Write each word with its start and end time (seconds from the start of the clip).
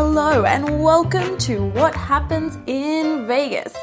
Hello, 0.00 0.44
and 0.44 0.80
welcome 0.80 1.36
to 1.38 1.66
What 1.70 1.92
Happens 1.92 2.56
in 2.68 3.26
Vegas. 3.26 3.74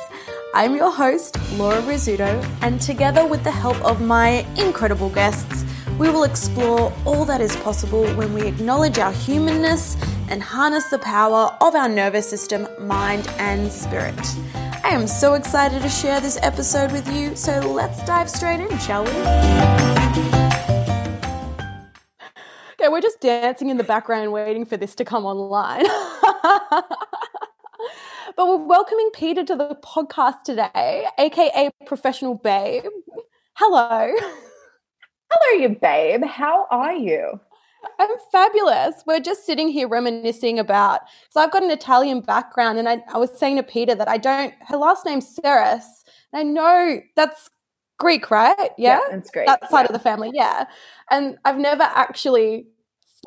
I'm 0.54 0.74
your 0.74 0.90
host, 0.90 1.38
Laura 1.58 1.82
Rizzuto, 1.82 2.42
and 2.62 2.80
together 2.80 3.26
with 3.26 3.44
the 3.44 3.52
help 3.52 3.76
of 3.84 4.00
my 4.00 4.48
incredible 4.56 5.10
guests, 5.10 5.66
we 6.00 6.10
will 6.10 6.24
explore 6.24 6.94
all 7.04 7.26
that 7.26 7.42
is 7.42 7.54
possible 7.58 8.06
when 8.14 8.34
we 8.34 8.48
acknowledge 8.48 8.98
our 8.98 9.12
humanness 9.12 9.98
and 10.30 10.42
harness 10.42 10.86
the 10.86 11.00
power 11.00 11.54
of 11.60 11.76
our 11.76 11.90
nervous 11.90 12.30
system, 12.30 12.66
mind, 12.80 13.28
and 13.38 13.70
spirit. 13.70 14.16
I 14.86 14.92
am 14.92 15.08
so 15.08 15.34
excited 15.34 15.82
to 15.82 15.90
share 15.90 16.22
this 16.22 16.40
episode 16.42 16.94
with 16.94 17.12
you, 17.14 17.36
so 17.36 17.60
let's 17.60 18.02
dive 18.06 18.30
straight 18.30 18.62
in, 18.62 18.78
shall 18.78 19.04
we? 19.04 19.95
Okay, 22.86 22.92
we're 22.92 23.02
just 23.02 23.20
dancing 23.20 23.72
in 23.72 23.78
the 23.78 23.84
background 23.84 24.32
waiting 24.32 24.64
for 24.64 24.78
this 24.78 24.94
to 24.94 25.04
come 25.04 25.26
online. 25.26 25.86
but 26.62 26.86
we're 28.38 28.58
welcoming 28.58 29.10
Peter 29.12 29.44
to 29.44 29.56
the 29.56 29.76
podcast 29.84 30.44
today, 30.44 31.08
aka 31.18 31.72
Professional 31.88 32.36
Babe. 32.36 32.84
Hello. 33.54 34.14
Hello, 35.32 35.60
you 35.60 35.70
babe. 35.70 36.24
How 36.26 36.68
are 36.70 36.94
you? 36.94 37.40
I'm 37.98 38.10
fabulous. 38.32 39.02
We're 39.08 39.20
just 39.20 39.48
sitting 39.48 39.70
here 39.70 39.88
reminiscing 39.88 40.60
about. 40.60 41.02
So 41.32 41.42
I've 41.42 41.52
got 41.52 41.64
an 41.64 41.72
Italian 41.72 42.22
background, 42.22 42.78
and 42.78 42.88
I, 42.88 43.02
I 43.12 43.18
was 43.18 43.36
saying 43.36 43.56
to 43.56 43.64
Peter 43.64 43.96
that 43.96 44.08
I 44.08 44.20
don't. 44.20 44.54
Her 44.68 44.78
last 44.78 45.08
name's 45.08 45.28
Ceres. 45.28 46.04
I 46.34 46.44
know 46.44 47.02
that's 47.16 47.50
Greek, 47.98 48.30
right? 48.30 48.70
Yeah, 48.78 49.00
yeah 49.00 49.00
that's 49.10 49.32
great. 49.32 49.48
That 49.48 49.72
side 49.72 49.82
yeah. 49.82 49.88
of 49.88 49.94
the 49.94 50.00
family, 50.00 50.30
yeah. 50.36 50.66
And 51.10 51.40
I've 51.46 51.58
never 51.58 51.82
actually 51.82 52.68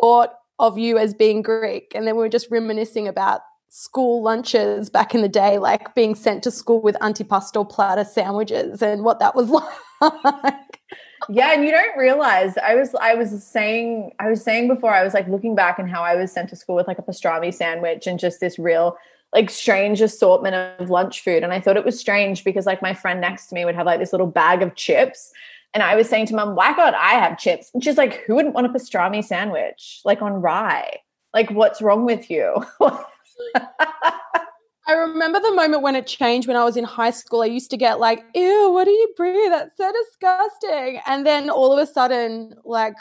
thought 0.00 0.34
of 0.58 0.78
you 0.78 0.98
as 0.98 1.14
being 1.14 1.42
Greek. 1.42 1.92
And 1.94 2.06
then 2.06 2.16
we 2.16 2.20
were 2.20 2.28
just 2.28 2.50
reminiscing 2.50 3.06
about 3.06 3.42
school 3.68 4.22
lunches 4.22 4.90
back 4.90 5.14
in 5.14 5.22
the 5.22 5.28
day, 5.28 5.58
like 5.58 5.94
being 5.94 6.14
sent 6.14 6.42
to 6.44 6.50
school 6.50 6.80
with 6.80 6.96
antipasto 6.96 7.68
platter 7.68 8.04
sandwiches 8.04 8.82
and 8.82 9.04
what 9.04 9.20
that 9.20 9.34
was 9.34 9.50
like. 10.00 10.80
yeah, 11.28 11.52
and 11.52 11.64
you 11.64 11.70
don't 11.70 11.96
realize 11.96 12.56
I 12.58 12.74
was 12.74 12.94
I 13.00 13.14
was 13.14 13.44
saying 13.44 14.12
I 14.18 14.28
was 14.28 14.42
saying 14.42 14.68
before 14.68 14.92
I 14.92 15.04
was 15.04 15.14
like 15.14 15.28
looking 15.28 15.54
back 15.54 15.78
and 15.78 15.88
how 15.88 16.02
I 16.02 16.16
was 16.16 16.32
sent 16.32 16.48
to 16.50 16.56
school 16.56 16.76
with 16.76 16.88
like 16.88 16.98
a 16.98 17.02
pastrami 17.02 17.52
sandwich 17.52 18.06
and 18.06 18.18
just 18.18 18.40
this 18.40 18.58
real 18.58 18.96
like 19.34 19.50
strange 19.50 20.00
assortment 20.00 20.54
of 20.54 20.88
lunch 20.88 21.22
food 21.22 21.42
and 21.42 21.52
I 21.52 21.60
thought 21.60 21.76
it 21.76 21.84
was 21.84 22.00
strange 22.00 22.44
because 22.44 22.64
like 22.64 22.80
my 22.80 22.94
friend 22.94 23.20
next 23.20 23.48
to 23.48 23.54
me 23.54 23.64
would 23.64 23.74
have 23.74 23.84
like 23.84 24.00
this 24.00 24.12
little 24.12 24.26
bag 24.26 24.62
of 24.62 24.74
chips 24.74 25.32
and 25.74 25.82
I 25.82 25.96
was 25.96 26.08
saying 26.08 26.26
to 26.26 26.34
mom, 26.34 26.54
why 26.56 26.72
can't 26.72 26.94
I 26.94 27.12
have 27.12 27.38
chips? 27.38 27.70
And 27.74 27.84
she's 27.84 27.98
like, 27.98 28.22
who 28.26 28.34
wouldn't 28.34 28.54
want 28.54 28.66
a 28.66 28.70
pastrami 28.70 29.24
sandwich? 29.24 30.00
Like 30.04 30.22
on 30.22 30.34
rye. 30.34 30.98
Like, 31.34 31.50
what's 31.50 31.82
wrong 31.82 32.04
with 32.04 32.30
you? 32.30 32.64
I 34.88 34.94
remember 34.94 35.38
the 35.38 35.54
moment 35.54 35.82
when 35.82 35.94
it 35.94 36.06
changed 36.06 36.48
when 36.48 36.56
I 36.56 36.64
was 36.64 36.78
in 36.78 36.84
high 36.84 37.10
school. 37.10 37.42
I 37.42 37.46
used 37.46 37.70
to 37.72 37.76
get 37.76 38.00
like, 38.00 38.24
ew, 38.34 38.70
what 38.72 38.84
do 38.84 38.90
you 38.90 39.12
breathe? 39.16 39.50
That's 39.50 39.76
so 39.76 39.92
disgusting. 39.92 41.00
And 41.06 41.26
then 41.26 41.50
all 41.50 41.72
of 41.72 41.78
a 41.78 41.90
sudden, 41.90 42.54
like 42.64 42.94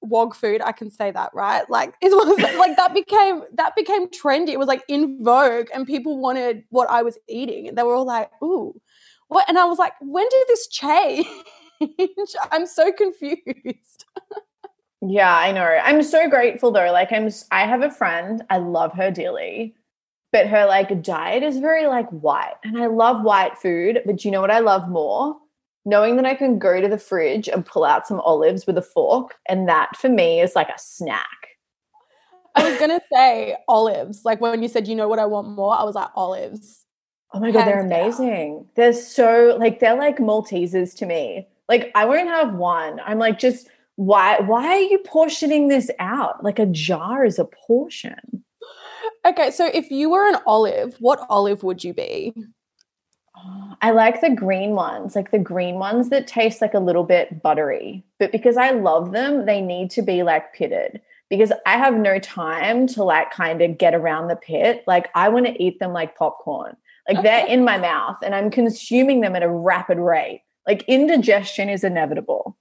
wog 0.00 0.36
food, 0.36 0.62
I 0.64 0.70
can 0.70 0.88
say 0.88 1.10
that, 1.10 1.30
right? 1.34 1.68
Like 1.68 1.94
it 2.00 2.10
was 2.10 2.38
like 2.58 2.76
that 2.76 2.94
became 2.94 3.42
that 3.54 3.74
became 3.74 4.08
trendy. 4.08 4.50
It 4.50 4.58
was 4.58 4.68
like 4.68 4.84
in 4.86 5.24
vogue 5.24 5.66
and 5.74 5.84
people 5.84 6.18
wanted 6.18 6.62
what 6.70 6.88
I 6.88 7.02
was 7.02 7.18
eating. 7.28 7.66
And 7.68 7.76
they 7.76 7.82
were 7.82 7.94
all 7.94 8.06
like, 8.06 8.30
ooh, 8.42 8.80
what? 9.28 9.48
And 9.48 9.58
I 9.58 9.64
was 9.64 9.78
like, 9.78 9.94
when 10.00 10.28
did 10.28 10.48
this 10.48 10.68
change? 10.68 11.26
I'm 12.52 12.66
so 12.66 12.92
confused. 12.92 14.04
yeah, 15.02 15.36
I 15.36 15.52
know. 15.52 15.62
I'm 15.62 16.02
so 16.02 16.28
grateful 16.28 16.70
though. 16.70 16.92
Like 16.92 17.12
I'm 17.12 17.30
I 17.50 17.66
have 17.66 17.82
a 17.82 17.90
friend, 17.90 18.42
I 18.50 18.58
love 18.58 18.92
her 18.94 19.10
dearly, 19.10 19.74
but 20.32 20.46
her 20.46 20.66
like 20.66 21.02
diet 21.02 21.42
is 21.42 21.58
very 21.58 21.86
like 21.86 22.08
white. 22.10 22.54
And 22.64 22.78
I 22.78 22.86
love 22.86 23.22
white 23.22 23.58
food, 23.58 24.02
but 24.06 24.24
you 24.24 24.30
know 24.30 24.40
what 24.40 24.50
I 24.50 24.60
love 24.60 24.88
more? 24.88 25.36
Knowing 25.84 26.16
that 26.16 26.26
I 26.26 26.34
can 26.34 26.58
go 26.58 26.80
to 26.80 26.88
the 26.88 26.98
fridge 26.98 27.48
and 27.48 27.64
pull 27.64 27.84
out 27.84 28.06
some 28.06 28.20
olives 28.20 28.66
with 28.66 28.76
a 28.76 28.82
fork 28.82 29.36
and 29.48 29.68
that 29.68 29.96
for 29.96 30.08
me 30.08 30.40
is 30.40 30.56
like 30.56 30.68
a 30.68 30.78
snack. 30.78 31.28
I 32.56 32.68
was 32.68 32.78
gonna 32.80 33.00
say 33.12 33.56
olives. 33.68 34.24
Like 34.24 34.40
when 34.40 34.62
you 34.62 34.68
said, 34.68 34.88
you 34.88 34.96
know 34.96 35.08
what 35.08 35.18
I 35.18 35.26
want 35.26 35.48
more, 35.48 35.78
I 35.78 35.84
was 35.84 35.94
like 35.94 36.08
olives. 36.14 36.86
Oh 37.32 37.40
my 37.40 37.50
god, 37.50 37.66
they're 37.66 37.84
amazing. 37.84 38.56
Down. 38.56 38.66
They're 38.76 38.92
so 38.92 39.56
like 39.60 39.78
they're 39.78 39.96
like 39.96 40.18
Maltesers 40.18 40.96
to 40.96 41.06
me. 41.06 41.46
Like 41.68 41.90
I 41.94 42.04
won't 42.04 42.28
have 42.28 42.54
one. 42.54 43.00
I'm 43.04 43.18
like, 43.18 43.38
just 43.38 43.68
why 43.96 44.40
why 44.40 44.66
are 44.66 44.80
you 44.80 44.98
portioning 44.98 45.68
this 45.68 45.90
out? 45.98 46.44
Like 46.44 46.58
a 46.58 46.66
jar 46.66 47.24
is 47.24 47.38
a 47.38 47.44
portion. 47.44 48.44
Okay, 49.24 49.50
so 49.50 49.66
if 49.72 49.90
you 49.90 50.10
were 50.10 50.28
an 50.28 50.36
olive, 50.46 50.94
what 51.00 51.26
olive 51.28 51.62
would 51.64 51.82
you 51.82 51.92
be? 51.92 52.32
Oh, 53.36 53.76
I 53.82 53.90
like 53.90 54.20
the 54.20 54.30
green 54.30 54.70
ones, 54.70 55.16
like 55.16 55.30
the 55.30 55.38
green 55.38 55.76
ones 55.76 56.08
that 56.10 56.26
taste 56.26 56.62
like 56.62 56.74
a 56.74 56.78
little 56.78 57.04
bit 57.04 57.42
buttery. 57.42 58.04
But 58.18 58.32
because 58.32 58.56
I 58.56 58.70
love 58.70 59.12
them, 59.12 59.44
they 59.44 59.60
need 59.60 59.90
to 59.92 60.02
be 60.02 60.22
like 60.22 60.54
pitted 60.54 61.00
because 61.28 61.52
I 61.66 61.76
have 61.76 61.94
no 61.94 62.18
time 62.18 62.86
to 62.88 63.02
like 63.02 63.30
kind 63.30 63.60
of 63.62 63.78
get 63.78 63.94
around 63.94 64.28
the 64.28 64.36
pit. 64.36 64.84
Like 64.86 65.08
I 65.14 65.28
want 65.28 65.46
to 65.46 65.62
eat 65.62 65.80
them 65.80 65.92
like 65.92 66.16
popcorn. 66.16 66.76
Like 67.08 67.22
they're 67.22 67.46
in 67.46 67.64
my 67.64 67.78
mouth 67.78 68.16
and 68.22 68.34
I'm 68.34 68.50
consuming 68.50 69.20
them 69.20 69.36
at 69.36 69.42
a 69.42 69.50
rapid 69.50 69.98
rate. 69.98 70.42
Like 70.66 70.84
indigestion 70.88 71.68
is 71.68 71.84
inevitable. 71.84 72.56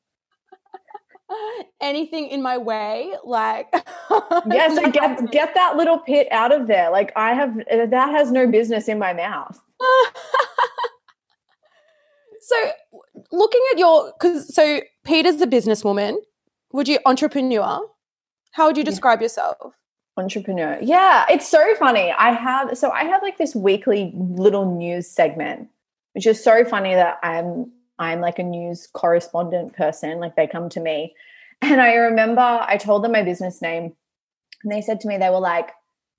Anything 1.81 2.27
in 2.27 2.41
my 2.41 2.57
way, 2.57 3.11
like 3.23 3.67
yes, 4.47 4.75
so 4.75 4.91
get 4.91 5.31
get 5.31 5.55
that 5.55 5.75
little 5.75 5.99
pit 5.99 6.27
out 6.31 6.51
of 6.51 6.67
there. 6.67 6.91
Like 6.91 7.11
I 7.15 7.33
have 7.33 7.57
uh, 7.71 7.85
that 7.87 8.09
has 8.11 8.31
no 8.31 8.47
business 8.47 8.87
in 8.87 8.99
my 8.99 9.13
mouth. 9.13 9.59
so, 12.41 12.55
looking 13.31 13.61
at 13.71 13.79
your 13.79 14.13
because 14.19 14.53
so 14.53 14.81
Peter's 15.03 15.41
a 15.41 15.47
businesswoman. 15.47 16.17
Would 16.73 16.87
you 16.87 16.99
entrepreneur? 17.05 17.79
How 18.51 18.67
would 18.67 18.77
you 18.77 18.83
describe 18.83 19.21
yourself? 19.21 19.73
Entrepreneur. 20.17 20.77
Yeah, 20.81 21.25
it's 21.29 21.47
so 21.47 21.75
funny. 21.75 22.13
I 22.17 22.33
have 22.33 22.77
so 22.77 22.91
I 22.91 23.03
have 23.05 23.21
like 23.21 23.37
this 23.37 23.55
weekly 23.55 24.13
little 24.15 24.77
news 24.77 25.07
segment, 25.07 25.69
which 26.13 26.27
is 26.27 26.41
so 26.43 26.63
funny 26.63 26.93
that 26.93 27.17
I'm 27.23 27.71
I'm 27.99 28.21
like 28.21 28.39
a 28.39 28.43
news 28.43 28.87
correspondent 28.87 29.73
person. 29.73 30.19
Like 30.19 30.35
they 30.35 30.47
come 30.47 30.69
to 30.69 30.79
me. 30.79 31.15
And 31.61 31.81
I 31.81 31.93
remember 31.93 32.41
I 32.41 32.77
told 32.77 33.03
them 33.03 33.13
my 33.13 33.23
business 33.23 33.61
name 33.61 33.93
and 34.63 34.71
they 34.71 34.81
said 34.81 34.99
to 35.01 35.07
me, 35.07 35.17
they 35.17 35.29
were 35.29 35.39
like, 35.39 35.71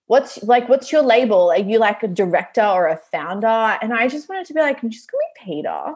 What's 0.09 0.41
like, 0.44 0.69
what's 0.69 0.92
your 0.92 1.03
label? 1.03 1.50
Are 1.50 1.59
you 1.59 1.81
like 1.81 2.04
a 2.04 2.09
director 2.09 2.62
or 2.62 2.86
a 2.86 2.97
founder? 2.97 3.76
And 3.82 3.92
I 3.92 4.06
just 4.06 4.28
wanted 4.28 4.47
to 4.47 4.54
be 4.54 4.60
like, 4.60 4.81
I'm 4.82 4.91
just 4.91 5.10
call 5.10 5.19
me 5.19 5.44
Peter. 5.44 5.94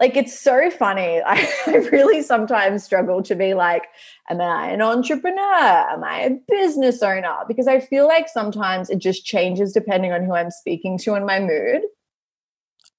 Like 0.00 0.16
it's 0.16 0.36
so 0.36 0.68
funny. 0.70 1.20
I, 1.26 1.48
I 1.66 1.76
really 1.92 2.22
sometimes 2.22 2.82
struggle 2.82 3.22
to 3.22 3.36
be 3.36 3.54
like, 3.54 3.84
am 4.28 4.40
I 4.40 4.70
an 4.70 4.82
entrepreneur? 4.82 5.38
Am 5.38 6.02
I 6.02 6.22
a 6.22 6.30
business 6.48 7.02
owner? 7.02 7.36
Because 7.46 7.68
I 7.68 7.78
feel 7.78 8.08
like 8.08 8.28
sometimes 8.28 8.90
it 8.90 8.98
just 8.98 9.24
changes 9.24 9.72
depending 9.72 10.10
on 10.10 10.24
who 10.24 10.34
I'm 10.34 10.50
speaking 10.50 10.98
to 10.98 11.14
and 11.14 11.24
my 11.24 11.38
mood. 11.38 11.82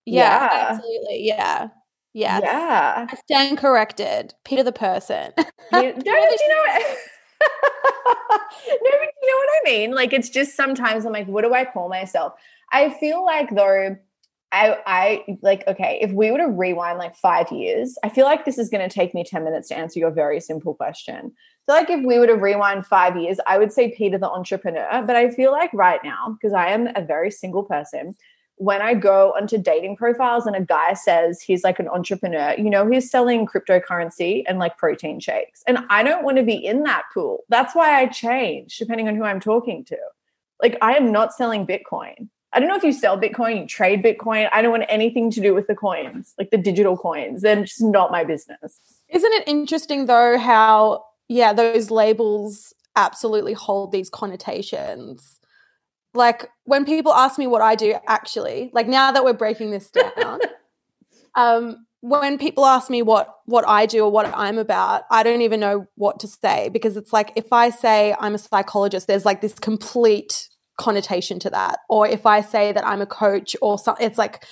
Yeah, 0.05 0.49
yeah. 0.49 0.67
absolutely. 0.69 1.27
Yeah. 1.27 1.67
Yes. 2.13 2.41
Yeah. 2.43 3.07
I 3.09 3.15
stand 3.15 3.57
corrected. 3.57 4.33
Peter 4.43 4.63
the 4.63 4.71
person. 4.71 5.31
you, 5.37 5.45
no, 5.71 5.79
you 5.81 6.49
know 6.49 6.63
what? 6.67 6.97
no, 8.67 8.91
but 8.91 9.09
you 9.21 9.29
know 9.29 9.37
what 9.37 9.49
I 9.49 9.61
mean? 9.65 9.91
Like 9.91 10.13
it's 10.13 10.29
just 10.29 10.55
sometimes 10.55 11.05
I'm 11.05 11.13
like, 11.13 11.27
what 11.27 11.43
do 11.43 11.53
I 11.53 11.65
call 11.65 11.89
myself? 11.89 12.33
I 12.71 12.89
feel 12.89 13.23
like 13.23 13.53
though 13.55 13.95
I 14.51 14.77
I 14.85 15.37
like 15.41 15.65
okay, 15.67 15.99
if 16.01 16.11
we 16.11 16.31
were 16.31 16.37
to 16.39 16.47
rewind 16.47 16.97
like 16.99 17.15
five 17.15 17.51
years, 17.51 17.97
I 18.03 18.09
feel 18.09 18.25
like 18.25 18.45
this 18.45 18.57
is 18.57 18.69
gonna 18.69 18.89
take 18.89 19.13
me 19.13 19.23
10 19.23 19.43
minutes 19.43 19.69
to 19.69 19.77
answer 19.77 19.99
your 19.99 20.11
very 20.11 20.39
simple 20.39 20.73
question. 20.73 21.31
So 21.69 21.75
like 21.75 21.89
if 21.89 22.03
we 22.05 22.19
were 22.19 22.27
to 22.27 22.35
rewind 22.35 22.85
five 22.85 23.15
years, 23.15 23.39
I 23.47 23.57
would 23.57 23.71
say 23.71 23.93
Peter 23.95 24.17
the 24.17 24.29
entrepreneur. 24.29 25.03
But 25.05 25.15
I 25.15 25.29
feel 25.31 25.51
like 25.51 25.71
right 25.73 26.01
now, 26.03 26.35
because 26.39 26.53
I 26.53 26.69
am 26.71 26.87
a 26.95 27.01
very 27.01 27.31
single 27.31 27.63
person, 27.63 28.15
when 28.61 28.79
I 28.79 28.93
go 28.93 29.33
onto 29.35 29.57
dating 29.57 29.95
profiles 29.95 30.45
and 30.45 30.55
a 30.55 30.61
guy 30.61 30.93
says 30.93 31.41
he's 31.41 31.63
like 31.63 31.79
an 31.79 31.87
entrepreneur, 31.87 32.53
you 32.59 32.69
know, 32.69 32.87
he's 32.87 33.09
selling 33.09 33.47
cryptocurrency 33.47 34.43
and 34.47 34.59
like 34.59 34.77
protein 34.77 35.19
shakes. 35.19 35.63
And 35.65 35.79
I 35.89 36.03
don't 36.03 36.23
want 36.23 36.37
to 36.37 36.43
be 36.43 36.53
in 36.53 36.83
that 36.83 37.05
pool. 37.11 37.39
That's 37.49 37.73
why 37.73 37.99
I 37.99 38.05
change 38.05 38.77
depending 38.77 39.07
on 39.07 39.15
who 39.15 39.23
I'm 39.23 39.39
talking 39.39 39.83
to. 39.85 39.97
Like, 40.61 40.77
I 40.79 40.93
am 40.93 41.11
not 41.11 41.33
selling 41.33 41.65
Bitcoin. 41.65 42.29
I 42.53 42.59
don't 42.59 42.69
know 42.69 42.75
if 42.75 42.83
you 42.83 42.93
sell 42.93 43.19
Bitcoin, 43.19 43.61
you 43.61 43.65
trade 43.65 44.03
Bitcoin. 44.03 44.47
I 44.51 44.61
don't 44.61 44.69
want 44.69 44.85
anything 44.89 45.31
to 45.31 45.41
do 45.41 45.55
with 45.55 45.65
the 45.65 45.73
coins, 45.73 46.35
like 46.37 46.51
the 46.51 46.57
digital 46.59 46.95
coins. 46.95 47.41
They're 47.41 47.63
just 47.63 47.81
not 47.81 48.11
my 48.11 48.23
business. 48.23 48.79
Isn't 49.09 49.33
it 49.33 49.47
interesting 49.47 50.05
though 50.05 50.37
how, 50.37 51.03
yeah, 51.27 51.51
those 51.51 51.89
labels 51.89 52.75
absolutely 52.95 53.53
hold 53.53 53.91
these 53.91 54.11
connotations? 54.11 55.39
Like 56.13 56.49
when 56.65 56.85
people 56.85 57.13
ask 57.13 57.37
me 57.39 57.47
what 57.47 57.61
I 57.61 57.75
do 57.75 57.95
actually, 58.07 58.69
like 58.73 58.87
now 58.87 59.11
that 59.11 59.23
we're 59.23 59.33
breaking 59.33 59.71
this 59.71 59.89
down, 60.17 60.39
um, 61.35 61.85
when 62.01 62.37
people 62.37 62.65
ask 62.65 62.89
me 62.89 63.01
what 63.01 63.35
what 63.45 63.67
I 63.67 63.85
do 63.85 64.03
or 64.03 64.11
what 64.11 64.25
I'm 64.35 64.57
about, 64.57 65.03
I 65.11 65.23
don't 65.23 65.41
even 65.41 65.59
know 65.59 65.87
what 65.95 66.19
to 66.21 66.27
say 66.27 66.69
because 66.69 66.97
it's 66.97 67.13
like 67.13 67.31
if 67.35 67.53
I 67.53 67.69
say 67.69 68.15
I'm 68.19 68.35
a 68.35 68.39
psychologist, 68.39 69.07
there's 69.07 69.25
like 69.25 69.41
this 69.41 69.53
complete 69.53 70.49
connotation 70.79 71.39
to 71.39 71.49
that. 71.51 71.79
Or 71.89 72.07
if 72.07 72.25
I 72.25 72.41
say 72.41 72.71
that 72.71 72.85
I'm 72.85 73.01
a 73.01 73.05
coach 73.05 73.55
or 73.61 73.77
something, 73.77 74.05
it's 74.05 74.17
like 74.17 74.43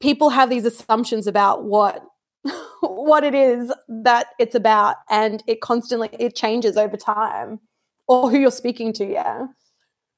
people 0.00 0.30
have 0.30 0.50
these 0.50 0.64
assumptions 0.64 1.26
about 1.26 1.64
what 1.64 2.02
what 2.80 3.24
it 3.24 3.34
is 3.34 3.72
that 3.88 4.28
it's 4.38 4.54
about 4.54 4.96
and 5.10 5.42
it 5.46 5.60
constantly 5.60 6.08
it 6.12 6.34
changes 6.34 6.76
over 6.76 6.96
time 6.96 7.58
or 8.06 8.30
who 8.30 8.38
you're 8.38 8.50
speaking 8.50 8.92
to 8.92 9.06
yeah 9.06 9.46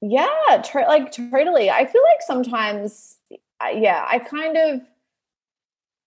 yeah 0.03 0.63
to- 0.63 0.85
like 0.89 1.13
totally 1.13 1.71
i 1.71 1.85
feel 1.87 2.03
like 2.13 2.21
sometimes 2.27 3.17
yeah 3.75 4.05
i 4.09 4.19
kind 4.19 4.57
of 4.57 4.81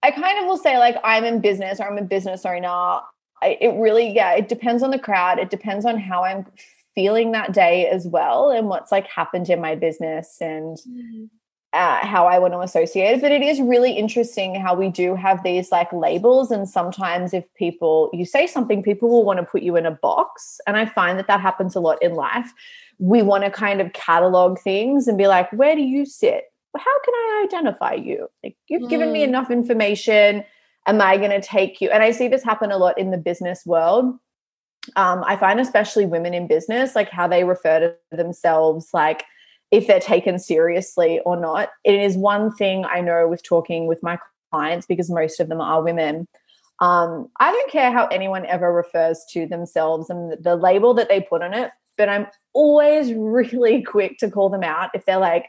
i 0.03 0.11
kind 0.11 0.39
of 0.39 0.45
will 0.45 0.57
say 0.57 0.77
like 0.77 0.95
i'm 1.03 1.23
in 1.23 1.41
business 1.41 1.79
or 1.79 1.89
i'm 1.89 1.97
a 1.97 2.03
business 2.03 2.45
owner 2.45 2.99
I, 3.41 3.57
it 3.61 3.79
really 3.79 4.11
yeah 4.11 4.33
it 4.33 4.47
depends 4.49 4.83
on 4.83 4.91
the 4.91 4.99
crowd 4.99 5.39
it 5.39 5.49
depends 5.49 5.85
on 5.85 5.97
how 5.97 6.23
i'm 6.23 6.45
feeling 6.95 7.31
that 7.31 7.53
day 7.53 7.87
as 7.87 8.07
well 8.07 8.49
and 8.49 8.67
what's 8.67 8.91
like 8.91 9.07
happened 9.07 9.49
in 9.49 9.61
my 9.61 9.73
business 9.73 10.37
and 10.41 10.77
mm-hmm. 10.77 11.25
uh, 11.71 12.05
how 12.05 12.27
I 12.27 12.39
want 12.39 12.53
to 12.53 12.59
associate 12.59 13.15
it. 13.15 13.21
But 13.21 13.31
it 13.31 13.41
is 13.41 13.61
really 13.61 13.93
interesting 13.93 14.55
how 14.55 14.75
we 14.75 14.89
do 14.89 15.15
have 15.15 15.41
these 15.43 15.71
like 15.71 15.91
labels. 15.93 16.51
And 16.51 16.67
sometimes 16.67 17.33
if 17.33 17.45
people, 17.53 18.09
you 18.11 18.25
say 18.25 18.47
something, 18.47 18.83
people 18.83 19.07
will 19.07 19.23
want 19.23 19.39
to 19.39 19.45
put 19.45 19.61
you 19.61 19.77
in 19.77 19.85
a 19.85 19.91
box. 19.91 20.59
And 20.67 20.75
I 20.75 20.87
find 20.87 21.17
that 21.19 21.27
that 21.27 21.39
happens 21.39 21.73
a 21.73 21.79
lot 21.79 22.01
in 22.01 22.15
life. 22.15 22.53
We 22.99 23.21
want 23.21 23.43
to 23.43 23.51
kind 23.51 23.81
of 23.81 23.93
catalog 23.93 24.59
things 24.59 25.07
and 25.07 25.17
be 25.17 25.27
like, 25.27 25.51
where 25.51 25.75
do 25.75 25.81
you 25.81 26.05
sit? 26.05 26.43
How 26.77 26.99
can 27.03 27.13
I 27.13 27.45
identify 27.45 27.93
you? 27.93 28.27
Like, 28.43 28.55
you've 28.67 28.83
mm. 28.83 28.89
given 28.89 29.11
me 29.11 29.21
mm. 29.21 29.29
enough 29.29 29.49
information. 29.49 30.43
Am 30.85 31.01
I 31.01 31.17
going 31.17 31.31
to 31.31 31.41
take 31.41 31.81
you? 31.81 31.89
And 31.89 32.03
I 32.03 32.11
see 32.11 32.27
this 32.27 32.43
happen 32.43 32.71
a 32.71 32.77
lot 32.77 32.97
in 32.97 33.11
the 33.11 33.17
business 33.17 33.65
world 33.65 34.19
um, 34.95 35.23
I 35.25 35.35
find 35.35 35.59
especially 35.59 36.05
women 36.05 36.33
in 36.33 36.47
business, 36.47 36.95
like 36.95 37.09
how 37.09 37.27
they 37.27 37.43
refer 37.43 37.79
to 38.11 38.17
themselves, 38.17 38.89
like 38.93 39.23
if 39.71 39.87
they're 39.87 39.99
taken 39.99 40.39
seriously 40.39 41.19
or 41.25 41.35
not. 41.35 41.69
It 41.83 41.95
is 41.95 42.17
one 42.17 42.53
thing 42.55 42.85
I 42.85 43.01
know 43.01 43.27
with 43.27 43.43
talking 43.43 43.87
with 43.87 44.01
my 44.01 44.17
clients 44.51 44.87
because 44.87 45.09
most 45.09 45.39
of 45.39 45.49
them 45.49 45.61
are 45.61 45.83
women. 45.83 46.27
Um, 46.79 47.27
I 47.39 47.51
don't 47.51 47.71
care 47.71 47.91
how 47.91 48.07
anyone 48.07 48.45
ever 48.45 48.73
refers 48.73 49.23
to 49.31 49.45
themselves 49.45 50.09
and 50.09 50.33
the 50.41 50.55
label 50.55 50.93
that 50.95 51.09
they 51.09 51.21
put 51.21 51.43
on 51.43 51.53
it, 51.53 51.71
but 51.99 52.09
I'm 52.09 52.25
always 52.53 53.13
really 53.15 53.83
quick 53.83 54.17
to 54.19 54.31
call 54.31 54.49
them 54.49 54.63
out 54.63 54.89
if 54.95 55.05
they're 55.05 55.19
like, 55.19 55.45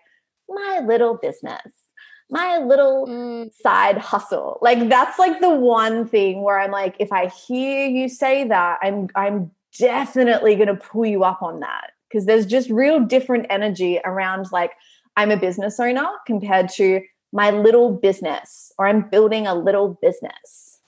my 0.50 0.82
little 0.84 1.16
business 1.16 1.62
my 2.30 2.58
little 2.58 3.06
mm. 3.06 3.52
side 3.60 3.98
hustle. 3.98 4.58
Like 4.62 4.88
that's 4.88 5.18
like 5.18 5.40
the 5.40 5.50
one 5.50 6.06
thing 6.06 6.42
where 6.42 6.58
I'm 6.58 6.70
like, 6.70 6.94
if 6.98 7.12
I 7.12 7.26
hear 7.26 7.86
you 7.88 8.08
say 8.08 8.44
that, 8.44 8.78
I'm 8.82 9.08
I'm 9.14 9.50
definitely 9.78 10.56
gonna 10.56 10.76
pull 10.76 11.06
you 11.06 11.24
up 11.24 11.42
on 11.42 11.60
that. 11.60 11.90
Because 12.08 12.26
there's 12.26 12.46
just 12.46 12.70
real 12.70 13.00
different 13.00 13.46
energy 13.50 14.00
around 14.04 14.46
like 14.52 14.72
I'm 15.16 15.30
a 15.30 15.36
business 15.36 15.78
owner 15.78 16.08
compared 16.26 16.68
to 16.70 17.00
my 17.32 17.50
little 17.50 17.92
business 17.92 18.72
or 18.78 18.88
I'm 18.88 19.08
building 19.08 19.46
a 19.46 19.54
little 19.54 19.98
business. 20.02 20.80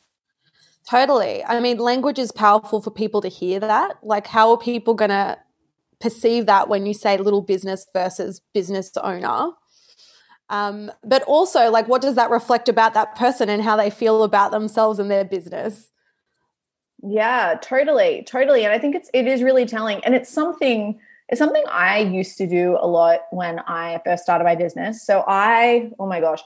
Totally. 0.88 1.44
I 1.44 1.61
mean, 1.61 1.79
language 1.79 2.19
is 2.19 2.32
powerful 2.32 2.82
for 2.82 2.91
people 2.91 3.20
to 3.20 3.29
hear 3.29 3.61
that. 3.61 3.99
Like, 4.03 4.26
how 4.26 4.50
are 4.50 4.59
people 4.59 4.94
going 4.94 5.11
to 5.11 5.38
perceive 6.02 6.46
that 6.46 6.69
when 6.69 6.84
you 6.84 6.93
say 6.93 7.16
little 7.16 7.40
business 7.40 7.87
versus 7.94 8.40
business 8.52 8.90
owner? 9.02 9.52
Um, 10.50 10.90
but 11.02 11.22
also, 11.22 11.70
like, 11.70 11.88
what 11.88 12.02
does 12.02 12.16
that 12.16 12.31
reflect 12.31 12.69
about 12.69 12.93
that 12.94 13.16
person 13.16 13.49
and 13.49 13.62
how 13.62 13.76
they 13.76 13.88
feel 13.88 14.22
about 14.22 14.50
themselves 14.50 14.99
and 14.99 15.10
their 15.10 15.25
business? 15.25 15.88
Yeah, 17.02 17.54
totally, 17.62 18.25
totally. 18.26 18.64
And 18.64 18.72
I 18.72 18.78
think 18.78 18.94
it's 18.94 19.10
it 19.14 19.26
is 19.26 19.43
really 19.43 19.64
telling, 19.64 20.04
and 20.04 20.14
it's 20.14 20.28
something 20.28 21.00
it's 21.28 21.38
something 21.38 21.64
I 21.70 22.00
used 22.00 22.37
to 22.38 22.46
do 22.46 22.76
a 22.78 22.87
lot 22.87 23.20
when 23.31 23.60
I 23.60 24.02
first 24.04 24.22
started 24.22 24.44
my 24.44 24.54
business. 24.54 25.02
So 25.02 25.25
I, 25.26 25.90
oh 25.99 26.06
my 26.06 26.20
gosh, 26.20 26.40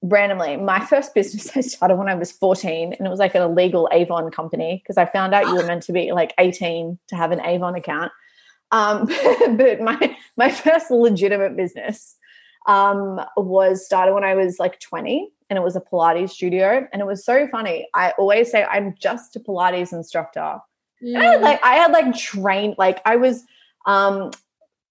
randomly, 0.00 0.56
my 0.56 0.80
first 0.86 1.14
business 1.14 1.54
I 1.54 1.60
started 1.60 1.96
when 1.96 2.08
I 2.08 2.14
was 2.14 2.32
14 2.32 2.94
and 2.94 3.06
it 3.06 3.10
was 3.10 3.18
like 3.18 3.34
an 3.34 3.42
illegal 3.42 3.86
Avon 3.92 4.30
company 4.30 4.82
because 4.82 4.96
I 4.96 5.04
found 5.04 5.34
out 5.34 5.46
you 5.46 5.56
were 5.56 5.66
meant 5.66 5.82
to 5.84 5.92
be 5.92 6.12
like 6.12 6.32
18 6.38 6.98
to 7.08 7.16
have 7.16 7.32
an 7.32 7.44
Avon 7.44 7.74
account. 7.74 8.12
Um, 8.72 9.06
but 9.56 9.80
my 9.80 10.16
my 10.36 10.50
first 10.50 10.90
legitimate 10.90 11.56
business 11.56 12.16
um, 12.66 13.20
was 13.36 13.84
started 13.84 14.14
when 14.14 14.24
I 14.24 14.34
was 14.34 14.58
like 14.58 14.78
20 14.80 15.30
and 15.48 15.56
it 15.56 15.62
was 15.62 15.76
a 15.76 15.80
Pilates 15.80 16.30
studio. 16.30 16.86
And 16.92 17.02
it 17.02 17.06
was 17.06 17.24
so 17.24 17.48
funny. 17.48 17.88
I 17.94 18.12
always 18.12 18.50
say 18.50 18.64
I'm 18.64 18.94
just 18.98 19.34
a 19.36 19.40
Pilates 19.40 19.92
instructor. 19.92 20.58
Mm. 21.02 21.16
I 21.16 21.24
had 21.24 21.40
like 21.40 21.64
I 21.64 21.74
had 21.74 21.92
like 21.92 22.16
trained, 22.16 22.76
like 22.78 23.00
I 23.04 23.16
was 23.16 23.44
um 23.86 24.30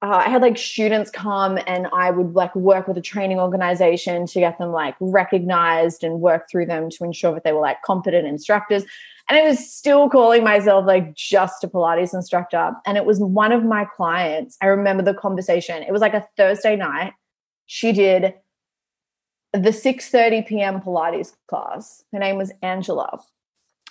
uh, 0.02 0.24
I 0.26 0.30
had 0.30 0.42
like 0.42 0.58
students 0.58 1.12
come 1.12 1.60
and 1.68 1.88
I 1.92 2.10
would 2.10 2.34
like 2.34 2.56
work 2.56 2.88
with 2.88 2.98
a 2.98 3.02
training 3.02 3.40
organization 3.40 4.26
to 4.28 4.40
get 4.40 4.58
them 4.58 4.72
like 4.72 4.96
recognized 5.02 6.06
and 6.06 6.22
work 6.22 6.50
through 6.50 6.68
them 6.68 6.90
to 6.90 7.04
ensure 7.04 7.34
that 7.34 7.44
they 7.44 7.52
were 7.52 7.60
like 7.60 7.82
competent 7.82 8.26
instructors. 8.26 8.86
And 9.30 9.38
I 9.38 9.48
was 9.48 9.72
still 9.72 10.10
calling 10.10 10.44
myself 10.44 10.86
like 10.88 11.16
just 11.16 11.64
a 11.64 11.68
Pilates 11.68 12.16
instructor. 12.16 12.74
And 12.86 12.98
it 12.98 13.06
was 13.06 13.20
one 13.20 13.52
of 13.52 13.64
my 13.64 13.86
clients. 13.86 14.58
I 14.62 14.66
remember 14.66 15.04
the 15.04 15.14
conversation. 15.14 15.84
It 15.84 15.92
was 15.92 16.02
like 16.02 16.16
a 16.16 16.28
Thursday 16.36 16.76
night 16.76 17.14
she 17.72 17.92
did 17.92 18.34
the 19.54 19.70
6:30 19.70 20.48
p.m. 20.48 20.82
Pilates 20.82 21.34
class. 21.48 22.04
Her 22.12 22.18
name 22.18 22.38
was 22.38 22.52
Angela. 22.64 23.20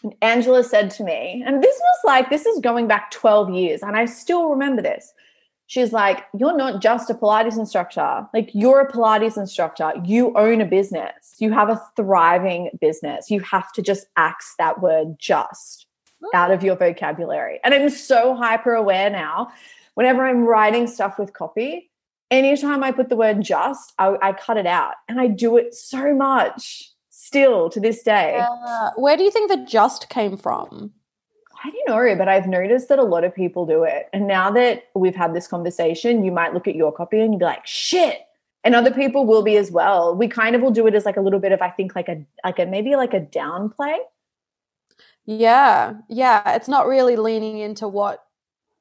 And 0.03 0.17
Angela 0.21 0.65
said 0.65 0.91
to 0.93 1.05
me, 1.05 1.45
and 1.47 1.63
this 1.63 1.79
was 1.79 1.99
like 2.05 2.29
this 2.29 2.45
is 2.45 2.59
going 2.61 2.89
back 2.89 3.13
12 3.13 3.51
years 3.51 3.83
and 3.83 3.97
I 3.97 4.07
still 4.07 4.51
remember 4.51 4.83
this. 4.83 5.13
She's 5.69 5.93
like, 5.93 6.25
"You're 6.37 6.57
not 6.57 6.83
just 6.83 7.11
a 7.11 7.15
Pilates 7.15 7.57
instructor. 7.57 8.27
Like 8.35 8.51
you're 8.53 8.81
a 8.81 8.93
Pilates 8.93 9.37
instructor. 9.37 9.93
You 10.05 10.33
own 10.35 10.61
a 10.61 10.67
business. 10.67 11.37
You 11.39 11.53
have 11.53 11.69
a 11.69 11.81
thriving 11.95 12.71
business. 12.81 13.31
You 13.31 13.41
have 13.41 13.71
to 13.75 13.83
just 13.83 14.07
axe 14.17 14.55
that 14.59 14.83
word 14.83 15.17
just 15.19 15.87
out 16.35 16.51
of 16.51 16.65
your 16.65 16.75
vocabulary." 16.75 17.61
And 17.63 17.73
I'm 17.73 17.91
so 17.91 18.35
hyper 18.35 18.75
aware 18.75 19.11
now 19.11 19.49
whenever 19.95 20.27
I'm 20.27 20.45
writing 20.45 20.87
stuff 20.87 21.19
with 21.19 21.33
copy 21.33 21.91
anytime 22.31 22.83
I 22.83 22.93
put 22.93 23.09
the 23.09 23.17
word 23.17 23.43
just, 23.43 23.93
I, 23.99 24.17
I, 24.23 24.33
cut 24.33 24.57
it 24.57 24.67
out. 24.67 24.95
And 25.09 25.21
I 25.21 25.29
do 25.29 25.57
it 25.57 25.75
so 25.75 26.15
much 26.15 26.91
still 27.11 27.69
to 27.71 27.81
this 27.81 28.03
day. 28.03 28.39
Uh, 28.41 28.91
where 28.97 29.17
do 29.17 29.23
you 29.23 29.31
think 29.31 29.51
the 29.51 29.65
just 29.65 30.09
came 30.09 30.37
from? 30.37 30.93
I 31.65 31.71
don't 31.71 31.89
know, 31.89 32.15
but 32.17 32.29
I've 32.29 32.47
noticed 32.47 32.89
that 32.89 32.99
a 32.99 33.05
lot 33.05 33.25
of 33.25 33.35
people 33.35 33.67
do 33.67 33.83
it. 33.83 34.09
And 34.13 34.29
now 34.29 34.51
that 34.53 34.89
we've 34.95 35.15
had 35.15 35.35
this 35.35 35.49
conversation, 35.49 36.25
you 36.25 36.31
might 36.31 36.55
look 36.55 36.69
at 36.69 36.77
your 36.77 36.93
copy 36.93 37.21
and 37.21 37.33
you'd 37.33 37.41
be 37.41 37.45
like, 37.45 37.67
shit. 37.67 38.21
And 38.65 38.75
other 38.75 38.91
people 38.91 39.27
will 39.27 39.43
be 39.43 39.57
as 39.57 39.71
well. 39.71 40.15
We 40.15 40.29
kind 40.29 40.55
of 40.55 40.63
will 40.63 40.71
do 40.71 40.87
it 40.87 40.95
as 40.95 41.05
like 41.05 41.17
a 41.17 41.21
little 41.21 41.41
bit 41.41 41.53
of, 41.53 41.63
I 41.63 41.71
think, 41.71 41.95
like 41.95 42.09
a 42.09 42.25
like 42.45 42.59
a 42.59 42.67
maybe 42.67 42.97
like 42.97 43.15
a 43.15 43.21
downplay. 43.21 43.97
Yeah. 45.27 45.95
Yeah. 46.09 46.55
It's 46.55 46.69
not 46.69 46.87
really 46.87 47.17
leaning 47.17 47.59
into 47.59 47.89
what 47.89 48.25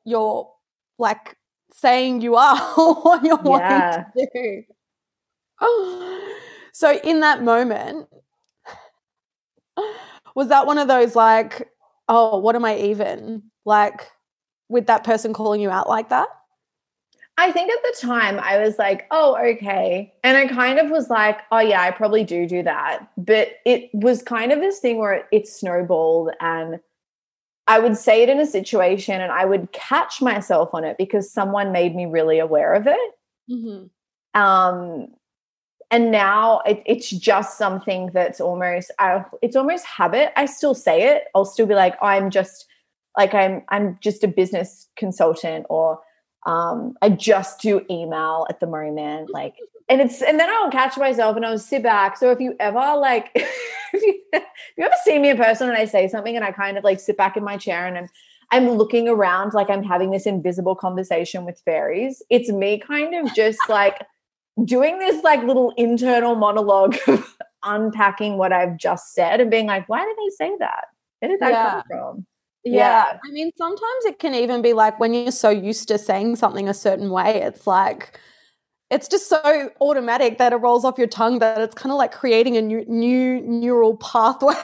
you're 0.04 0.51
like 0.98 1.38
saying 1.74 2.22
you 2.22 2.36
are 2.36 2.74
or 2.78 2.96
what 2.96 3.24
you're 3.24 3.40
yeah. 3.46 4.06
wanting 4.16 4.28
to 4.34 4.63
do. 5.60 6.28
So 6.74 7.00
in 7.04 7.22
that 7.22 7.42
moment, 7.42 8.08
was 10.36 10.50
that 10.50 10.68
one 10.68 10.78
of 10.78 10.88
those 10.88 11.16
like, 11.16 11.70
oh, 12.08 12.38
what 12.38 12.56
am 12.56 12.66
I 12.66 12.78
even? 12.78 13.44
Like 13.66 14.10
with 14.70 14.88
that 14.88 15.04
person 15.04 15.34
calling 15.34 15.62
you 15.62 15.70
out 15.70 15.90
like 15.90 16.10
that? 16.10 16.28
I 17.40 17.52
think 17.52 17.72
at 17.72 17.78
the 17.84 18.08
time 18.08 18.40
I 18.40 18.58
was 18.58 18.80
like, 18.80 19.06
oh, 19.12 19.38
okay. 19.38 20.14
And 20.24 20.36
I 20.38 20.48
kind 20.48 20.80
of 20.80 20.90
was 20.90 21.10
like, 21.10 21.42
oh, 21.52 21.60
yeah, 21.60 21.82
I 21.82 21.92
probably 21.92 22.24
do 22.24 22.48
do 22.48 22.64
that. 22.64 23.08
But 23.16 23.50
it 23.64 23.92
was 23.94 24.24
kind 24.24 24.52
of 24.52 24.60
this 24.60 24.80
thing 24.80 24.98
where 24.98 25.14
it, 25.14 25.26
it 25.32 25.48
snowballed 25.48 26.32
and 26.40 26.80
I 27.68 27.80
would 27.80 27.98
say 27.98 28.24
it 28.24 28.30
in 28.30 28.40
a 28.40 28.46
situation 28.46 29.22
and 29.22 29.32
I 29.32 29.46
would 29.46 29.72
catch 29.72 30.22
myself 30.22 30.70
on 30.74 30.84
it 30.84 30.98
because 30.98 31.30
someone 31.30 31.72
made 31.72 31.96
me 31.96 32.06
really 32.06 32.40
aware 32.40 32.74
of 32.74 32.88
it. 32.88 33.12
Mm-hmm. 33.52 34.40
Um, 34.40 35.10
and 35.89 36.12
now 36.12 36.60
it, 36.65 36.84
it's 36.86 37.10
just 37.10 37.58
something 37.58 38.10
that's 38.13 38.41
almost 38.41 38.91
uh, 39.00 39.24
it's 39.41 39.56
almost 39.56 39.86
habit. 39.86 40.32
I 40.36 40.46
still 40.46 40.75
say 40.75 41.03
it. 41.15 41.25
I'll 41.34 41.46
still 41.46 41.65
be 41.65 41.75
like, 41.75 41.96
oh, 42.01 42.08
I'm 42.08 42.29
just 42.29 42.65
like 43.17 43.34
I'm 43.34 43.63
I'm 43.70 43.98
just 44.01 44.24
a 44.24 44.27
business 44.27 44.89
consultant 44.98 45.65
or 45.70 46.00
um, 46.46 46.96
I 47.01 47.10
just 47.10 47.62
do 47.62 47.86
email 47.89 48.46
at 48.50 48.60
the 48.60 48.67
moment. 48.67 49.29
Like 49.34 49.56
and 49.89 50.01
it's 50.01 50.22
and 50.22 50.39
then 50.39 50.50
I'll 50.50 50.70
catch 50.72 50.98
myself 50.98 51.38
and 51.38 51.46
I'll 51.46 51.58
sit 51.58 51.84
back. 51.84 52.17
So 52.17 52.32
if 52.32 52.39
you 52.39 52.56
ever 52.60 52.98
like 52.98 53.32
if 53.36 54.01
you, 54.01 54.22
if 54.34 54.44
you 54.77 54.84
ever 54.84 54.96
see 55.06 55.17
me 55.17 55.29
in 55.29 55.38
person 55.38 55.70
and 55.70 55.77
I 55.77 55.86
say 55.86 56.10
something 56.10 56.36
and 56.36 56.44
I 56.44 56.51
kind 56.51 56.77
of 56.77 56.84
like 56.84 57.00
sit 57.00 57.15
back 57.15 57.38
in 57.38 57.44
my 57.44 57.56
chair 57.56 57.86
and 57.86 57.98
I'm 57.98 58.10
I'm 58.51 58.72
looking 58.72 59.08
around 59.08 59.53
like 59.53 59.70
I'm 59.70 59.84
having 59.84 60.12
this 60.12 60.25
invisible 60.25 60.75
conversation 60.75 61.46
with 61.46 61.62
fairies. 61.63 62.22
It's 62.29 62.50
me 62.50 62.79
kind 62.79 63.13
of 63.15 63.34
just 63.34 63.60
like 63.70 64.06
doing 64.66 65.00
this 65.00 65.24
like 65.24 65.44
little 65.44 65.74
internal 65.78 66.36
monologue 66.36 66.98
of 67.08 67.36
unpacking 67.64 68.38
what 68.38 68.52
I've 68.52 68.78
just 68.78 69.14
said 69.14 69.42
and 69.42 69.52
being 69.52 69.68
like, 69.68 69.88
why 69.90 70.04
did 70.06 70.16
they 70.18 70.46
say 70.46 70.56
that? 70.60 70.86
Where 71.20 71.30
did 71.30 71.40
that 71.40 71.52
yeah. 71.52 71.72
come 71.72 71.84
from? 71.90 72.26
Yeah. 72.64 72.74
yeah. 72.74 73.20
I 73.24 73.32
mean, 73.32 73.52
sometimes 73.58 74.06
it 74.06 74.20
can 74.20 74.34
even 74.36 74.62
be 74.62 74.74
like 74.74 75.00
when 75.00 75.14
you're 75.14 75.32
so 75.32 75.50
used 75.50 75.88
to 75.90 75.98
saying 75.98 76.36
something 76.36 76.68
a 76.68 76.74
certain 76.74 77.10
way, 77.10 77.42
it's 77.42 77.66
like 77.68 78.20
it's 78.90 79.08
just 79.08 79.28
so 79.28 79.70
automatic 79.82 80.38
that 80.38 80.54
it 80.54 80.58
rolls 80.58 80.86
off 80.86 80.98
your 80.98 81.08
tongue 81.08 81.40
that 81.40 81.60
it's 81.60 81.76
kind 81.76 81.92
of 81.92 81.98
like 81.98 82.12
creating 82.12 82.56
a 82.56 82.62
new, 82.62 82.86
new 82.86 83.42
neural 83.42 83.98
pathway 83.98 84.56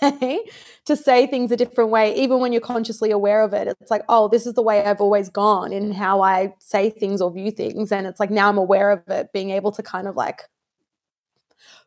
to 0.84 0.96
say 0.96 1.26
things 1.26 1.50
a 1.52 1.56
different 1.56 1.90
way 1.90 2.14
even 2.14 2.40
when 2.40 2.52
you're 2.52 2.60
consciously 2.60 3.10
aware 3.10 3.42
of 3.42 3.52
it 3.52 3.68
it's 3.68 3.90
like 3.90 4.02
oh 4.08 4.28
this 4.28 4.46
is 4.46 4.54
the 4.54 4.62
way 4.62 4.84
i've 4.84 5.00
always 5.00 5.28
gone 5.28 5.72
in 5.72 5.92
how 5.92 6.20
i 6.20 6.52
say 6.58 6.90
things 6.90 7.20
or 7.20 7.30
view 7.30 7.50
things 7.50 7.92
and 7.92 8.06
it's 8.06 8.20
like 8.20 8.30
now 8.30 8.48
i'm 8.48 8.58
aware 8.58 8.90
of 8.90 9.02
it 9.08 9.32
being 9.32 9.50
able 9.50 9.70
to 9.72 9.82
kind 9.82 10.08
of 10.08 10.16
like 10.16 10.42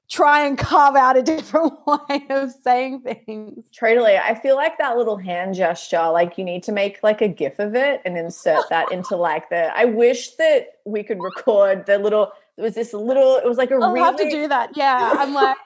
try 0.09 0.45
and 0.45 0.57
carve 0.57 0.95
out 0.95 1.17
a 1.17 1.23
different 1.23 1.73
way 1.87 2.25
of 2.29 2.51
saying 2.63 3.01
things. 3.01 3.65
Totally. 3.77 4.15
I 4.17 4.35
feel 4.39 4.55
like 4.55 4.77
that 4.77 4.97
little 4.97 5.17
hand 5.17 5.55
gesture, 5.55 6.09
like 6.09 6.37
you 6.37 6.43
need 6.43 6.63
to 6.63 6.71
make 6.71 7.01
like 7.01 7.21
a 7.21 7.27
gif 7.27 7.59
of 7.59 7.75
it 7.75 8.01
and 8.05 8.17
insert 8.17 8.69
that 8.69 8.91
into 8.91 9.15
like 9.15 9.49
the 9.49 9.75
I 9.75 9.85
wish 9.85 10.35
that 10.35 10.67
we 10.85 11.03
could 11.03 11.21
record 11.21 11.85
the 11.85 11.97
little 11.97 12.31
it 12.57 12.61
was 12.61 12.75
this 12.75 12.93
little 12.93 13.37
it 13.37 13.45
was 13.45 13.57
like 13.57 13.71
a 13.71 13.75
I'll 13.75 13.91
really 13.91 14.05
have 14.05 14.15
to 14.17 14.29
do 14.29 14.47
that. 14.47 14.75
Yeah. 14.75 15.13
I'm 15.17 15.33
like 15.33 15.57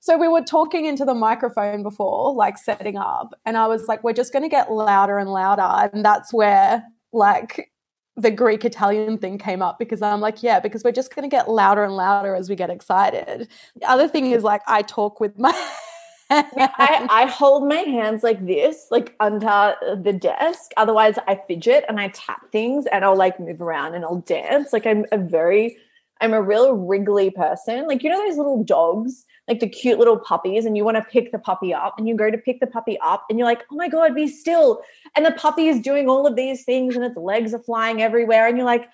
so 0.00 0.16
we 0.16 0.28
were 0.28 0.42
talking 0.42 0.84
into 0.84 1.04
the 1.04 1.14
microphone 1.14 1.82
before, 1.82 2.34
like 2.34 2.58
setting 2.58 2.96
up, 2.96 3.34
and 3.44 3.56
I 3.56 3.66
was 3.66 3.88
like, 3.88 4.04
we're 4.04 4.12
just 4.12 4.32
gonna 4.32 4.48
get 4.48 4.70
louder 4.70 5.18
and 5.18 5.30
louder. 5.30 5.90
And 5.92 6.04
that's 6.04 6.32
where 6.32 6.84
like 7.12 7.70
the 8.18 8.30
Greek 8.32 8.64
Italian 8.64 9.16
thing 9.16 9.38
came 9.38 9.62
up 9.62 9.78
because 9.78 10.02
I'm 10.02 10.20
like, 10.20 10.42
yeah, 10.42 10.58
because 10.58 10.82
we're 10.82 10.92
just 10.92 11.14
going 11.14 11.22
to 11.22 11.34
get 11.34 11.48
louder 11.48 11.84
and 11.84 11.94
louder 11.94 12.34
as 12.34 12.50
we 12.50 12.56
get 12.56 12.68
excited. 12.68 13.48
The 13.76 13.88
other 13.88 14.08
thing 14.08 14.32
is 14.32 14.42
like, 14.42 14.60
I 14.66 14.82
talk 14.82 15.20
with 15.20 15.38
my. 15.38 15.52
I, 16.30 17.06
I 17.10 17.26
hold 17.26 17.68
my 17.68 17.76
hands 17.76 18.22
like 18.22 18.44
this, 18.46 18.86
like 18.90 19.14
under 19.20 19.74
the 20.02 20.12
desk. 20.12 20.72
Otherwise, 20.76 21.16
I 21.26 21.40
fidget 21.46 21.84
and 21.88 21.98
I 22.00 22.08
tap 22.08 22.50
things 22.52 22.86
and 22.86 23.04
I'll 23.04 23.16
like 23.16 23.40
move 23.40 23.60
around 23.60 23.94
and 23.94 24.04
I'll 24.04 24.20
dance. 24.20 24.72
Like, 24.72 24.86
I'm 24.86 25.06
a 25.12 25.18
very, 25.18 25.76
I'm 26.20 26.32
a 26.32 26.42
real 26.42 26.74
wriggly 26.74 27.30
person. 27.30 27.86
Like, 27.86 28.02
you 28.02 28.10
know, 28.10 28.26
those 28.26 28.36
little 28.36 28.64
dogs 28.64 29.24
like 29.48 29.60
the 29.60 29.68
cute 29.68 29.98
little 29.98 30.18
puppies 30.18 30.66
and 30.66 30.76
you 30.76 30.84
want 30.84 30.98
to 30.98 31.02
pick 31.10 31.32
the 31.32 31.38
puppy 31.38 31.72
up 31.72 31.94
and 31.98 32.06
you 32.06 32.14
go 32.14 32.30
to 32.30 32.36
pick 32.36 32.60
the 32.60 32.66
puppy 32.66 32.98
up 33.02 33.24
and 33.28 33.38
you're 33.38 33.48
like, 33.48 33.64
oh 33.72 33.76
my 33.76 33.88
God, 33.88 34.14
be 34.14 34.28
still. 34.28 34.82
And 35.16 35.24
the 35.24 35.32
puppy 35.32 35.68
is 35.68 35.80
doing 35.80 36.08
all 36.08 36.26
of 36.26 36.36
these 36.36 36.64
things 36.64 36.94
and 36.94 37.04
its 37.04 37.16
legs 37.16 37.54
are 37.54 37.58
flying 37.58 38.02
everywhere. 38.02 38.46
And 38.46 38.58
you're 38.58 38.66
like, 38.66 38.88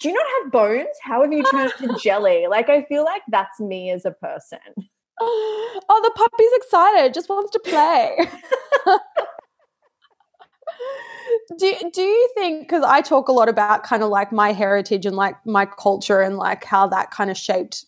do 0.00 0.08
you 0.08 0.14
not 0.14 0.26
have 0.42 0.52
bones? 0.52 0.96
How 1.02 1.22
have 1.22 1.32
you 1.32 1.42
turned 1.44 1.72
to 1.78 1.96
jelly? 2.02 2.46
Like, 2.48 2.68
I 2.68 2.82
feel 2.84 3.04
like 3.04 3.22
that's 3.28 3.58
me 3.60 3.90
as 3.90 4.04
a 4.04 4.10
person. 4.10 4.58
Oh, 5.20 6.00
the 6.02 6.10
puppy's 6.16 6.50
excited, 6.54 7.14
just 7.14 7.28
wants 7.28 7.50
to 7.52 7.60
play. 7.60 8.16
do, 11.58 11.74
do 11.92 12.02
you 12.02 12.28
think 12.34 12.60
because 12.60 12.82
i 12.82 13.00
talk 13.00 13.28
a 13.28 13.32
lot 13.32 13.48
about 13.48 13.84
kind 13.84 14.02
of 14.02 14.08
like 14.08 14.32
my 14.32 14.50
heritage 14.50 15.06
and 15.06 15.14
like 15.14 15.36
my 15.46 15.64
culture 15.66 16.20
and 16.20 16.36
like 16.36 16.64
how 16.64 16.86
that 16.86 17.10
kind 17.10 17.30
of 17.30 17.36
shaped 17.36 17.84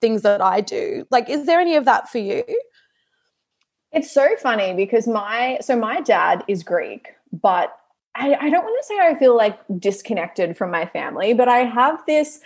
things 0.00 0.22
that 0.22 0.40
I 0.40 0.60
do. 0.60 1.06
Like, 1.10 1.28
is 1.28 1.46
there 1.46 1.60
any 1.60 1.76
of 1.76 1.84
that 1.84 2.08
for 2.08 2.18
you? 2.18 2.44
It's 3.92 4.10
so 4.10 4.36
funny 4.36 4.72
because 4.72 5.06
my 5.08 5.58
so 5.60 5.76
my 5.76 6.00
dad 6.00 6.44
is 6.46 6.62
Greek, 6.62 7.08
but 7.32 7.76
I, 8.14 8.34
I 8.34 8.50
don't 8.50 8.64
want 8.64 8.76
to 8.80 8.86
say 8.86 8.98
I 9.00 9.18
feel 9.18 9.36
like 9.36 9.58
disconnected 9.78 10.56
from 10.56 10.70
my 10.70 10.86
family, 10.86 11.34
but 11.34 11.48
I 11.48 11.58
have 11.58 12.00
this. 12.06 12.40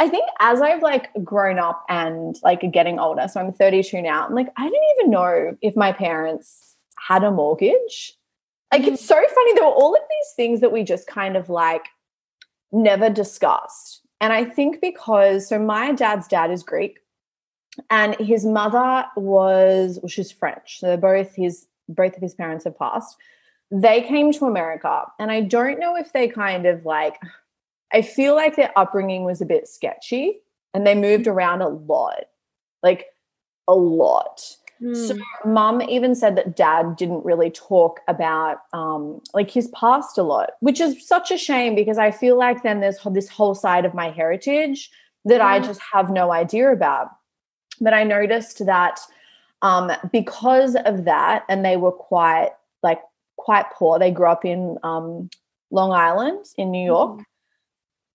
I 0.00 0.08
think 0.08 0.24
as 0.40 0.62
I've 0.62 0.82
like 0.82 1.10
grown 1.22 1.58
up 1.58 1.84
and 1.90 2.34
like 2.42 2.62
getting 2.72 2.98
older, 2.98 3.28
so 3.28 3.38
I'm 3.38 3.52
32 3.52 4.00
now. 4.00 4.26
I'm 4.26 4.34
like, 4.34 4.48
I 4.56 4.64
didn't 4.64 4.88
even 4.98 5.10
know 5.10 5.56
if 5.60 5.76
my 5.76 5.92
parents 5.92 6.74
had 6.98 7.22
a 7.22 7.30
mortgage. 7.30 8.14
Like, 8.72 8.84
it's 8.84 9.04
so 9.04 9.14
funny. 9.14 9.54
There 9.54 9.64
were 9.64 9.70
all 9.70 9.94
of 9.94 10.00
these 10.08 10.32
things 10.36 10.60
that 10.60 10.72
we 10.72 10.84
just 10.84 11.06
kind 11.06 11.36
of 11.36 11.50
like 11.50 11.84
never 12.72 13.10
discussed. 13.10 14.00
And 14.22 14.32
I 14.32 14.42
think 14.42 14.80
because, 14.80 15.46
so 15.46 15.58
my 15.58 15.92
dad's 15.92 16.26
dad 16.28 16.50
is 16.50 16.62
Greek 16.62 17.00
and 17.90 18.14
his 18.16 18.46
mother 18.46 19.04
was, 19.16 19.98
well, 20.00 20.08
she's 20.08 20.32
French. 20.32 20.80
So 20.80 20.96
both 20.96 21.34
his, 21.34 21.66
both 21.90 22.16
of 22.16 22.22
his 22.22 22.34
parents 22.34 22.64
have 22.64 22.78
passed. 22.78 23.16
They 23.70 24.00
came 24.00 24.32
to 24.32 24.46
America. 24.46 25.04
And 25.18 25.30
I 25.30 25.42
don't 25.42 25.78
know 25.78 25.94
if 25.96 26.12
they 26.14 26.26
kind 26.26 26.64
of 26.64 26.86
like, 26.86 27.16
I 27.92 28.02
feel 28.02 28.34
like 28.34 28.56
their 28.56 28.76
upbringing 28.76 29.24
was 29.24 29.40
a 29.40 29.46
bit 29.46 29.68
sketchy 29.68 30.40
and 30.74 30.86
they 30.86 30.94
moved 30.94 31.26
around 31.26 31.62
a 31.62 31.68
lot, 31.68 32.24
like 32.82 33.06
a 33.66 33.74
lot. 33.74 34.56
So 34.94 35.14
hmm. 35.14 35.52
mum 35.52 35.82
even 35.82 36.14
said 36.14 36.36
that 36.36 36.56
dad 36.56 36.96
didn't 36.96 37.22
really 37.22 37.50
talk 37.50 38.00
about 38.08 38.62
um, 38.72 39.20
like 39.34 39.50
his 39.50 39.68
past 39.68 40.16
a 40.16 40.22
lot, 40.22 40.52
which 40.60 40.80
is 40.80 41.06
such 41.06 41.30
a 41.30 41.36
shame 41.36 41.74
because 41.74 41.98
I 41.98 42.10
feel 42.10 42.38
like 42.38 42.62
then 42.62 42.80
there's 42.80 42.98
this 43.12 43.28
whole 43.28 43.54
side 43.54 43.84
of 43.84 43.92
my 43.92 44.08
heritage 44.08 44.90
that 45.26 45.42
I 45.42 45.58
hmm. 45.58 45.66
just 45.66 45.82
have 45.92 46.08
no 46.08 46.32
idea 46.32 46.72
about. 46.72 47.08
But 47.78 47.92
I 47.92 48.04
noticed 48.04 48.64
that 48.64 49.00
um, 49.60 49.92
because 50.12 50.76
of 50.86 51.04
that, 51.04 51.44
and 51.50 51.62
they 51.62 51.76
were 51.76 51.92
quite 51.92 52.50
like 52.82 53.00
quite 53.36 53.66
poor. 53.72 53.98
They 53.98 54.10
grew 54.10 54.28
up 54.28 54.46
in 54.46 54.78
um, 54.82 55.28
Long 55.70 55.92
Island 55.92 56.46
in 56.56 56.70
New 56.70 56.84
York. 56.84 57.18
Mm. 57.18 57.24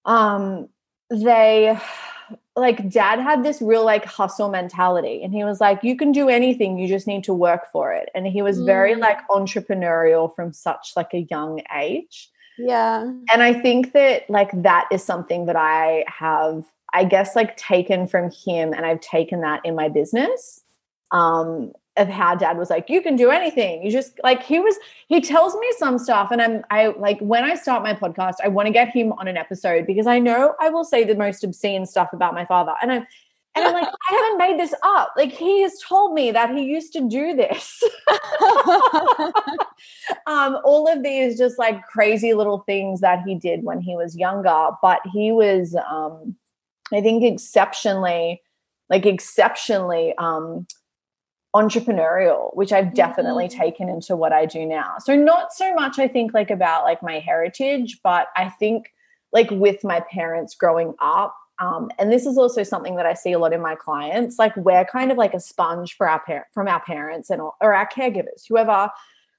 Um, 0.05 0.69
they 1.09 1.77
like 2.55 2.89
dad 2.89 3.19
had 3.19 3.43
this 3.43 3.62
real 3.62 3.83
like 3.83 4.05
hustle 4.05 4.50
mentality 4.50 5.21
and 5.21 5.33
he 5.33 5.43
was 5.43 5.59
like 5.59 5.83
you 5.83 5.97
can 5.97 6.12
do 6.12 6.29
anything 6.29 6.77
you 6.77 6.88
just 6.88 7.05
need 7.05 7.24
to 7.24 7.33
work 7.33 7.71
for 7.71 7.93
it. 7.93 8.09
And 8.15 8.25
he 8.25 8.41
was 8.41 8.62
very 8.62 8.95
mm. 8.95 9.00
like 9.00 9.27
entrepreneurial 9.27 10.33
from 10.35 10.53
such 10.53 10.93
like 10.95 11.13
a 11.13 11.27
young 11.29 11.62
age. 11.75 12.29
Yeah. 12.57 13.03
And 13.03 13.43
i 13.43 13.53
think 13.53 13.91
that 13.91 14.29
like 14.29 14.50
that 14.63 14.88
is 14.91 15.03
something 15.03 15.45
that 15.47 15.57
i 15.57 16.05
have 16.07 16.63
i 16.93 17.03
guess 17.03 17.35
like 17.35 17.57
taken 17.57 18.07
from 18.07 18.31
him 18.31 18.74
and 18.74 18.85
i've 18.85 19.01
taken 19.01 19.41
that 19.41 19.62
in 19.65 19.75
my 19.75 19.89
business. 19.89 20.63
Um 21.12 21.74
of 21.97 22.07
how 22.07 22.35
dad 22.35 22.57
was 22.57 22.69
like 22.69 22.89
you 22.89 23.01
can 23.01 23.15
do 23.15 23.29
anything. 23.29 23.83
You 23.83 23.91
just 23.91 24.19
like 24.23 24.43
he 24.43 24.59
was 24.59 24.75
he 25.07 25.21
tells 25.21 25.55
me 25.55 25.67
some 25.77 25.97
stuff 25.97 26.29
and 26.31 26.41
i'm 26.41 26.63
i 26.71 26.87
like 26.87 27.19
when 27.19 27.43
i 27.43 27.55
start 27.55 27.83
my 27.83 27.93
podcast 27.93 28.35
i 28.43 28.47
want 28.47 28.67
to 28.67 28.73
get 28.73 28.89
him 28.89 29.13
on 29.13 29.27
an 29.27 29.37
episode 29.37 29.85
because 29.85 30.07
i 30.07 30.19
know 30.19 30.55
i 30.59 30.69
will 30.69 30.83
say 30.83 31.03
the 31.03 31.15
most 31.15 31.43
obscene 31.43 31.85
stuff 31.85 32.09
about 32.11 32.33
my 32.33 32.45
father 32.45 32.73
and 32.81 32.91
i'm 32.91 33.05
and 33.55 33.65
i'm 33.65 33.73
like 33.73 33.87
i 33.87 34.13
haven't 34.13 34.37
made 34.37 34.59
this 34.59 34.73
up. 34.83 35.13
Like 35.15 35.31
he 35.31 35.61
has 35.61 35.79
told 35.79 36.13
me 36.13 36.31
that 36.31 36.53
he 36.55 36.63
used 36.63 36.93
to 36.93 37.07
do 37.07 37.35
this. 37.35 37.83
Um 40.27 40.59
all 40.63 40.91
of 40.91 41.03
these 41.03 41.37
just 41.37 41.57
like 41.59 41.85
crazy 41.87 42.33
little 42.33 42.59
things 42.59 43.01
that 43.01 43.23
he 43.25 43.35
did 43.35 43.63
when 43.63 43.81
he 43.81 43.95
was 43.95 44.15
younger 44.15 44.69
but 44.81 44.99
he 45.11 45.31
was 45.31 45.75
um 45.89 46.35
i 46.93 47.01
think 47.01 47.23
exceptionally 47.23 48.41
like 48.89 49.05
exceptionally 49.05 50.13
um 50.17 50.67
entrepreneurial 51.55 52.53
which 52.53 52.74
i've 52.74 52.93
definitely 52.93 53.47
mm-hmm. 53.47 53.62
taken 53.62 53.88
into 53.88 54.13
what 54.13 54.33
i 54.33 54.45
do 54.45 54.65
now 54.65 54.95
so 55.00 55.15
not 55.15 55.53
so 55.53 55.74
much 55.74 55.97
i 55.97 56.07
think 56.07 56.33
like 56.33 56.51
about 56.51 56.83
like 56.83 57.01
my 57.01 57.17
heritage 57.17 57.97
but 58.03 58.27
i 58.35 58.50
think 58.50 58.93
like 59.31 59.50
with 59.51 59.81
my 59.81 60.01
parents 60.12 60.53
growing 60.53 60.93
up 61.00 61.33
um, 61.57 61.89
and 61.97 62.12
this 62.12 62.25
is 62.25 62.38
also 62.38 62.62
something 62.62 62.97
that 62.97 63.05
i 63.05 63.13
see 63.13 63.31
a 63.31 63.39
lot 63.39 63.53
in 63.53 63.62
my 63.62 63.74
clients 63.74 64.38
like 64.38 64.53
we're 64.57 64.83
kind 64.83 65.12
of 65.12 65.17
like 65.17 65.33
a 65.33 65.39
sponge 65.39 65.95
for 65.95 66.09
our 66.09 66.19
parent 66.19 66.47
from 66.53 66.67
our 66.67 66.81
parents 66.81 67.29
and 67.29 67.41
or 67.41 67.74
our 67.74 67.88
caregivers 67.88 68.43
whoever 68.50 68.89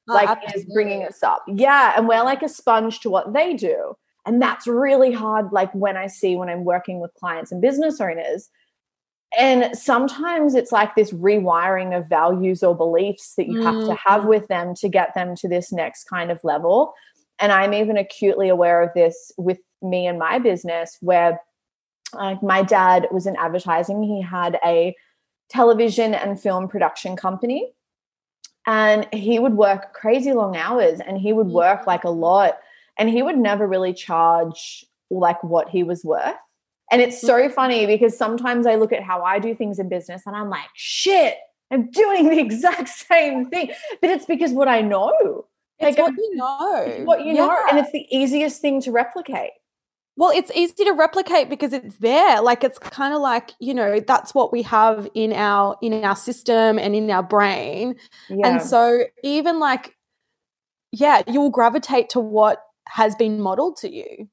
oh, 0.09 0.15
like 0.15 0.31
absolutely. 0.31 0.61
is 0.63 0.73
bringing 0.73 1.03
us 1.05 1.23
up 1.23 1.45
yeah 1.47 1.93
and 1.99 2.09
we're 2.09 2.25
like 2.25 2.43
a 2.43 2.49
sponge 2.49 3.01
to 3.01 3.11
what 3.11 3.35
they 3.35 3.53
do 3.53 3.95
and 4.25 4.41
that's 4.41 4.67
really 4.67 5.13
hard 5.13 5.53
like 5.53 5.71
when 5.75 5.99
i 5.99 6.07
see 6.07 6.35
when 6.35 6.49
i'm 6.49 6.65
working 6.65 6.99
with 6.99 7.13
clients 7.13 7.53
and 7.53 7.61
business 7.61 8.01
owners 8.01 8.49
and 9.37 9.77
sometimes 9.77 10.55
it's 10.55 10.73
like 10.73 10.95
this 10.95 11.13
rewiring 11.13 11.97
of 11.97 12.09
values 12.09 12.63
or 12.63 12.77
beliefs 12.77 13.35
that 13.37 13.47
you 13.47 13.61
mm. 13.61 13.65
have 13.65 13.87
to 13.87 13.95
have 13.95 14.23
mm. 14.23 14.29
with 14.29 14.49
them 14.49 14.75
to 14.75 14.89
get 14.89 15.15
them 15.15 15.35
to 15.37 15.49
this 15.49 15.73
next 15.73 16.05
kind 16.05 16.31
of 16.31 16.43
level 16.45 16.95
and 17.39 17.53
i'm 17.53 17.75
even 17.75 17.97
acutely 17.97 18.49
aware 18.49 18.83
of 18.83 18.91
this 18.95 19.33
with 19.37 19.59
me 19.83 20.07
and 20.07 20.19
my 20.19 20.39
business 20.39 20.97
where 21.01 21.41
like 22.15 22.43
my 22.43 22.63
dad 22.63 23.09
was 23.11 23.27
in 23.27 23.37
advertising 23.37 24.03
he 24.03 24.23
had 24.23 24.59
a 24.65 24.95
television 25.49 26.15
and 26.15 26.41
film 26.41 26.69
production 26.69 27.17
company 27.17 27.73
and 28.67 29.07
he 29.13 29.39
would 29.39 29.55
work 29.55 29.93
crazy 29.93 30.33
long 30.33 30.57
hours 30.57 30.99
and 31.01 31.19
he 31.19 31.33
would 31.33 31.49
work 31.49 31.83
mm. 31.83 31.87
like 31.87 32.05
a 32.05 32.11
lot 32.11 32.59
and 32.99 33.11
he 33.11 33.23
would 33.23 33.37
never 33.37 33.67
really 33.67 33.93
charge 33.93 34.85
like 35.11 35.43
what 35.45 35.69
he 35.69 35.83
was 35.83 36.05
worth 36.05 36.35
and 36.91 37.03
it's 37.03 37.21
so 37.21 37.35
mm-hmm. 37.35 37.53
funny 37.53 37.87
because 37.87 38.17
sometimes 38.17 38.67
I 38.67 38.77
look 38.77 38.93
at 38.93 39.03
how 39.03 39.23
I 39.23 39.39
do 39.39 39.55
things 39.55 39.79
in 39.79 39.89
business 39.89 40.23
and 40.27 40.37
I'm 40.37 40.49
like, 40.49 40.69
shit, 40.75 41.37
I'm 41.71 41.91
doing 41.91 42.29
the 42.29 42.39
exact 42.41 42.89
same 42.89 43.47
thing. 43.47 43.73
But 44.01 44.11
it's 44.11 44.27
because 44.27 44.53
what 44.53 44.69
I 44.69 44.81
know. 44.81 45.47
It's 45.79 45.99
like, 45.99 46.07
what 46.07 46.15
you 46.17 46.37
know. 46.37 47.03
what 47.05 47.25
you 47.25 47.35
yeah. 47.35 47.47
know. 47.47 47.59
And 47.69 47.79
it's 47.79 47.93
the 47.93 48.07
easiest 48.11 48.63
thing 48.63 48.81
to 48.83 48.93
replicate. 48.93 49.51
Well, 50.19 50.31
it's 50.35 50.51
easy 50.55 50.85
to 50.85 50.93
replicate 50.93 51.51
because 51.51 51.75
it's 51.75 51.97
there. 51.99 52.41
Like 52.41 52.65
it's 52.65 52.79
kind 52.79 53.13
of 53.13 53.21
like, 53.21 53.53
you 53.61 53.75
know, 53.75 54.01
that's 54.01 54.35
what 54.35 54.51
we 54.51 54.63
have 54.63 55.07
in 55.15 55.35
our 55.35 55.77
in 55.83 56.05
our 56.05 56.17
system 56.17 56.79
and 56.79 56.95
in 56.95 57.11
our 57.11 57.23
brain. 57.23 57.97
Yeah. 58.31 58.49
And 58.49 58.63
so 58.63 59.05
even 59.23 59.61
like 59.61 59.95
yeah, 60.93 61.23
you 61.27 61.41
will 61.41 61.51
gravitate 61.51 62.09
to 62.11 62.21
what 62.21 62.63
has 62.89 63.15
been 63.17 63.41
modeled 63.41 63.77
to 63.79 63.93
you 63.93 64.29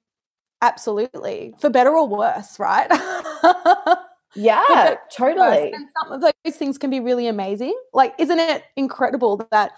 absolutely. 0.63 1.53
For 1.59 1.69
better 1.69 1.91
or 1.91 2.07
worse, 2.07 2.59
right? 2.59 2.87
yeah, 4.35 4.95
totally. 5.15 5.71
And 5.73 5.87
some 6.01 6.11
of 6.11 6.21
those 6.21 6.55
things 6.55 6.77
can 6.77 6.89
be 6.89 6.99
really 6.99 7.27
amazing. 7.27 7.75
Like, 7.93 8.15
isn't 8.17 8.39
it 8.39 8.63
incredible 8.75 9.47
that 9.51 9.73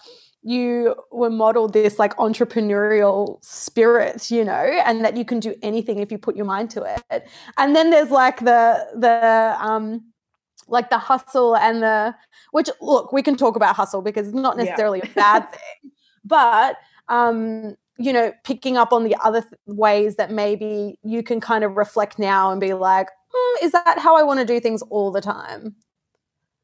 you 0.47 0.95
were 1.11 1.31
modeled 1.31 1.73
this 1.73 1.97
like 1.97 2.15
entrepreneurial 2.17 3.43
spirit, 3.43 4.29
you 4.29 4.45
know, 4.45 4.53
and 4.85 5.03
that 5.03 5.17
you 5.17 5.25
can 5.25 5.39
do 5.39 5.55
anything 5.63 5.97
if 5.97 6.11
you 6.11 6.19
put 6.19 6.35
your 6.35 6.45
mind 6.45 6.69
to 6.69 6.83
it. 6.83 7.27
And 7.57 7.75
then 7.75 7.89
there's 7.89 8.11
like 8.11 8.41
the 8.41 8.87
the 8.95 9.57
um 9.59 10.03
like 10.67 10.91
the 10.91 10.99
hustle 10.99 11.57
and 11.57 11.81
the 11.81 12.15
which 12.51 12.69
look, 12.79 13.11
we 13.11 13.23
can 13.23 13.35
talk 13.35 13.55
about 13.55 13.75
hustle 13.75 14.03
because 14.03 14.27
it's 14.27 14.35
not 14.35 14.55
necessarily 14.55 14.99
yeah. 15.03 15.09
a 15.09 15.13
bad 15.15 15.51
thing. 15.51 15.91
But 16.23 16.77
um 17.09 17.75
you 17.97 18.11
know, 18.11 18.33
picking 18.43 18.77
up 18.77 18.91
on 18.91 19.03
the 19.03 19.15
other 19.23 19.41
th- 19.41 19.53
ways 19.65 20.15
that 20.15 20.31
maybe 20.31 20.97
you 21.03 21.23
can 21.23 21.39
kind 21.39 21.63
of 21.63 21.77
reflect 21.77 22.19
now 22.19 22.51
and 22.51 22.59
be 22.59 22.73
like, 22.73 23.07
mm, 23.07 23.63
is 23.63 23.71
that 23.71 23.99
how 23.99 24.15
I 24.15 24.23
want 24.23 24.39
to 24.39 24.45
do 24.45 24.59
things 24.59 24.81
all 24.83 25.11
the 25.11 25.21
time? 25.21 25.75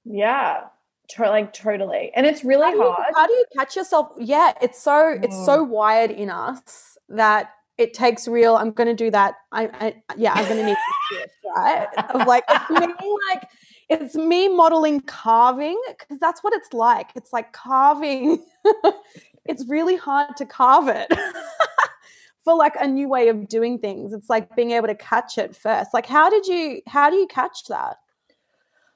Yeah, 0.03 0.61
to- 1.09 1.29
like 1.29 1.53
totally. 1.53 2.11
And 2.15 2.25
it's 2.25 2.43
really 2.43 2.71
how 2.71 2.93
hard. 2.93 3.07
You, 3.09 3.15
how 3.15 3.27
do 3.27 3.33
you 3.33 3.45
catch 3.57 3.75
yourself? 3.75 4.09
Yeah, 4.17 4.53
it's 4.61 4.81
so 4.81 4.91
mm. 4.91 5.23
it's 5.23 5.45
so 5.45 5.63
wired 5.63 6.11
in 6.11 6.29
us 6.29 6.97
that 7.09 7.51
it 7.77 7.93
takes 7.93 8.27
real. 8.27 8.55
I'm 8.55 8.71
going 8.71 8.87
to 8.87 8.95
do 8.95 9.09
that. 9.11 9.35
I, 9.51 9.69
I 9.79 9.95
yeah, 10.17 10.33
I'm 10.33 10.45
going 10.45 10.57
to 10.57 10.65
need 10.65 10.77
this, 11.11 11.31
right? 11.55 11.87
Of 12.09 12.27
like 12.27 12.43
it's 12.49 12.69
me, 12.69 13.17
like 13.29 13.49
it's 13.89 14.15
me 14.15 14.47
modeling 14.47 15.01
carving 15.01 15.81
because 15.89 16.19
that's 16.19 16.43
what 16.43 16.53
it's 16.53 16.73
like. 16.73 17.11
It's 17.15 17.33
like 17.33 17.53
carving. 17.53 18.43
it's 19.51 19.67
really 19.67 19.97
hard 19.97 20.35
to 20.37 20.45
carve 20.45 20.87
it. 20.87 21.11
for 22.43 22.55
like 22.55 22.75
a 22.79 22.87
new 22.87 23.07
way 23.07 23.27
of 23.27 23.47
doing 23.47 23.79
things. 23.79 24.13
It's 24.13 24.29
like 24.29 24.55
being 24.55 24.71
able 24.71 24.87
to 24.87 24.95
catch 24.95 25.37
it 25.37 25.55
first. 25.55 25.93
Like 25.93 26.05
how 26.05 26.29
did 26.29 26.47
you 26.47 26.81
how 26.87 27.09
do 27.09 27.15
you 27.15 27.27
catch 27.27 27.65
that? 27.69 27.97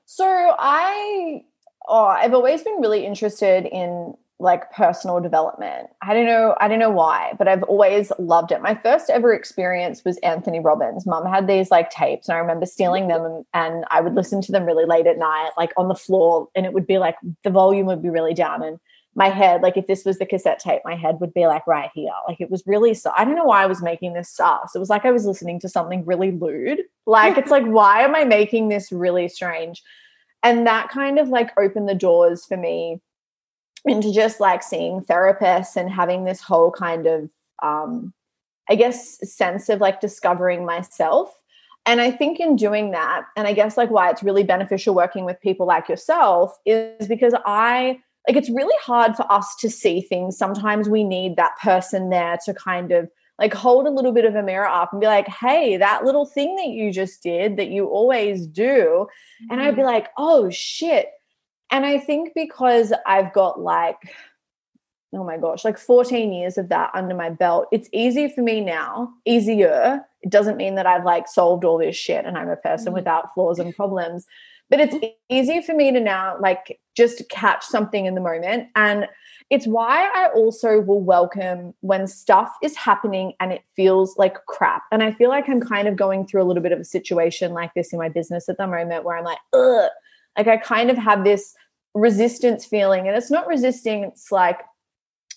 So 0.05 0.25
i 0.25 1.43
oh 1.87 2.05
i've 2.05 2.33
always 2.33 2.63
been 2.63 2.79
really 2.79 3.05
interested 3.05 3.65
in 3.65 4.13
like 4.37 4.69
personal 4.71 5.21
development. 5.21 5.87
I 6.01 6.13
don't 6.13 6.25
know 6.25 6.55
i 6.59 6.67
don't 6.67 6.79
know 6.79 6.89
why 6.89 7.33
but 7.37 7.47
i've 7.47 7.63
always 7.63 8.11
loved 8.17 8.51
it. 8.51 8.61
My 8.61 8.75
first 8.75 9.09
ever 9.09 9.33
experience 9.33 10.03
was 10.03 10.17
anthony 10.17 10.59
robbins. 10.59 11.05
Mum 11.05 11.25
had 11.25 11.47
these 11.47 11.69
like 11.71 11.89
tapes 11.89 12.27
and 12.27 12.35
i 12.35 12.39
remember 12.39 12.65
stealing 12.65 13.07
them 13.07 13.23
and, 13.23 13.45
and 13.53 13.85
i 13.91 14.01
would 14.01 14.15
listen 14.15 14.41
to 14.41 14.51
them 14.51 14.65
really 14.65 14.85
late 14.85 15.07
at 15.07 15.17
night 15.17 15.51
like 15.57 15.71
on 15.77 15.87
the 15.87 15.95
floor 15.95 16.49
and 16.55 16.65
it 16.65 16.73
would 16.73 16.87
be 16.87 16.97
like 16.97 17.15
the 17.43 17.49
volume 17.51 17.85
would 17.85 18.01
be 18.01 18.09
really 18.09 18.33
down 18.33 18.63
and 18.63 18.79
my 19.15 19.29
head, 19.29 19.61
like 19.61 19.77
if 19.77 19.87
this 19.87 20.03
was 20.03 20.19
the 20.19 20.25
cassette 20.25 20.59
tape, 20.59 20.81
my 20.83 20.95
head 20.95 21.19
would 21.21 21.33
be 21.33 21.47
like 21.47 21.65
right 21.65 21.89
here. 21.95 22.11
Like 22.27 22.41
it 22.41 22.51
was 22.51 22.63
really, 22.65 22.93
so 22.93 23.11
I 23.17 23.23
don't 23.23 23.35
know 23.35 23.45
why 23.45 23.63
I 23.63 23.67
was 23.67 23.81
making 23.81 24.13
this 24.13 24.29
sus. 24.29 24.75
It 24.75 24.79
was 24.79 24.89
like 24.89 25.05
I 25.05 25.11
was 25.11 25.25
listening 25.25 25.59
to 25.61 25.69
something 25.69 26.05
really 26.05 26.31
lewd. 26.31 26.81
Like 27.05 27.37
it's 27.37 27.51
like, 27.51 27.65
why 27.65 28.01
am 28.01 28.13
I 28.13 28.25
making 28.25 28.67
this 28.67 28.91
really 28.91 29.29
strange? 29.29 29.81
And 30.43 30.67
that 30.67 30.89
kind 30.89 31.17
of 31.17 31.29
like 31.29 31.51
opened 31.57 31.87
the 31.87 31.95
doors 31.95 32.45
for 32.45 32.57
me 32.57 33.01
into 33.85 34.11
just 34.13 34.39
like 34.39 34.61
seeing 34.61 34.99
therapists 35.01 35.77
and 35.77 35.89
having 35.89 36.25
this 36.25 36.41
whole 36.41 36.71
kind 36.71 37.07
of, 37.07 37.29
um, 37.63 38.13
I 38.69 38.75
guess, 38.75 39.17
sense 39.31 39.69
of 39.69 39.79
like 39.79 40.01
discovering 40.01 40.65
myself. 40.65 41.33
And 41.85 42.01
I 42.01 42.11
think 42.11 42.39
in 42.39 42.55
doing 42.55 42.91
that, 42.91 43.25
and 43.37 43.47
I 43.47 43.53
guess 43.53 43.77
like 43.77 43.91
why 43.91 44.09
it's 44.09 44.23
really 44.23 44.43
beneficial 44.43 44.93
working 44.93 45.23
with 45.23 45.39
people 45.39 45.67
like 45.67 45.87
yourself 45.87 46.57
is 46.65 47.07
because 47.07 47.33
I, 47.45 48.01
like 48.27 48.37
it's 48.37 48.49
really 48.49 48.75
hard 48.81 49.15
for 49.15 49.31
us 49.31 49.55
to 49.57 49.69
see 49.69 50.01
things. 50.01 50.37
Sometimes 50.37 50.89
we 50.89 51.03
need 51.03 51.35
that 51.35 51.57
person 51.61 52.09
there 52.09 52.37
to 52.45 52.53
kind 52.53 52.91
of 52.91 53.09
like 53.37 53.53
hold 53.53 53.85
a 53.85 53.91
little 53.91 54.13
bit 54.13 54.25
of 54.25 54.35
a 54.35 54.43
mirror 54.43 54.67
up 54.67 54.91
and 54.91 55.01
be 55.01 55.07
like, 55.07 55.27
hey, 55.27 55.77
that 55.77 56.05
little 56.05 56.25
thing 56.25 56.55
that 56.55 56.69
you 56.69 56.91
just 56.91 57.21
did 57.21 57.57
that 57.57 57.69
you 57.69 57.85
always 57.85 58.47
do. 58.47 59.07
Mm-hmm. 59.07 59.51
And 59.51 59.61
I'd 59.61 59.75
be 59.75 59.81
mm-hmm. 59.81 59.89
like, 59.89 60.09
oh 60.17 60.49
shit. 60.49 61.09
And 61.71 61.85
I 61.85 61.99
think 61.99 62.31
because 62.33 62.93
I've 63.05 63.33
got 63.33 63.59
like, 63.59 63.97
oh 65.13 65.23
my 65.23 65.37
gosh, 65.37 65.65
like 65.65 65.77
14 65.77 66.33
years 66.33 66.57
of 66.57 66.69
that 66.69 66.91
under 66.93 67.15
my 67.15 67.29
belt, 67.29 67.67
it's 67.71 67.89
easy 67.91 68.29
for 68.29 68.41
me 68.41 68.61
now, 68.61 69.13
easier. 69.25 70.01
It 70.21 70.29
doesn't 70.29 70.57
mean 70.57 70.75
that 70.75 70.85
I've 70.85 71.05
like 71.05 71.27
solved 71.27 71.63
all 71.63 71.77
this 71.77 71.95
shit 71.95 72.25
and 72.25 72.37
I'm 72.37 72.49
a 72.49 72.55
person 72.55 72.87
mm-hmm. 72.87 72.95
without 72.95 73.33
flaws 73.33 73.59
and 73.59 73.75
problems 73.75 74.25
but 74.69 74.79
it's 74.79 74.95
easy 75.29 75.61
for 75.61 75.73
me 75.73 75.91
to 75.91 75.99
now 75.99 76.37
like 76.39 76.79
just 76.95 77.27
catch 77.29 77.63
something 77.63 78.05
in 78.05 78.15
the 78.15 78.21
moment 78.21 78.69
and 78.75 79.07
it's 79.51 79.67
why 79.67 80.09
I 80.15 80.29
also 80.33 80.81
will 80.81 81.01
welcome 81.01 81.73
when 81.81 82.07
stuff 82.07 82.51
is 82.63 82.75
happening 82.75 83.33
and 83.39 83.51
it 83.51 83.61
feels 83.75 84.17
like 84.17 84.43
crap. 84.47 84.83
And 84.91 85.03
I 85.03 85.11
feel 85.11 85.29
like 85.29 85.47
I'm 85.47 85.61
kind 85.61 85.87
of 85.87 85.95
going 85.95 86.25
through 86.25 86.41
a 86.41 86.45
little 86.45 86.63
bit 86.63 86.71
of 86.71 86.79
a 86.79 86.83
situation 86.83 87.53
like 87.53 87.73
this 87.75 87.93
in 87.93 87.99
my 87.99 88.09
business 88.09 88.49
at 88.49 88.57
the 88.57 88.65
moment 88.65 89.03
where 89.03 89.15
I'm 89.15 89.23
like, 89.23 89.37
ugh, 89.53 89.89
like 90.35 90.47
I 90.47 90.57
kind 90.57 90.89
of 90.89 90.97
have 90.97 91.23
this 91.23 91.53
resistance 91.93 92.65
feeling. 92.65 93.07
And 93.07 93.15
it's 93.15 93.29
not 93.29 93.45
resisting, 93.45 94.03
it's 94.03 94.31
like, 94.31 94.61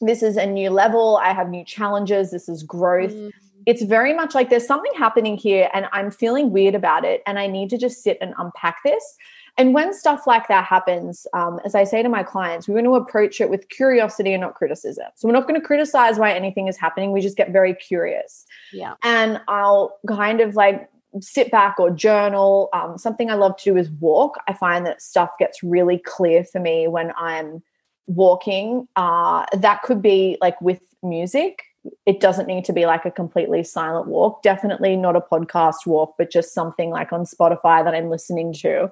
this 0.00 0.22
is 0.22 0.36
a 0.36 0.46
new 0.46 0.70
level. 0.70 1.18
I 1.22 1.34
have 1.34 1.50
new 1.50 1.64
challenges. 1.64 2.30
This 2.30 2.48
is 2.48 2.62
growth. 2.62 3.12
Mm 3.12 3.30
it's 3.68 3.82
very 3.82 4.14
much 4.14 4.34
like 4.34 4.48
there's 4.48 4.66
something 4.66 4.90
happening 4.96 5.36
here 5.36 5.68
and 5.74 5.88
I'm 5.92 6.10
feeling 6.10 6.50
weird 6.50 6.74
about 6.74 7.04
it 7.04 7.22
and 7.26 7.38
I 7.38 7.46
need 7.46 7.68
to 7.68 7.76
just 7.76 8.02
sit 8.02 8.16
and 8.22 8.32
unpack 8.38 8.78
this. 8.82 9.14
And 9.58 9.74
when 9.74 9.92
stuff 9.92 10.26
like 10.26 10.48
that 10.48 10.64
happens, 10.64 11.26
um, 11.34 11.60
as 11.66 11.74
I 11.74 11.84
say 11.84 12.02
to 12.02 12.08
my 12.08 12.22
clients, 12.22 12.66
we're 12.66 12.80
going 12.80 12.86
to 12.86 12.94
approach 12.94 13.42
it 13.42 13.50
with 13.50 13.68
curiosity 13.68 14.32
and 14.32 14.40
not 14.40 14.54
criticism. 14.54 15.04
So 15.16 15.28
we're 15.28 15.34
not 15.34 15.46
going 15.46 15.60
to 15.60 15.66
criticize 15.66 16.18
why 16.18 16.32
anything 16.32 16.66
is 16.66 16.78
happening. 16.78 17.12
We 17.12 17.20
just 17.20 17.36
get 17.36 17.50
very 17.50 17.74
curious. 17.74 18.46
Yeah. 18.72 18.94
And 19.02 19.38
I'll 19.48 19.98
kind 20.08 20.40
of 20.40 20.54
like 20.54 20.88
sit 21.20 21.50
back 21.50 21.78
or 21.78 21.90
journal. 21.90 22.70
Um, 22.72 22.96
something 22.96 23.30
I 23.30 23.34
love 23.34 23.58
to 23.58 23.64
do 23.64 23.76
is 23.76 23.90
walk. 23.90 24.38
I 24.48 24.54
find 24.54 24.86
that 24.86 25.02
stuff 25.02 25.28
gets 25.38 25.62
really 25.62 25.98
clear 25.98 26.42
for 26.42 26.58
me 26.58 26.88
when 26.88 27.12
I'm 27.18 27.62
walking. 28.06 28.88
Uh, 28.96 29.44
that 29.52 29.82
could 29.82 30.00
be 30.00 30.38
like 30.40 30.58
with 30.62 30.80
music 31.02 31.64
it 32.06 32.20
doesn't 32.20 32.46
need 32.46 32.64
to 32.64 32.72
be 32.72 32.86
like 32.86 33.04
a 33.04 33.10
completely 33.10 33.62
silent 33.62 34.08
walk. 34.08 34.42
Definitely 34.42 34.96
not 34.96 35.16
a 35.16 35.20
podcast 35.20 35.86
walk, 35.86 36.14
but 36.18 36.30
just 36.30 36.52
something 36.52 36.90
like 36.90 37.12
on 37.12 37.24
Spotify 37.24 37.84
that 37.84 37.94
I'm 37.94 38.10
listening 38.10 38.52
to 38.54 38.90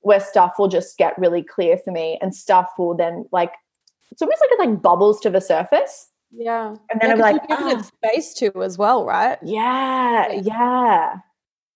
where 0.00 0.20
stuff 0.20 0.54
will 0.58 0.68
just 0.68 0.98
get 0.98 1.18
really 1.18 1.42
clear 1.42 1.76
for 1.76 1.92
me 1.92 2.18
and 2.20 2.34
stuff 2.34 2.70
will 2.78 2.94
then 2.94 3.26
like 3.32 3.52
it's 4.10 4.20
almost 4.20 4.40
like 4.40 4.50
it 4.52 4.58
like 4.58 4.82
bubbles 4.82 5.20
to 5.20 5.30
the 5.30 5.40
surface. 5.40 6.08
Yeah. 6.30 6.76
And 6.90 7.00
then 7.00 7.10
yeah, 7.10 7.14
I'm 7.14 7.18
like, 7.18 7.42
oh. 7.50 7.68
it 7.68 7.78
ah. 7.78 7.82
space 7.82 8.34
to 8.34 8.62
as 8.62 8.78
well, 8.78 9.04
right? 9.04 9.38
Yeah, 9.42 10.32
yeah. 10.32 11.16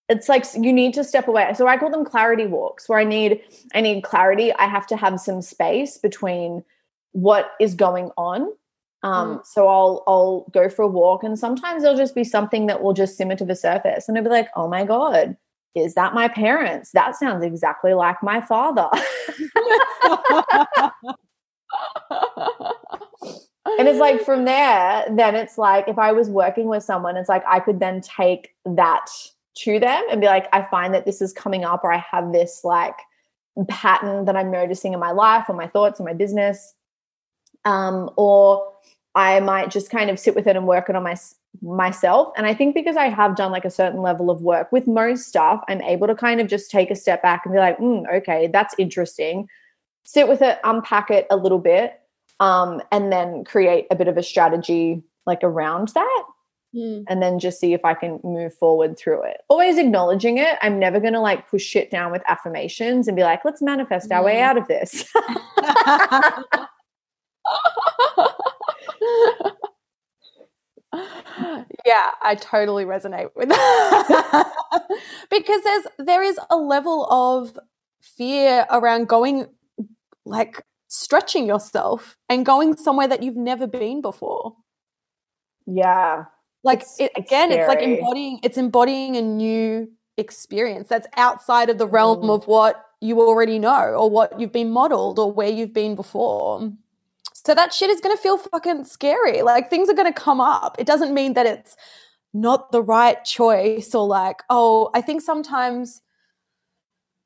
It's 0.08 0.28
like 0.28 0.44
you 0.54 0.72
need 0.72 0.94
to 0.94 1.04
step 1.04 1.28
away. 1.28 1.52
So 1.54 1.66
I 1.66 1.76
call 1.76 1.90
them 1.90 2.04
clarity 2.04 2.46
walks 2.46 2.88
where 2.88 2.98
I 2.98 3.04
need 3.04 3.40
I 3.74 3.80
need 3.80 4.02
clarity. 4.02 4.52
I 4.54 4.66
have 4.66 4.86
to 4.88 4.96
have 4.96 5.20
some 5.20 5.42
space 5.42 5.98
between 5.98 6.64
what 7.12 7.52
is 7.60 7.74
going 7.74 8.10
on 8.16 8.52
um, 9.06 9.38
mm. 9.38 9.46
So 9.46 9.68
I'll 9.68 10.02
I'll 10.08 10.46
go 10.52 10.68
for 10.68 10.82
a 10.82 10.88
walk, 10.88 11.22
and 11.22 11.38
sometimes 11.38 11.82
there'll 11.82 11.96
just 11.96 12.14
be 12.14 12.24
something 12.24 12.66
that 12.66 12.82
will 12.82 12.92
just 12.92 13.16
simmer 13.16 13.36
to 13.36 13.44
the 13.44 13.54
surface, 13.54 14.08
and 14.08 14.18
I'll 14.18 14.24
be 14.24 14.30
like, 14.30 14.48
"Oh 14.56 14.68
my 14.68 14.84
god, 14.84 15.36
is 15.76 15.94
that 15.94 16.12
my 16.12 16.26
parents? 16.26 16.90
That 16.90 17.14
sounds 17.14 17.44
exactly 17.44 17.94
like 17.94 18.20
my 18.22 18.40
father." 18.40 18.88
and 23.78 23.86
it's 23.86 24.00
like 24.00 24.22
from 24.22 24.44
there, 24.44 25.04
then 25.10 25.36
it's 25.36 25.56
like 25.56 25.86
if 25.86 25.98
I 25.98 26.10
was 26.10 26.28
working 26.28 26.66
with 26.66 26.82
someone, 26.82 27.16
it's 27.16 27.28
like 27.28 27.44
I 27.46 27.60
could 27.60 27.78
then 27.78 28.00
take 28.00 28.54
that 28.64 29.06
to 29.58 29.78
them 29.78 30.02
and 30.10 30.20
be 30.20 30.26
like, 30.26 30.48
I 30.52 30.62
find 30.62 30.92
that 30.94 31.06
this 31.06 31.22
is 31.22 31.32
coming 31.32 31.64
up, 31.64 31.84
or 31.84 31.92
I 31.92 32.04
have 32.10 32.32
this 32.32 32.62
like 32.64 32.96
pattern 33.68 34.24
that 34.24 34.36
I'm 34.36 34.50
noticing 34.50 34.94
in 34.94 34.98
my 34.98 35.12
life, 35.12 35.44
or 35.48 35.54
my 35.54 35.68
thoughts, 35.68 36.00
or 36.00 36.04
my 36.04 36.12
business. 36.12 36.74
Um, 37.64 38.10
or 38.16 38.75
I 39.16 39.40
might 39.40 39.70
just 39.70 39.90
kind 39.90 40.10
of 40.10 40.18
sit 40.18 40.36
with 40.36 40.46
it 40.46 40.56
and 40.56 40.66
work 40.66 40.90
it 40.90 40.94
on 40.94 41.02
my 41.02 41.16
myself. 41.62 42.32
And 42.36 42.46
I 42.46 42.52
think 42.52 42.74
because 42.74 42.96
I 42.96 43.08
have 43.08 43.34
done 43.34 43.50
like 43.50 43.64
a 43.64 43.70
certain 43.70 44.02
level 44.02 44.30
of 44.30 44.42
work 44.42 44.70
with 44.70 44.86
most 44.86 45.26
stuff, 45.26 45.64
I'm 45.68 45.80
able 45.80 46.06
to 46.06 46.14
kind 46.14 46.38
of 46.38 46.48
just 46.48 46.70
take 46.70 46.90
a 46.90 46.94
step 46.94 47.22
back 47.22 47.46
and 47.46 47.52
be 47.52 47.58
like, 47.58 47.78
mm, 47.78 48.04
okay, 48.18 48.46
that's 48.52 48.74
interesting. 48.78 49.48
Sit 50.04 50.28
with 50.28 50.42
it, 50.42 50.58
unpack 50.64 51.10
it 51.10 51.26
a 51.30 51.36
little 51.36 51.58
bit, 51.58 51.98
um, 52.40 52.82
and 52.92 53.10
then 53.10 53.42
create 53.42 53.86
a 53.90 53.96
bit 53.96 54.06
of 54.06 54.18
a 54.18 54.22
strategy 54.22 55.02
like 55.24 55.40
around 55.42 55.88
that. 55.94 56.24
Mm. 56.74 57.04
And 57.08 57.22
then 57.22 57.38
just 57.38 57.58
see 57.58 57.72
if 57.72 57.86
I 57.86 57.94
can 57.94 58.20
move 58.22 58.52
forward 58.52 58.98
through 58.98 59.22
it. 59.22 59.38
Always 59.48 59.78
acknowledging 59.78 60.36
it. 60.36 60.58
I'm 60.60 60.78
never 60.78 61.00
going 61.00 61.14
to 61.14 61.20
like 61.20 61.48
push 61.48 61.62
shit 61.62 61.90
down 61.90 62.12
with 62.12 62.22
affirmations 62.28 63.08
and 63.08 63.16
be 63.16 63.22
like, 63.22 63.46
let's 63.46 63.62
manifest 63.62 64.12
our 64.12 64.22
way 64.22 64.42
out 64.42 64.58
of 64.58 64.68
this. 64.68 65.10
yeah, 71.84 72.10
I 72.22 72.36
totally 72.40 72.84
resonate 72.84 73.30
with 73.36 73.48
that. 73.48 74.52
because 75.30 75.62
there's 75.62 75.84
there 75.98 76.22
is 76.22 76.38
a 76.50 76.56
level 76.56 77.06
of 77.10 77.58
fear 78.00 78.66
around 78.70 79.08
going 79.08 79.46
like 80.24 80.62
stretching 80.88 81.46
yourself 81.46 82.16
and 82.28 82.46
going 82.46 82.76
somewhere 82.76 83.08
that 83.08 83.22
you've 83.22 83.36
never 83.36 83.66
been 83.66 84.00
before. 84.00 84.54
Yeah. 85.66 86.24
like 86.62 86.78
It's- 86.82 86.96
it, 87.00 87.12
again 87.16 87.50
it's 87.52 87.68
like 87.68 87.82
embodying 87.82 88.38
it's 88.42 88.56
embodying 88.56 89.16
a 89.16 89.22
new 89.22 89.90
experience 90.16 90.88
that's 90.88 91.06
outside 91.16 91.68
of 91.70 91.78
the 91.78 91.86
realm 91.86 92.22
Mm. 92.22 92.30
of 92.36 92.46
what 92.46 92.82
you 93.00 93.20
already 93.20 93.58
know 93.58 93.92
or 93.94 94.08
what 94.08 94.38
you've 94.40 94.52
been 94.52 94.70
modeled 94.70 95.18
or 95.18 95.30
where 95.32 95.50
you've 95.50 95.74
been 95.74 95.94
before 95.96 96.72
so 97.46 97.54
that 97.54 97.72
shit 97.72 97.90
is 97.90 98.00
going 98.00 98.14
to 98.14 98.22
feel 98.22 98.38
fucking 98.38 98.84
scary 98.84 99.42
like 99.42 99.70
things 99.70 99.88
are 99.88 99.94
going 99.94 100.12
to 100.12 100.20
come 100.20 100.40
up 100.40 100.76
it 100.78 100.86
doesn't 100.86 101.14
mean 101.14 101.34
that 101.34 101.46
it's 101.46 101.76
not 102.34 102.72
the 102.72 102.82
right 102.82 103.24
choice 103.24 103.94
or 103.94 104.06
like 104.06 104.42
oh 104.50 104.90
i 104.94 105.00
think 105.00 105.22
sometimes 105.22 106.02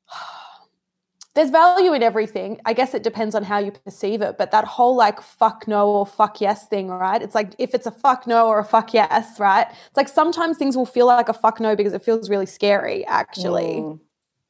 there's 1.33 1.49
value 1.49 1.93
in 1.93 2.03
everything. 2.03 2.59
I 2.65 2.73
guess 2.73 2.93
it 2.93 3.03
depends 3.03 3.35
on 3.35 3.43
how 3.43 3.59
you 3.59 3.71
perceive 3.71 4.21
it, 4.21 4.37
but 4.37 4.51
that 4.51 4.65
whole 4.65 4.95
like 4.95 5.21
fuck 5.21 5.67
no 5.67 5.89
or 5.89 6.05
fuck 6.05 6.41
yes 6.41 6.67
thing, 6.67 6.89
right? 6.89 7.21
It's 7.21 7.35
like 7.35 7.53
if 7.57 7.73
it's 7.73 7.87
a 7.87 7.91
fuck 7.91 8.27
no 8.27 8.47
or 8.47 8.59
a 8.59 8.65
fuck 8.65 8.93
yes, 8.93 9.39
right? 9.39 9.67
It's 9.69 9.97
like 9.97 10.09
sometimes 10.09 10.57
things 10.57 10.75
will 10.75 10.85
feel 10.85 11.05
like 11.05 11.29
a 11.29 11.33
fuck 11.33 11.59
no 11.59 11.75
because 11.75 11.93
it 11.93 12.03
feels 12.03 12.29
really 12.29 12.45
scary, 12.45 13.05
actually. 13.05 13.75
Mm. 13.75 13.99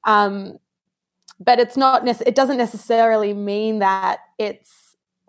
Um, 0.06 0.58
but 1.40 1.60
it's 1.60 1.78
not. 1.78 2.08
It 2.08 2.36
doesn't 2.36 2.58
necessarily 2.58 3.34
mean 3.34 3.80
that 3.80 4.22
it's 4.40 4.81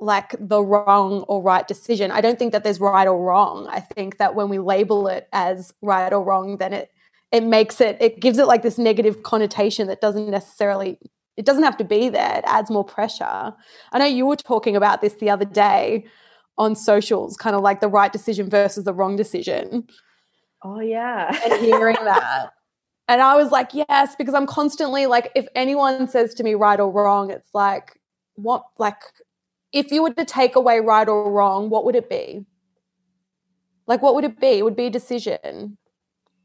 like 0.03 0.35
the 0.38 0.62
wrong 0.62 1.21
or 1.29 1.43
right 1.43 1.67
decision. 1.67 2.11
I 2.11 2.21
don't 2.21 2.38
think 2.38 2.53
that 2.53 2.65
there's 2.65 2.81
right 2.81 3.07
or 3.07 3.23
wrong. 3.23 3.67
I 3.69 3.81
think 3.81 4.19
that 4.19 4.35
when 4.35 4.49
we 4.49 4.59
label 4.59 5.09
it 5.09 5.29
as 5.33 5.73
right 5.83 6.12
or 6.12 6.23
wrong, 6.23 6.59
then 6.59 6.73
it 6.73 6.91
it 7.31 7.43
makes 7.45 7.81
it 7.81 7.97
it 8.01 8.21
gives 8.21 8.38
it 8.38 8.47
like 8.47 8.62
this 8.62 8.79
negative 8.79 9.23
connotation 9.23 9.87
that 9.88 10.01
doesn't 10.01 10.29
necessarily 10.31 10.99
it 11.37 11.47
doesn't 11.47 11.62
have 11.62 11.79
to 11.79 11.85
be 11.85 12.09
there. 12.09 12.38
It 12.38 12.45
adds 12.47 12.71
more 12.71 12.85
pressure. 12.85 13.55
I 13.93 13.99
know 13.99 14.05
you 14.05 14.27
were 14.27 14.37
talking 14.37 14.77
about 14.77 15.01
this 15.01 15.15
the 15.15 15.31
other 15.31 15.47
day 15.47 16.05
on 16.59 16.77
socials, 16.77 17.37
kind 17.37 17.57
of 17.57 17.62
like 17.62 17.81
the 17.81 17.88
right 17.88 18.12
decision 18.12 18.51
versus 18.51 18.85
the 18.85 18.93
wrong 18.93 19.17
decision 19.17 19.87
Oh 20.65 20.81
yeah. 20.81 21.37
and 21.45 21.61
hearing 21.61 21.97
that. 22.05 22.51
And 23.09 23.21
I 23.21 23.37
was 23.37 23.51
like, 23.51 23.71
yes, 23.75 24.15
because 24.17 24.35
I'm 24.35 24.47
constantly 24.47 25.07
like, 25.07 25.33
if 25.35 25.47
anyone 25.55 26.09
says 26.09 26.35
to 26.35 26.45
me 26.45 26.55
right 26.55 26.79
or 26.79 26.91
wrong, 26.91 27.31
it's 27.31 27.51
like, 27.53 27.99
what, 28.37 28.62
like, 28.79 29.01
if 29.73 29.91
you 29.91 30.03
were 30.03 30.13
to 30.15 30.25
take 30.25 30.57
away 30.57 30.81
right 30.81 31.09
or 31.09 31.31
wrong, 31.31 31.71
what 31.71 31.85
would 31.85 31.97
it 31.97 32.09
be? 32.09 32.45
Like, 33.87 34.03
what 34.03 34.15
would 34.15 34.25
it 34.25 34.41
be? 34.41 34.59
It 34.59 34.65
would 34.65 34.77
be 34.77 34.87
a 34.87 34.91
decision. 34.91 35.77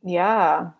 Yeah. 0.04 0.72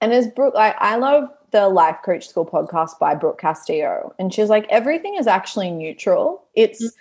And 0.00 0.12
as 0.12 0.28
Brooke, 0.28 0.54
I, 0.56 0.74
I 0.78 0.96
love 0.96 1.28
the 1.52 1.68
Life 1.68 1.98
Coach 2.04 2.28
School 2.28 2.44
podcast 2.44 2.98
by 2.98 3.14
Brooke 3.14 3.40
Castillo. 3.40 4.14
And 4.18 4.32
she's 4.32 4.48
like, 4.48 4.66
everything 4.68 5.14
is 5.16 5.26
actually 5.26 5.70
neutral. 5.70 6.44
It's 6.54 6.92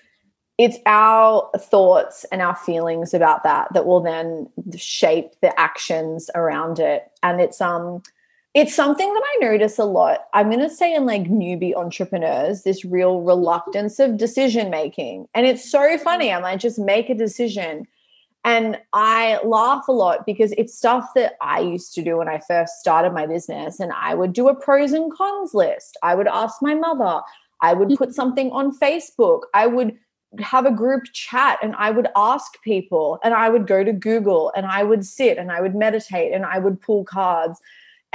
it's 0.58 0.78
our 0.86 1.50
thoughts 1.58 2.26
and 2.32 2.42
our 2.42 2.56
feelings 2.56 3.14
about 3.14 3.44
that 3.44 3.68
that 3.74 3.86
will 3.86 4.00
then 4.00 4.48
shape 4.78 5.32
the 5.42 5.58
actions 5.60 6.30
around 6.34 6.80
it. 6.80 7.12
And 7.24 7.42
it's 7.42 7.60
um 7.60 8.02
it's 8.56 8.74
something 8.74 9.14
that 9.14 9.24
I 9.24 9.46
notice 9.46 9.78
a 9.78 9.84
lot. 9.84 10.28
I'm 10.34 10.50
gonna 10.50 10.70
say 10.70 10.96
in 10.96 11.06
like 11.06 11.26
newbie 11.26 11.76
entrepreneurs, 11.76 12.64
this 12.64 12.86
real 12.86 13.20
reluctance 13.20 14.00
of 14.00 14.16
decision 14.16 14.70
making. 14.70 15.28
And 15.36 15.46
it's 15.46 15.70
so 15.70 15.80
mm-hmm. 15.80 16.02
funny. 16.02 16.32
I'm 16.32 16.42
like, 16.42 16.60
just 16.60 16.80
make 16.80 17.10
a 17.10 17.16
decision. 17.16 17.86
And 18.46 18.80
I 18.94 19.40
laugh 19.44 19.88
a 19.90 19.92
lot 19.92 20.26
because 20.26 20.54
it's 20.58 20.78
stuff 20.78 21.10
that 21.16 21.34
I 21.42 21.60
used 21.60 21.94
to 21.96 22.02
do 22.02 22.18
when 22.18 22.30
I 22.30 22.40
first 22.48 22.80
started 22.80 23.12
my 23.12 23.28
business. 23.28 23.80
And 23.80 23.92
I 23.92 24.14
would 24.14 24.32
do 24.32 24.48
a 24.48 24.56
pros 24.56 24.94
and 24.94 25.12
cons 25.12 25.54
list. 25.54 25.98
I 26.02 26.16
would 26.16 26.28
ask 26.28 26.62
my 26.62 26.76
mother. 26.76 27.22
I 27.62 27.74
would 27.74 27.90
put 27.98 28.10
mm-hmm. 28.10 28.12
something 28.14 28.52
on 28.52 28.78
Facebook. 28.78 29.42
I 29.54 29.68
would 29.68 29.98
have 30.40 30.66
a 30.66 30.72
group 30.72 31.06
chat 31.12 31.60
and 31.62 31.76
I 31.78 31.92
would 31.92 32.08
ask 32.16 32.62
people. 32.62 33.20
And 33.22 33.34
I 33.34 33.50
would 33.50 33.68
go 33.68 33.84
to 33.84 33.92
Google 33.92 34.54
and 34.56 34.66
I 34.66 34.84
would 34.84 35.06
sit 35.06 35.38
and 35.38 35.52
I 35.52 35.60
would 35.60 35.76
meditate 35.76 36.32
and 36.32 36.46
I 36.46 36.60
would 36.60 36.80
pull 36.80 37.04
cards. 37.04 37.60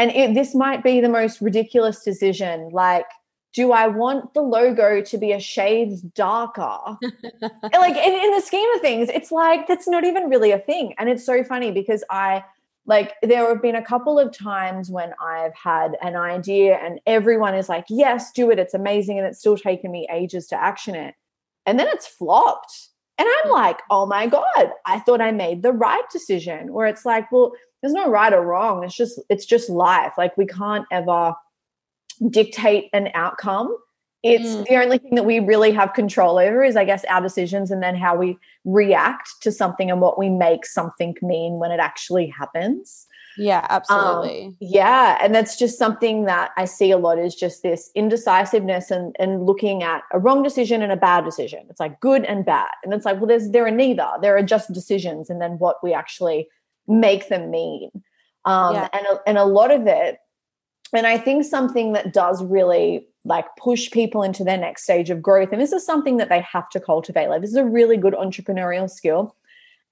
And 0.00 0.10
it, 0.12 0.32
this 0.32 0.54
might 0.54 0.82
be 0.82 1.02
the 1.02 1.10
most 1.10 1.42
ridiculous 1.42 2.02
decision. 2.02 2.70
Like, 2.72 3.04
do 3.52 3.72
I 3.72 3.86
want 3.86 4.32
the 4.32 4.40
logo 4.40 5.02
to 5.02 5.18
be 5.18 5.32
a 5.32 5.38
shade 5.38 5.92
darker? 6.14 6.78
Like 7.72 7.96
in, 7.96 8.12
in 8.14 8.34
the 8.34 8.40
scheme 8.40 8.68
of 8.74 8.80
things, 8.80 9.10
it's 9.10 9.30
like 9.30 9.66
that's 9.66 9.86
not 9.86 10.04
even 10.04 10.30
really 10.30 10.52
a 10.52 10.58
thing. 10.58 10.94
And 10.98 11.10
it's 11.10 11.24
so 11.24 11.44
funny 11.44 11.70
because 11.70 12.02
I 12.08 12.44
like 12.86 13.14
there 13.22 13.46
have 13.48 13.60
been 13.60 13.74
a 13.74 13.84
couple 13.84 14.18
of 14.18 14.32
times 14.32 14.90
when 14.90 15.12
I've 15.22 15.54
had 15.54 15.96
an 16.02 16.16
idea 16.16 16.76
and 16.76 16.98
everyone 17.06 17.54
is 17.54 17.68
like, 17.68 17.84
yes, 17.90 18.32
do 18.32 18.50
it. 18.50 18.58
It's 18.58 18.74
amazing. 18.74 19.18
And 19.18 19.26
it's 19.26 19.38
still 19.38 19.58
taken 19.58 19.90
me 19.90 20.08
ages 20.10 20.46
to 20.48 20.56
action 20.56 20.94
it. 20.94 21.14
And 21.66 21.78
then 21.78 21.88
it's 21.88 22.06
flopped. 22.06 22.89
And 23.20 23.28
I'm 23.44 23.50
like, 23.50 23.80
oh 23.90 24.06
my 24.06 24.26
God, 24.26 24.72
I 24.86 24.98
thought 25.00 25.20
I 25.20 25.30
made 25.30 25.62
the 25.62 25.72
right 25.72 26.08
decision. 26.10 26.72
Where 26.72 26.86
it's 26.86 27.04
like, 27.04 27.30
well, 27.30 27.52
there's 27.82 27.92
no 27.92 28.08
right 28.08 28.32
or 28.32 28.40
wrong. 28.42 28.82
It's 28.82 28.96
just, 28.96 29.20
it's 29.28 29.44
just 29.44 29.68
life. 29.68 30.14
Like 30.16 30.34
we 30.38 30.46
can't 30.46 30.86
ever 30.90 31.34
dictate 32.30 32.88
an 32.94 33.10
outcome. 33.14 33.76
It's 34.22 34.48
Mm. 34.48 34.66
the 34.66 34.76
only 34.82 34.98
thing 34.98 35.14
that 35.16 35.24
we 35.26 35.38
really 35.38 35.70
have 35.72 35.92
control 35.92 36.38
over 36.38 36.64
is, 36.64 36.76
I 36.76 36.84
guess, 36.86 37.04
our 37.04 37.20
decisions 37.20 37.70
and 37.70 37.82
then 37.82 37.94
how 37.94 38.16
we 38.16 38.38
react 38.64 39.30
to 39.42 39.50
something 39.52 39.90
and 39.90 40.00
what 40.00 40.18
we 40.18 40.28
make 40.28 40.66
something 40.66 41.16
mean 41.22 41.58
when 41.58 41.70
it 41.70 41.80
actually 41.80 42.26
happens. 42.28 43.06
Yeah, 43.38 43.60
Um, 43.60 43.66
absolutely. 43.70 44.56
yeah, 44.60 45.16
and 45.22 45.34
that's 45.34 45.56
just 45.56 45.78
something 45.78 46.24
that 46.24 46.50
I 46.56 46.64
see 46.64 46.90
a 46.90 46.98
lot 46.98 47.18
is 47.18 47.34
just 47.34 47.62
this 47.62 47.90
indecisiveness 47.94 48.90
and 48.90 49.14
and 49.18 49.46
looking 49.46 49.82
at 49.82 50.02
a 50.12 50.18
wrong 50.18 50.42
decision 50.42 50.82
and 50.82 50.92
a 50.92 50.96
bad 50.96 51.24
decision. 51.24 51.60
It's 51.70 51.80
like 51.80 52.00
good 52.00 52.24
and 52.24 52.44
bad, 52.44 52.68
and 52.84 52.92
it's 52.92 53.04
like 53.06 53.16
well, 53.18 53.26
there's 53.26 53.50
there 53.50 53.64
are 53.66 53.70
neither. 53.70 54.08
There 54.20 54.36
are 54.36 54.42
just 54.42 54.72
decisions, 54.72 55.30
and 55.30 55.40
then 55.40 55.52
what 55.58 55.76
we 55.82 55.94
actually 55.94 56.48
make 56.88 57.28
them 57.28 57.50
mean. 57.50 57.90
Um, 58.44 58.74
Yeah. 58.74 58.88
and 58.92 59.06
a, 59.06 59.20
and 59.26 59.38
a 59.38 59.44
lot 59.44 59.70
of 59.70 59.86
it, 59.86 60.18
and 60.94 61.06
I 61.06 61.18
think 61.18 61.44
something 61.44 61.92
that 61.92 62.12
does 62.12 62.42
really 62.42 63.06
like 63.24 63.44
push 63.58 63.90
people 63.90 64.22
into 64.22 64.44
their 64.44 64.56
next 64.56 64.84
stage 64.84 65.10
of 65.10 65.22
growth, 65.22 65.50
and 65.52 65.60
this 65.60 65.72
is 65.72 65.84
something 65.84 66.16
that 66.16 66.28
they 66.28 66.40
have 66.40 66.68
to 66.70 66.80
cultivate. 66.80 67.28
Like 67.28 67.42
this 67.42 67.50
is 67.50 67.56
a 67.56 67.64
really 67.64 67.96
good 67.96 68.14
entrepreneurial 68.14 68.88
skill, 68.90 69.36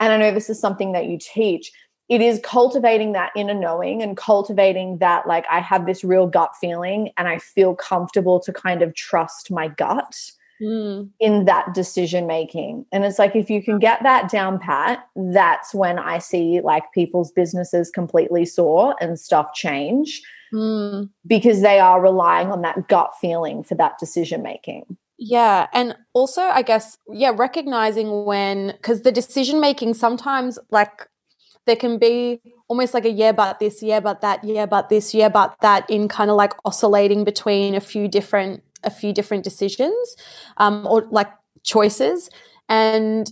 and 0.00 0.12
I 0.12 0.16
know 0.16 0.32
this 0.32 0.50
is 0.50 0.60
something 0.60 0.92
that 0.92 1.06
you 1.06 1.18
teach 1.20 1.72
it 2.08 2.22
is 2.22 2.40
cultivating 2.42 3.12
that 3.12 3.32
inner 3.36 3.54
knowing 3.54 4.02
and 4.02 4.16
cultivating 4.16 4.98
that 4.98 5.26
like 5.26 5.44
i 5.50 5.60
have 5.60 5.86
this 5.86 6.02
real 6.02 6.26
gut 6.26 6.50
feeling 6.60 7.10
and 7.16 7.28
i 7.28 7.38
feel 7.38 7.74
comfortable 7.74 8.40
to 8.40 8.52
kind 8.52 8.82
of 8.82 8.94
trust 8.94 9.50
my 9.50 9.68
gut 9.68 10.32
Mm. 10.60 11.10
in 11.20 11.44
that 11.44 11.72
decision 11.72 12.26
making 12.26 12.84
and 12.90 13.04
it's 13.04 13.20
like 13.20 13.36
if 13.36 13.48
you 13.48 13.62
can 13.62 13.78
get 13.78 14.02
that 14.02 14.28
down 14.28 14.58
pat 14.58 15.06
that's 15.14 15.72
when 15.72 16.00
i 16.00 16.18
see 16.18 16.60
like 16.60 16.82
people's 16.92 17.30
businesses 17.30 17.92
completely 17.92 18.44
soar 18.44 18.96
and 19.00 19.20
stuff 19.20 19.54
change 19.54 20.20
Mm. 20.52 21.10
because 21.26 21.60
they 21.60 21.78
are 21.78 22.00
relying 22.00 22.50
on 22.50 22.62
that 22.62 22.88
gut 22.88 23.12
feeling 23.20 23.62
for 23.62 23.74
that 23.74 23.98
decision 23.98 24.42
making 24.42 24.96
Yeah. 25.18 25.66
And 25.72 25.96
also, 26.14 26.42
I 26.42 26.62
guess, 26.62 26.96
yeah, 27.12 27.32
recognizing 27.36 28.24
when, 28.24 28.68
because 28.68 29.02
the 29.02 29.12
decision 29.12 29.60
making 29.60 29.94
sometimes, 29.94 30.58
like, 30.70 31.08
there 31.66 31.76
can 31.76 31.98
be 31.98 32.40
almost 32.68 32.94
like 32.94 33.04
a 33.04 33.10
yeah, 33.10 33.32
but 33.32 33.58
this, 33.58 33.82
yeah, 33.82 34.00
but 34.00 34.20
that, 34.20 34.42
yeah, 34.44 34.64
but 34.64 34.88
this, 34.88 35.12
yeah, 35.12 35.28
but 35.28 35.56
that, 35.60 35.90
in 35.90 36.08
kind 36.08 36.30
of 36.30 36.36
like 36.36 36.54
oscillating 36.64 37.24
between 37.24 37.74
a 37.74 37.80
few 37.80 38.08
different, 38.08 38.62
a 38.84 38.90
few 38.90 39.12
different 39.12 39.44
decisions, 39.44 40.16
um, 40.56 40.86
or 40.86 41.06
like 41.10 41.30
choices, 41.64 42.30
and 42.68 43.30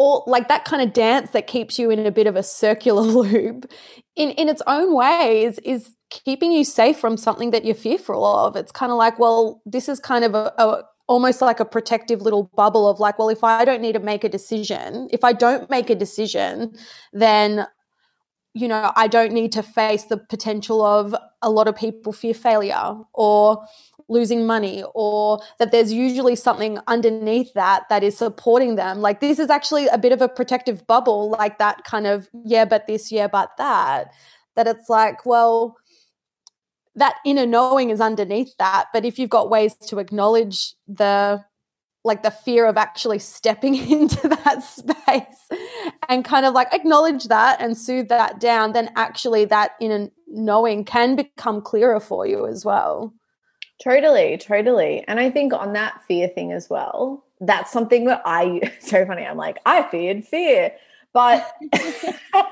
or 0.00 0.24
like 0.26 0.48
that 0.48 0.64
kind 0.64 0.80
of 0.80 0.94
dance 0.94 1.32
that 1.32 1.46
keeps 1.46 1.78
you 1.78 1.90
in 1.90 2.06
a 2.06 2.10
bit 2.10 2.26
of 2.26 2.34
a 2.34 2.42
circular 2.42 3.02
loop, 3.18 3.70
in 4.16 4.30
in 4.30 4.48
its 4.48 4.62
own 4.66 4.94
ways, 4.94 5.58
is 5.58 5.94
keeping 6.08 6.52
you 6.52 6.64
safe 6.64 6.98
from 6.98 7.18
something 7.18 7.50
that 7.50 7.66
you're 7.66 7.74
fearful 7.74 8.24
of. 8.24 8.56
It's 8.56 8.72
kind 8.72 8.90
of 8.90 8.96
like, 8.96 9.18
well, 9.18 9.60
this 9.66 9.90
is 9.90 10.00
kind 10.00 10.24
of 10.24 10.34
a, 10.34 10.54
a 10.56 10.84
almost 11.06 11.42
like 11.42 11.60
a 11.60 11.66
protective 11.66 12.22
little 12.22 12.50
bubble 12.56 12.88
of 12.88 12.98
like, 12.98 13.18
well, 13.18 13.28
if 13.28 13.44
I 13.44 13.66
don't 13.66 13.82
need 13.82 13.92
to 13.92 14.00
make 14.00 14.24
a 14.24 14.28
decision, 14.30 15.06
if 15.12 15.22
I 15.22 15.34
don't 15.34 15.68
make 15.68 15.90
a 15.90 15.94
decision, 15.94 16.72
then 17.12 17.66
you 18.54 18.68
know, 18.68 18.92
I 18.96 19.06
don't 19.06 19.32
need 19.32 19.52
to 19.52 19.62
face 19.62 20.04
the 20.04 20.16
potential 20.16 20.82
of 20.82 21.14
a 21.42 21.50
lot 21.50 21.68
of 21.68 21.76
people 21.76 22.12
fear 22.12 22.34
failure 22.34 22.96
or 23.12 23.62
losing 24.10 24.46
money 24.46 24.84
or 24.94 25.40
that 25.58 25.70
there's 25.70 25.92
usually 25.92 26.36
something 26.36 26.78
underneath 26.86 27.54
that 27.54 27.88
that 27.88 28.02
is 28.02 28.18
supporting 28.18 28.74
them. 28.74 29.00
Like 29.00 29.20
this 29.20 29.38
is 29.38 29.48
actually 29.48 29.86
a 29.86 29.96
bit 29.96 30.12
of 30.12 30.20
a 30.20 30.28
protective 30.28 30.86
bubble, 30.86 31.30
like 31.30 31.58
that 31.58 31.84
kind 31.84 32.06
of, 32.06 32.28
yeah, 32.44 32.64
but 32.64 32.86
this, 32.86 33.10
yeah, 33.10 33.28
but 33.28 33.50
that. 33.56 34.12
That 34.56 34.66
it's 34.66 34.88
like, 34.90 35.24
well, 35.24 35.76
that 36.96 37.14
inner 37.24 37.46
knowing 37.46 37.90
is 37.90 38.00
underneath 38.00 38.52
that. 38.58 38.86
But 38.92 39.04
if 39.04 39.18
you've 39.18 39.30
got 39.30 39.48
ways 39.48 39.74
to 39.86 39.98
acknowledge 39.98 40.74
the 40.88 41.44
like 42.02 42.22
the 42.22 42.30
fear 42.30 42.64
of 42.66 42.78
actually 42.78 43.18
stepping 43.18 43.74
into 43.90 44.26
that 44.26 44.62
space 44.62 45.48
and 46.08 46.24
kind 46.24 46.46
of 46.46 46.54
like 46.54 46.72
acknowledge 46.72 47.24
that 47.24 47.60
and 47.60 47.76
soothe 47.76 48.08
that 48.08 48.40
down, 48.40 48.72
then 48.72 48.90
actually 48.96 49.44
that 49.44 49.72
inner 49.80 50.08
knowing 50.26 50.84
can 50.84 51.14
become 51.14 51.60
clearer 51.60 52.00
for 52.00 52.26
you 52.26 52.46
as 52.46 52.64
well. 52.64 53.14
Totally, 53.82 54.36
totally. 54.36 55.04
And 55.08 55.18
I 55.18 55.30
think 55.30 55.52
on 55.52 55.72
that 55.72 56.02
fear 56.06 56.28
thing 56.28 56.52
as 56.52 56.68
well, 56.68 57.24
that's 57.40 57.72
something 57.72 58.04
that 58.06 58.22
I 58.24 58.72
so 58.80 59.04
funny. 59.06 59.24
I'm 59.24 59.36
like, 59.36 59.58
I 59.64 59.82
feared 59.84 60.24
fear. 60.24 60.72
But 61.12 61.50
I, 62.32 62.46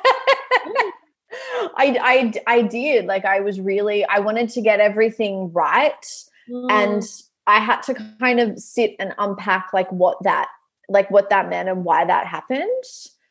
I, 1.77 2.33
I 2.47 2.63
did. 2.63 3.05
Like, 3.07 3.25
I 3.25 3.41
was 3.41 3.61
really, 3.61 4.05
I 4.07 4.19
wanted 4.21 4.49
to 4.51 4.61
get 4.61 4.81
everything 4.81 5.53
right. 5.53 6.05
Mm. 6.49 6.71
And 6.71 7.05
I 7.47 7.61
had 7.61 7.83
to 7.83 7.95
kind 8.19 8.41
of 8.41 8.59
sit 8.59 8.97
and 8.99 9.15
unpack 9.19 9.69
like 9.73 9.91
what 9.93 10.23
that, 10.25 10.49
like 10.89 11.11
what 11.11 11.31
that 11.31 11.49
meant 11.49 11.69
and 11.69 11.85
why 11.85 12.05
that 12.05 12.27
happened. 12.27 12.85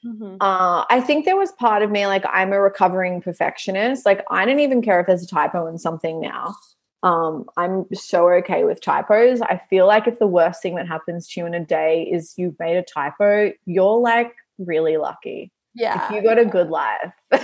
Mm-hmm. 0.05 0.37
Uh, 0.39 0.85
I 0.89 1.01
think 1.01 1.25
there 1.25 1.35
was 1.35 1.51
part 1.53 1.81
of 1.81 1.91
me 1.91 2.05
like 2.05 2.23
I'm 2.31 2.53
a 2.53 2.61
recovering 2.61 3.19
perfectionist. 3.21 4.05
Like 4.05 4.23
I 4.29 4.45
don't 4.45 4.59
even 4.59 4.81
care 4.81 4.99
if 4.99 5.07
there's 5.07 5.23
a 5.23 5.27
typo 5.27 5.67
in 5.67 5.79
something 5.79 6.21
now. 6.21 6.55
Um, 7.03 7.45
I'm 7.57 7.85
so 7.93 8.29
okay 8.29 8.63
with 8.63 8.81
typos. 8.81 9.41
I 9.41 9.61
feel 9.69 9.85
like 9.85 10.07
if 10.07 10.19
the 10.19 10.27
worst 10.27 10.61
thing 10.61 10.75
that 10.75 10.87
happens 10.87 11.27
to 11.29 11.39
you 11.39 11.45
in 11.45 11.53
a 11.53 11.63
day 11.63 12.03
is 12.11 12.33
you've 12.37 12.59
made 12.59 12.77
a 12.77 12.83
typo, 12.83 13.51
you're 13.65 13.99
like 13.99 14.33
really 14.57 14.97
lucky. 14.97 15.51
Yeah. 15.75 16.07
If 16.07 16.15
you 16.15 16.23
got 16.23 16.39
a 16.39 16.45
good 16.45 16.69
life. 16.69 17.13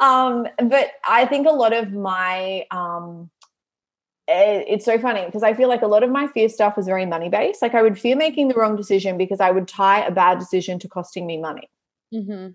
um, 0.00 0.46
but 0.62 0.92
I 1.06 1.26
think 1.26 1.46
a 1.48 1.52
lot 1.52 1.72
of 1.72 1.92
my 1.92 2.64
um 2.70 3.30
it, 4.28 4.64
it's 4.68 4.84
so 4.84 4.98
funny 4.98 5.24
because 5.26 5.42
I 5.42 5.54
feel 5.54 5.68
like 5.68 5.82
a 5.82 5.86
lot 5.86 6.02
of 6.02 6.10
my 6.10 6.26
fear 6.28 6.48
stuff 6.48 6.76
was 6.76 6.86
very 6.86 7.06
money 7.06 7.28
based. 7.28 7.62
Like 7.62 7.74
I 7.74 7.82
would 7.82 7.98
fear 7.98 8.16
making 8.16 8.48
the 8.48 8.54
wrong 8.54 8.76
decision 8.76 9.18
because 9.18 9.40
I 9.40 9.50
would 9.50 9.68
tie 9.68 10.04
a 10.04 10.10
bad 10.10 10.38
decision 10.38 10.78
to 10.80 10.88
costing 10.88 11.26
me 11.26 11.38
money. 11.38 11.68
Mm-hmm. 12.12 12.48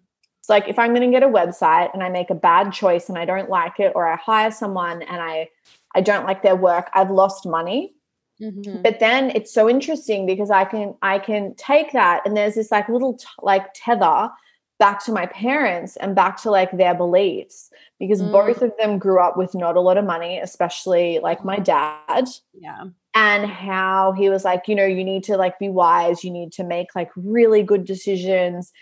Like 0.51 0.67
if 0.67 0.77
I'm 0.77 0.93
going 0.93 1.09
to 1.09 1.19
get 1.19 1.23
a 1.23 1.31
website 1.31 1.91
and 1.93 2.03
I 2.03 2.09
make 2.09 2.29
a 2.29 2.35
bad 2.35 2.71
choice 2.71 3.09
and 3.09 3.17
I 3.17 3.25
don't 3.25 3.49
like 3.49 3.79
it, 3.79 3.93
or 3.95 4.07
I 4.07 4.17
hire 4.17 4.51
someone 4.51 5.01
and 5.01 5.21
I 5.21 5.49
I 5.95 6.01
don't 6.01 6.25
like 6.25 6.43
their 6.43 6.55
work, 6.55 6.89
I've 6.93 7.09
lost 7.09 7.47
money. 7.47 7.93
Mm-hmm. 8.41 8.81
But 8.81 8.99
then 8.99 9.31
it's 9.31 9.53
so 9.53 9.69
interesting 9.69 10.25
because 10.25 10.51
I 10.51 10.65
can 10.65 10.95
I 11.01 11.19
can 11.19 11.55
take 11.55 11.93
that 11.93 12.21
and 12.25 12.35
there's 12.35 12.55
this 12.55 12.71
like 12.71 12.89
little 12.89 13.15
t- 13.15 13.25
like 13.41 13.67
tether 13.73 14.29
back 14.81 15.05
to 15.05 15.11
my 15.11 15.27
parents 15.27 15.95
and 15.97 16.15
back 16.15 16.41
to 16.41 16.49
like 16.49 16.75
their 16.75 16.95
beliefs 16.95 17.69
because 17.99 18.19
mm. 18.19 18.31
both 18.31 18.63
of 18.63 18.73
them 18.79 18.97
grew 18.97 19.19
up 19.19 19.37
with 19.37 19.53
not 19.53 19.77
a 19.77 19.79
lot 19.79 19.95
of 19.95 20.03
money, 20.05 20.39
especially 20.39 21.19
like 21.19 21.45
my 21.45 21.59
dad. 21.59 22.27
Yeah. 22.59 22.85
And 23.13 23.45
how 23.45 24.13
he 24.13 24.29
was 24.29 24.43
like, 24.43 24.67
you 24.67 24.73
know, 24.73 24.85
you 24.85 25.03
need 25.03 25.23
to 25.25 25.37
like 25.37 25.59
be 25.59 25.69
wise, 25.69 26.23
you 26.23 26.31
need 26.31 26.51
to 26.53 26.63
make 26.63 26.95
like 26.95 27.11
really 27.15 27.61
good 27.61 27.85
decisions. 27.85 28.73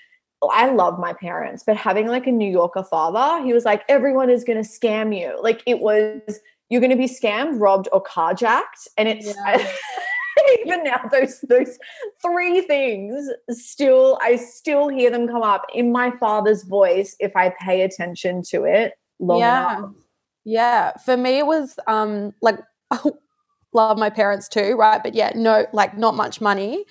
I 0.48 0.72
love 0.72 1.00
my 1.00 1.14
parents, 1.14 1.64
but 1.66 1.76
having 1.76 2.08
like 2.08 2.28
a 2.28 2.32
New 2.32 2.50
Yorker 2.50 2.84
father, 2.84 3.44
he 3.44 3.54
was 3.54 3.66
like, 3.66 3.84
everyone 3.90 4.30
is 4.30 4.44
going 4.44 4.62
to 4.62 4.68
scam 4.68 5.18
you. 5.18 5.38
Like 5.42 5.62
it 5.66 5.80
was, 5.80 6.40
you're 6.70 6.82
going 6.82 6.92
to 6.92 6.98
be 6.98 7.08
scammed, 7.08 7.60
robbed, 7.60 7.90
or 7.92 8.02
carjacked. 8.02 8.88
And 8.98 9.10
it's, 9.10 9.28
yeah. 9.28 9.72
even 10.62 10.84
now 10.84 11.02
those 11.12 11.42
those 11.42 11.78
three 12.22 12.62
things 12.62 13.30
still 13.50 14.18
i 14.22 14.36
still 14.36 14.88
hear 14.88 15.12
them 15.12 15.28
come 15.28 15.42
up 15.42 15.66
in 15.74 15.92
my 15.92 16.12
father's 16.12 16.64
voice 16.64 17.16
if 17.20 17.36
i 17.36 17.54
pay 17.60 17.82
attention 17.82 18.42
to 18.42 18.64
it 18.64 18.94
yeah 19.20 19.78
enough. 19.78 19.92
yeah 20.46 20.98
for 20.98 21.18
me 21.18 21.40
it 21.40 21.46
was 21.46 21.78
um 21.88 22.34
like 22.42 22.60
love 23.74 23.98
my 23.98 24.10
parents 24.10 24.48
too 24.48 24.76
right 24.76 25.04
but 25.04 25.14
yeah 25.14 25.32
no 25.36 25.66
like 25.74 25.98
not 25.98 26.16
much 26.16 26.42
money 26.42 26.86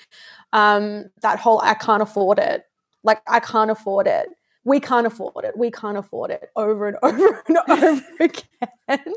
um 0.53 1.07
that 1.23 1.39
whole 1.39 1.61
i 1.63 1.75
can't 1.75 2.03
afford 2.03 2.39
it 2.39 2.65
like 3.09 3.21
i 3.27 3.41
can't 3.41 3.71
afford 3.71 4.07
it 4.07 4.29
we 4.69 4.81
can't 4.81 5.07
afford 5.07 5.45
it. 5.45 5.57
We 5.57 5.71
can't 5.71 5.97
afford 5.97 6.31
it 6.31 6.51
over 6.55 6.89
and 6.89 6.97
over 7.03 7.43
and 7.49 7.59
over 7.69 8.03
again. 8.21 9.15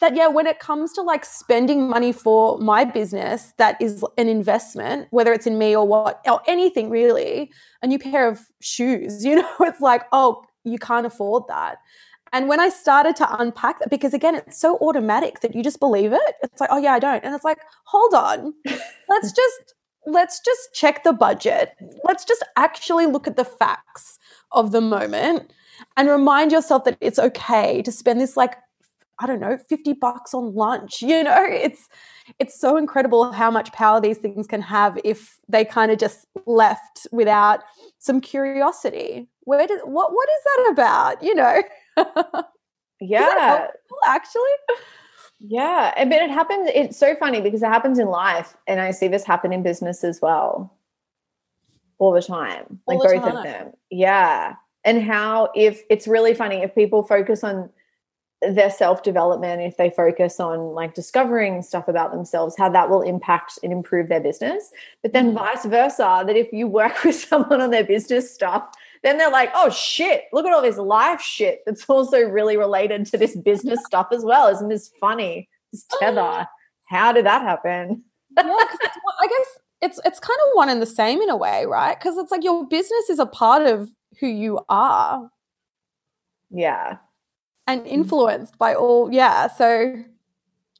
that, 0.00 0.16
yeah, 0.16 0.28
when 0.28 0.46
it 0.46 0.60
comes 0.60 0.94
to 0.94 1.02
like 1.02 1.24
spending 1.26 1.88
money 1.88 2.10
for 2.10 2.58
my 2.58 2.84
business 2.84 3.52
that 3.58 3.80
is 3.80 4.02
an 4.16 4.28
investment, 4.28 5.08
whether 5.10 5.32
it's 5.32 5.46
in 5.46 5.58
me 5.58 5.76
or 5.76 5.86
what, 5.86 6.20
or 6.26 6.40
anything 6.46 6.88
really, 6.88 7.52
a 7.82 7.86
new 7.86 7.98
pair 7.98 8.26
of 8.26 8.40
shoes, 8.60 9.24
you 9.24 9.36
know, 9.36 9.54
it's 9.60 9.80
like, 9.80 10.04
oh, 10.12 10.42
you 10.64 10.78
can't 10.78 11.06
afford 11.06 11.44
that. 11.48 11.78
And 12.32 12.48
when 12.48 12.60
I 12.60 12.68
started 12.70 13.16
to 13.16 13.40
unpack 13.40 13.78
that, 13.80 13.90
because 13.90 14.12
again, 14.12 14.34
it's 14.34 14.58
so 14.58 14.76
automatic 14.78 15.40
that 15.40 15.54
you 15.54 15.62
just 15.62 15.80
believe 15.80 16.12
it. 16.12 16.34
It's 16.42 16.60
like, 16.60 16.70
oh 16.72 16.78
yeah, 16.78 16.92
I 16.92 16.98
don't. 16.98 17.24
And 17.24 17.34
it's 17.34 17.44
like, 17.44 17.58
hold 17.84 18.14
on, 18.14 18.54
let's 19.08 19.32
just 19.32 19.74
let's 20.06 20.40
just 20.40 20.74
check 20.74 21.04
the 21.04 21.12
budget. 21.12 21.74
Let's 22.04 22.24
just 22.24 22.44
actually 22.56 23.06
look 23.06 23.26
at 23.26 23.36
the 23.36 23.44
facts 23.44 24.18
of 24.52 24.72
the 24.72 24.80
moment 24.80 25.52
and 25.96 26.08
remind 26.08 26.52
yourself 26.52 26.84
that 26.84 26.96
it's 27.00 27.18
okay 27.18 27.82
to 27.82 27.92
spend 27.92 28.20
this 28.20 28.36
like 28.36 28.56
I 29.20 29.26
don't 29.26 29.40
know, 29.40 29.58
50 29.58 29.94
bucks 29.94 30.32
on 30.32 30.54
lunch. 30.54 31.02
You 31.08 31.24
know, 31.24 31.44
it's 31.44 31.88
it's 32.38 32.58
so 32.58 32.76
incredible 32.76 33.32
how 33.32 33.50
much 33.50 33.72
power 33.72 34.00
these 34.00 34.18
things 34.18 34.46
can 34.46 34.60
have 34.60 34.98
if 35.04 35.38
they 35.48 35.64
kind 35.64 35.90
of 35.90 35.98
just 35.98 36.26
left 36.46 37.06
without 37.10 37.60
some 37.98 38.20
curiosity. 38.20 39.28
Where 39.40 39.66
did 39.66 39.80
what 39.84 40.12
what 40.12 40.28
is 40.28 40.44
that 40.44 40.68
about? 40.72 41.22
You 41.22 41.34
know? 41.34 41.62
yeah. 43.00 43.68
Actually? 44.06 44.42
Yeah. 45.40 45.92
But 46.04 46.22
it 46.22 46.30
happens, 46.30 46.70
it's 46.74 46.96
so 46.96 47.14
funny 47.16 47.40
because 47.40 47.62
it 47.62 47.68
happens 47.68 47.98
in 47.98 48.08
life. 48.08 48.56
And 48.66 48.80
I 48.80 48.90
see 48.90 49.08
this 49.08 49.24
happen 49.24 49.52
in 49.52 49.62
business 49.62 50.04
as 50.04 50.20
well 50.20 50.72
all 51.98 52.12
the 52.12 52.22
time. 52.22 52.80
All 52.86 52.98
like 52.98 53.08
the 53.08 53.14
both 53.16 53.24
time. 53.24 53.36
of 53.36 53.44
them. 53.44 53.72
Yeah. 53.90 54.54
And 54.84 55.02
how 55.02 55.50
if 55.54 55.82
it's 55.90 56.08
really 56.08 56.34
funny 56.34 56.56
if 56.56 56.74
people 56.74 57.02
focus 57.02 57.44
on 57.44 57.70
their 58.40 58.70
self 58.70 59.02
development, 59.02 59.62
if 59.62 59.76
they 59.76 59.90
focus 59.90 60.38
on 60.38 60.74
like 60.74 60.94
discovering 60.94 61.62
stuff 61.62 61.88
about 61.88 62.12
themselves, 62.12 62.56
how 62.56 62.68
that 62.70 62.88
will 62.88 63.02
impact 63.02 63.58
and 63.62 63.72
improve 63.72 64.08
their 64.08 64.20
business. 64.20 64.70
But 65.02 65.12
then 65.12 65.28
mm-hmm. 65.28 65.38
vice 65.38 65.64
versa, 65.64 66.22
that 66.26 66.36
if 66.36 66.52
you 66.52 66.66
work 66.68 67.02
with 67.04 67.16
someone 67.16 67.60
on 67.60 67.70
their 67.70 67.84
business 67.84 68.32
stuff, 68.32 68.68
then 69.02 69.18
they're 69.18 69.30
like, 69.30 69.50
oh 69.54 69.70
shit, 69.70 70.24
look 70.32 70.46
at 70.46 70.52
all 70.52 70.62
this 70.62 70.78
life 70.78 71.20
shit 71.20 71.62
that's 71.66 71.84
also 71.88 72.20
really 72.20 72.56
related 72.56 73.06
to 73.06 73.18
this 73.18 73.36
business 73.36 73.84
stuff 73.84 74.08
as 74.12 74.24
well. 74.24 74.48
Isn't 74.48 74.68
this 74.68 74.90
funny? 75.00 75.48
This 75.72 75.84
tether. 76.00 76.46
How 76.86 77.12
did 77.12 77.26
that 77.26 77.42
happen? 77.42 78.02
yeah, 78.36 78.42
I 79.20 79.26
guess 79.26 79.58
it's 79.80 80.00
it's 80.04 80.20
kind 80.20 80.38
of 80.46 80.50
one 80.54 80.68
and 80.68 80.82
the 80.82 80.86
same 80.86 81.20
in 81.20 81.30
a 81.30 81.36
way, 81.36 81.66
right? 81.66 81.98
Because 81.98 82.16
it's 82.16 82.30
like 82.30 82.44
your 82.44 82.66
business 82.66 83.10
is 83.10 83.18
a 83.18 83.26
part 83.26 83.62
of 83.62 83.90
who 84.20 84.26
you 84.26 84.60
are. 84.68 85.30
Yeah. 86.50 86.98
And 87.66 87.86
influenced 87.86 88.56
by 88.58 88.74
all, 88.74 89.12
yeah. 89.12 89.48
So 89.48 90.02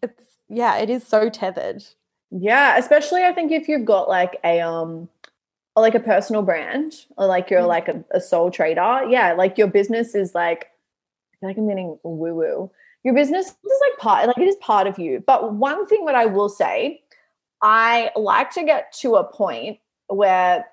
it's 0.03 0.23
yeah, 0.49 0.79
it 0.79 0.89
is 0.91 1.07
so 1.07 1.29
tethered. 1.29 1.85
Yeah, 2.31 2.77
especially 2.77 3.25
I 3.25 3.33
think 3.33 3.53
if 3.53 3.69
you've 3.69 3.85
got 3.85 4.09
like 4.09 4.39
a 4.45 4.61
um 4.61 5.09
or 5.79 5.83
like 5.83 5.95
a 5.95 6.01
personal 6.01 6.43
brand 6.43 7.05
or 7.17 7.27
like 7.27 7.51
you're 7.51 7.61
mm. 7.61 7.69
like 7.69 7.87
a, 7.87 8.05
a 8.11 8.21
sole 8.21 8.51
trader. 8.51 9.05
Yeah, 9.09 9.33
like 9.35 9.57
your 9.57 9.69
business 9.69 10.15
is 10.17 10.35
like 10.35 10.65
I 11.33 11.37
feel 11.39 11.51
like 11.51 11.57
I'm 11.57 11.69
getting 11.69 11.99
woo 12.03 12.35
woo. 12.35 12.71
Your 13.05 13.15
business 13.15 13.47
is 13.47 13.55
like 13.55 13.99
part 13.99 14.27
like 14.27 14.39
it 14.39 14.49
is 14.49 14.57
part 14.57 14.89
of 14.89 14.99
you. 14.99 15.23
But 15.25 15.55
one 15.55 15.87
thing 15.87 16.05
that 16.07 16.17
I 16.17 16.27
will 16.27 16.49
say 16.49 17.03
I 17.63 18.11
like 18.17 18.51
to 18.53 18.65
get 18.65 18.93
to 19.01 19.17
a 19.17 19.25
point 19.25 19.79
where 20.09 20.67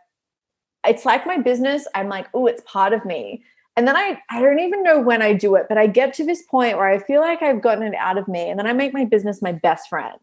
it's 0.88 1.06
like 1.06 1.26
my 1.28 1.38
business. 1.38 1.88
I'm 1.94 2.10
like, 2.10 2.28
oh, 2.34 2.48
it's 2.48 2.64
part 2.66 2.94
of 2.94 3.06
me. 3.06 3.44
And 3.78 3.88
then 3.88 3.96
I, 3.96 4.20
I 4.30 4.42
don't 4.42 4.60
even 4.60 4.84
know 4.84 5.00
when 5.02 5.22
I 5.22 5.34
do 5.34 5.56
it, 5.56 5.66
but 5.68 5.78
I 5.78 5.88
get 5.88 6.14
to 6.16 6.26
this 6.26 6.42
point 6.44 6.78
where 6.78 6.88
I 6.88 6.98
feel 6.98 7.22
like 7.22 7.44
I've 7.44 7.62
gotten 7.62 7.84
it 7.84 7.96
out 7.96 8.18
of 8.18 8.28
me. 8.28 8.50
And 8.50 8.58
then 8.58 8.68
I 8.68 8.74
make 8.74 8.94
my 8.94 9.06
business 9.06 9.42
my 9.42 9.52
best 9.52 9.90
friend. 9.90 10.18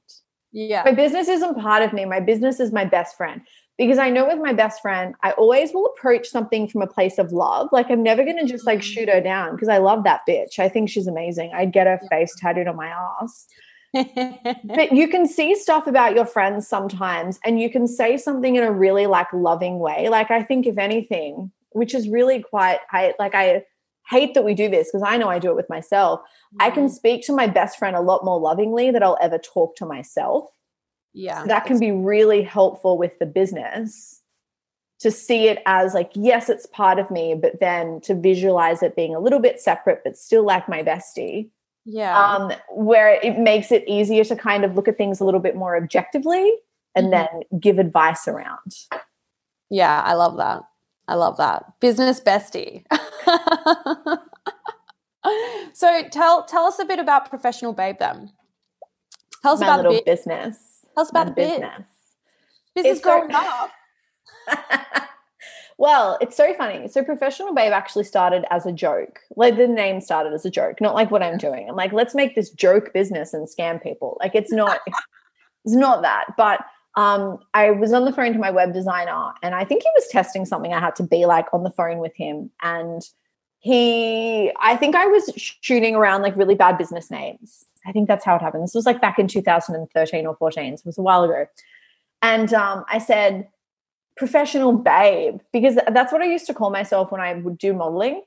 Yeah. 0.52 0.82
My 0.84 0.92
business 0.92 1.28
isn't 1.28 1.58
part 1.58 1.82
of 1.82 1.92
me. 1.92 2.04
My 2.04 2.20
business 2.20 2.60
is 2.60 2.72
my 2.72 2.84
best 2.84 3.16
friend. 3.16 3.40
Because 3.78 3.98
I 3.98 4.10
know 4.10 4.26
with 4.26 4.38
my 4.38 4.52
best 4.52 4.82
friend, 4.82 5.14
I 5.22 5.32
always 5.32 5.72
will 5.72 5.86
approach 5.86 6.28
something 6.28 6.68
from 6.68 6.82
a 6.82 6.86
place 6.86 7.18
of 7.18 7.32
love. 7.32 7.68
Like 7.72 7.90
I'm 7.90 8.02
never 8.02 8.24
gonna 8.24 8.46
just 8.46 8.66
like 8.66 8.82
shoot 8.82 9.08
her 9.08 9.20
down 9.20 9.52
because 9.52 9.68
I 9.68 9.78
love 9.78 10.04
that 10.04 10.20
bitch. 10.28 10.58
I 10.58 10.68
think 10.68 10.90
she's 10.90 11.06
amazing. 11.06 11.52
I'd 11.54 11.72
get 11.72 11.86
her 11.86 12.00
face 12.10 12.34
tattooed 12.38 12.68
on 12.68 12.76
my 12.76 12.88
ass 12.88 13.46
but 14.64 14.92
you 14.92 15.06
can 15.06 15.26
see 15.26 15.54
stuff 15.54 15.86
about 15.86 16.14
your 16.14 16.24
friends 16.24 16.66
sometimes 16.66 17.38
and 17.44 17.60
you 17.60 17.68
can 17.68 17.86
say 17.86 18.16
something 18.16 18.56
in 18.56 18.64
a 18.64 18.72
really 18.72 19.06
like 19.06 19.30
loving 19.34 19.78
way 19.78 20.08
like 20.08 20.30
i 20.30 20.42
think 20.42 20.66
if 20.66 20.78
anything 20.78 21.50
which 21.72 21.94
is 21.94 22.08
really 22.08 22.42
quite 22.42 22.78
i 22.90 23.12
like 23.18 23.34
i 23.34 23.62
hate 24.08 24.32
that 24.32 24.44
we 24.44 24.54
do 24.54 24.70
this 24.70 24.88
because 24.90 25.06
i 25.06 25.18
know 25.18 25.28
i 25.28 25.38
do 25.38 25.50
it 25.50 25.56
with 25.56 25.68
myself 25.68 26.20
mm. 26.20 26.56
i 26.60 26.70
can 26.70 26.84
mm-hmm. 26.84 26.94
speak 26.94 27.22
to 27.26 27.34
my 27.34 27.46
best 27.46 27.78
friend 27.78 27.94
a 27.94 28.00
lot 28.00 28.24
more 28.24 28.40
lovingly 28.40 28.90
that 28.90 29.02
i'll 29.02 29.18
ever 29.20 29.38
talk 29.38 29.76
to 29.76 29.84
myself 29.84 30.46
yeah 31.12 31.42
so 31.42 31.48
that 31.48 31.64
can 31.64 31.78
be 31.78 31.90
really 31.90 32.42
helpful 32.42 32.96
with 32.96 33.18
the 33.18 33.26
business 33.26 34.20
to 34.98 35.10
see 35.10 35.48
it 35.48 35.58
as 35.66 35.94
like 35.94 36.10
yes 36.14 36.48
it's 36.48 36.66
part 36.66 36.98
of 36.98 37.10
me 37.10 37.34
but 37.34 37.60
then 37.60 38.00
to 38.00 38.14
visualize 38.14 38.82
it 38.82 38.96
being 38.96 39.14
a 39.14 39.20
little 39.20 39.40
bit 39.40 39.60
separate 39.60 40.00
but 40.04 40.16
still 40.16 40.44
like 40.44 40.68
my 40.68 40.82
bestie 40.82 41.50
yeah. 41.84 42.18
Um, 42.18 42.52
where 42.70 43.20
it 43.22 43.38
makes 43.38 43.72
it 43.72 43.84
easier 43.88 44.24
to 44.24 44.36
kind 44.36 44.64
of 44.64 44.76
look 44.76 44.88
at 44.88 44.96
things 44.96 45.20
a 45.20 45.24
little 45.24 45.40
bit 45.40 45.56
more 45.56 45.76
objectively 45.76 46.52
and 46.94 47.12
mm-hmm. 47.12 47.40
then 47.50 47.60
give 47.60 47.78
advice 47.78 48.28
around. 48.28 48.74
Yeah, 49.70 50.02
I 50.02 50.14
love 50.14 50.36
that. 50.36 50.62
I 51.08 51.14
love 51.14 51.36
that. 51.38 51.64
Business 51.80 52.20
bestie. 52.20 52.84
so 55.72 56.02
tell 56.10 56.44
tell 56.44 56.66
us 56.66 56.78
a 56.78 56.84
bit 56.84 56.98
about 56.98 57.28
professional 57.28 57.72
babe 57.72 57.96
then. 57.98 58.30
Tell 59.42 59.54
us 59.54 59.60
My 59.60 59.66
about 59.66 59.76
little 59.78 59.94
the 59.94 60.02
business. 60.06 60.71
Tell 60.94 61.02
us 61.02 61.10
about 61.10 61.26
the 61.28 61.32
business. 61.32 61.84
Business 62.74 62.96
it's 62.96 63.00
growing 63.00 63.30
up. 63.32 63.70
Well, 65.82 66.16
it's 66.20 66.36
so 66.36 66.54
funny. 66.54 66.86
So 66.86 67.02
professional 67.02 67.54
babe 67.54 67.72
actually 67.72 68.04
started 68.04 68.44
as 68.52 68.66
a 68.66 68.72
joke. 68.72 69.18
Like 69.34 69.56
the 69.56 69.66
name 69.66 70.00
started 70.00 70.32
as 70.32 70.44
a 70.44 70.50
joke, 70.50 70.80
not 70.80 70.94
like 70.94 71.10
what 71.10 71.24
I'm 71.24 71.38
doing. 71.38 71.68
I'm 71.68 71.74
like, 71.74 71.92
let's 71.92 72.14
make 72.14 72.36
this 72.36 72.50
joke 72.50 72.92
business 72.92 73.34
and 73.34 73.48
scam 73.48 73.82
people. 73.82 74.16
Like 74.20 74.36
it's 74.36 74.52
not 74.52 74.78
it's 75.64 75.74
not 75.74 76.02
that. 76.02 76.26
But 76.36 76.60
um, 76.94 77.38
I 77.52 77.72
was 77.72 77.92
on 77.92 78.04
the 78.04 78.12
phone 78.12 78.32
to 78.32 78.38
my 78.38 78.52
web 78.52 78.72
designer 78.72 79.32
and 79.42 79.56
I 79.56 79.64
think 79.64 79.82
he 79.82 79.88
was 79.96 80.06
testing 80.06 80.44
something 80.44 80.72
I 80.72 80.78
had 80.78 80.94
to 80.96 81.02
be 81.02 81.26
like 81.26 81.46
on 81.52 81.64
the 81.64 81.70
phone 81.70 81.98
with 81.98 82.14
him. 82.14 82.50
And 82.62 83.02
he 83.58 84.52
I 84.60 84.76
think 84.76 84.94
I 84.94 85.06
was 85.06 85.32
shooting 85.36 85.96
around 85.96 86.22
like 86.22 86.36
really 86.36 86.54
bad 86.54 86.78
business 86.78 87.10
names. 87.10 87.64
I 87.86 87.92
think 87.92 88.08
that's 88.08 88.24
how 88.24 88.36
it 88.36 88.42
happened. 88.42 88.62
This 88.62 88.74
was 88.74 88.86
like 88.86 89.00
back 89.00 89.18
in 89.18 89.26
2013 89.26 90.26
or 90.26 90.36
14. 90.36 90.76
So 90.76 90.80
it 90.80 90.86
was 90.86 90.98
a 90.98 91.02
while 91.02 91.24
ago. 91.24 91.46
And 92.20 92.52
um, 92.54 92.84
I 92.88 92.98
said, 92.98 93.48
professional 94.16 94.72
babe 94.72 95.40
because 95.52 95.76
that's 95.90 96.12
what 96.12 96.22
I 96.22 96.26
used 96.26 96.46
to 96.46 96.54
call 96.54 96.70
myself 96.70 97.10
when 97.10 97.20
I 97.20 97.34
would 97.34 97.56
do 97.56 97.72
modeling 97.72 98.22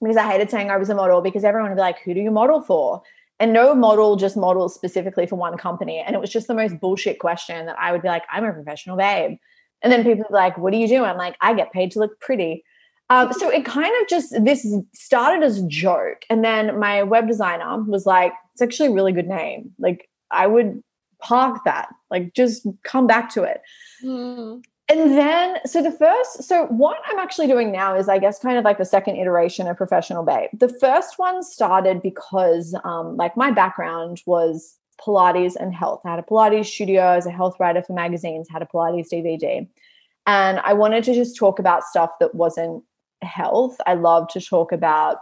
because 0.00 0.16
I 0.16 0.30
hated 0.30 0.50
saying 0.50 0.70
I 0.70 0.76
was 0.76 0.88
a 0.88 0.94
model 0.94 1.20
because 1.20 1.44
everyone 1.44 1.70
would 1.70 1.76
be 1.76 1.82
like, 1.82 2.00
who 2.00 2.14
do 2.14 2.20
you 2.20 2.30
model 2.30 2.60
for? 2.60 3.02
And 3.38 3.52
no 3.52 3.74
model 3.74 4.16
just 4.16 4.36
models 4.36 4.74
specifically 4.74 5.26
for 5.26 5.36
one 5.36 5.56
company. 5.56 5.98
And 6.04 6.14
it 6.14 6.20
was 6.20 6.30
just 6.30 6.46
the 6.46 6.54
most 6.54 6.80
bullshit 6.80 7.18
question 7.18 7.66
that 7.66 7.78
I 7.78 7.92
would 7.92 8.02
be 8.02 8.08
like, 8.08 8.24
I'm 8.32 8.44
a 8.44 8.52
professional 8.52 8.96
babe. 8.96 9.38
And 9.82 9.92
then 9.92 10.02
people 10.02 10.18
would 10.18 10.28
be 10.28 10.34
like, 10.34 10.58
what 10.58 10.72
do 10.72 10.78
you 10.78 10.88
do? 10.88 11.04
I'm 11.04 11.16
like, 11.16 11.36
I 11.40 11.54
get 11.54 11.72
paid 11.72 11.90
to 11.92 11.98
look 11.98 12.18
pretty. 12.20 12.64
Um, 13.10 13.32
so 13.32 13.48
it 13.48 13.64
kind 13.64 13.92
of 14.00 14.08
just, 14.08 14.44
this 14.44 14.66
started 14.94 15.44
as 15.44 15.58
a 15.58 15.66
joke. 15.66 16.24
And 16.30 16.44
then 16.44 16.78
my 16.78 17.02
web 17.02 17.26
designer 17.26 17.82
was 17.82 18.06
like, 18.06 18.32
it's 18.52 18.62
actually 18.62 18.88
a 18.88 18.92
really 18.92 19.12
good 19.12 19.28
name. 19.28 19.72
Like, 19.78 20.08
I 20.30 20.46
would 20.46 20.82
park 21.20 21.60
that, 21.64 21.88
like, 22.10 22.34
just 22.34 22.66
come 22.82 23.06
back 23.06 23.32
to 23.34 23.42
it. 23.42 23.60
Mm. 24.04 24.64
And 24.88 25.12
then 25.12 25.58
so 25.64 25.80
the 25.80 25.92
first 25.92 26.42
so 26.42 26.66
what 26.66 26.98
i'm 27.06 27.18
actually 27.18 27.46
doing 27.46 27.70
now 27.70 27.96
is 27.96 28.08
i 28.08 28.18
guess 28.18 28.40
kind 28.40 28.58
of 28.58 28.64
like 28.64 28.78
the 28.78 28.84
second 28.84 29.16
iteration 29.16 29.68
of 29.68 29.76
professional 29.76 30.24
babe. 30.24 30.50
The 30.52 30.68
first 30.68 31.18
one 31.18 31.42
started 31.42 32.02
because 32.02 32.74
um, 32.84 33.16
like 33.16 33.36
my 33.36 33.52
background 33.52 34.20
was 34.26 34.76
pilates 35.00 35.54
and 35.56 35.72
health. 35.72 36.02
I 36.04 36.10
had 36.10 36.18
a 36.18 36.22
pilates 36.22 36.66
studio. 36.66 37.02
As 37.02 37.26
a 37.26 37.30
health 37.30 37.56
writer 37.60 37.82
for 37.82 37.94
magazines. 37.94 38.48
Had 38.50 38.60
a 38.60 38.66
pilates 38.66 39.08
dvd 39.12 39.68
and 40.26 40.60
i 40.60 40.72
wanted 40.72 41.04
to 41.04 41.14
just 41.14 41.36
talk 41.36 41.58
about 41.58 41.84
stuff 41.84 42.10
that 42.20 42.34
wasn't 42.34 42.84
health. 43.22 43.76
I 43.86 43.94
love 43.94 44.28
to 44.28 44.40
talk 44.40 44.72
about 44.72 45.18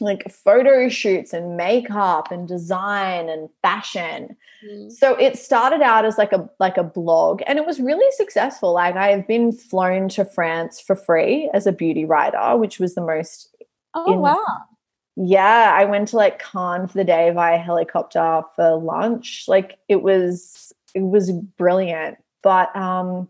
like 0.00 0.30
photo 0.30 0.88
shoots 0.88 1.32
and 1.32 1.56
makeup 1.56 2.30
and 2.30 2.46
design 2.46 3.28
and 3.28 3.48
fashion. 3.62 4.36
Mm. 4.64 4.92
So 4.92 5.14
it 5.16 5.38
started 5.38 5.80
out 5.80 6.04
as 6.04 6.18
like 6.18 6.32
a 6.32 6.48
like 6.60 6.76
a 6.76 6.82
blog 6.82 7.42
and 7.46 7.58
it 7.58 7.66
was 7.66 7.80
really 7.80 8.10
successful. 8.12 8.74
Like 8.74 8.96
I 8.96 9.08
have 9.08 9.26
been 9.26 9.52
flown 9.52 10.08
to 10.10 10.24
France 10.24 10.80
for 10.80 10.96
free 10.96 11.50
as 11.54 11.66
a 11.66 11.72
beauty 11.72 12.04
writer, 12.04 12.56
which 12.56 12.78
was 12.78 12.94
the 12.94 13.00
most 13.00 13.54
Oh 13.94 14.12
in- 14.12 14.20
wow. 14.20 14.44
Yeah, 15.16 15.72
I 15.74 15.86
went 15.86 16.08
to 16.08 16.16
like 16.16 16.38
Cannes 16.42 16.88
for 16.88 16.98
the 16.98 17.04
day 17.04 17.30
via 17.30 17.56
helicopter 17.56 18.42
for 18.54 18.76
lunch. 18.76 19.44
Like 19.48 19.78
it 19.88 20.02
was 20.02 20.72
it 20.94 21.00
was 21.00 21.32
brilliant. 21.32 22.18
But 22.42 22.74
um 22.76 23.28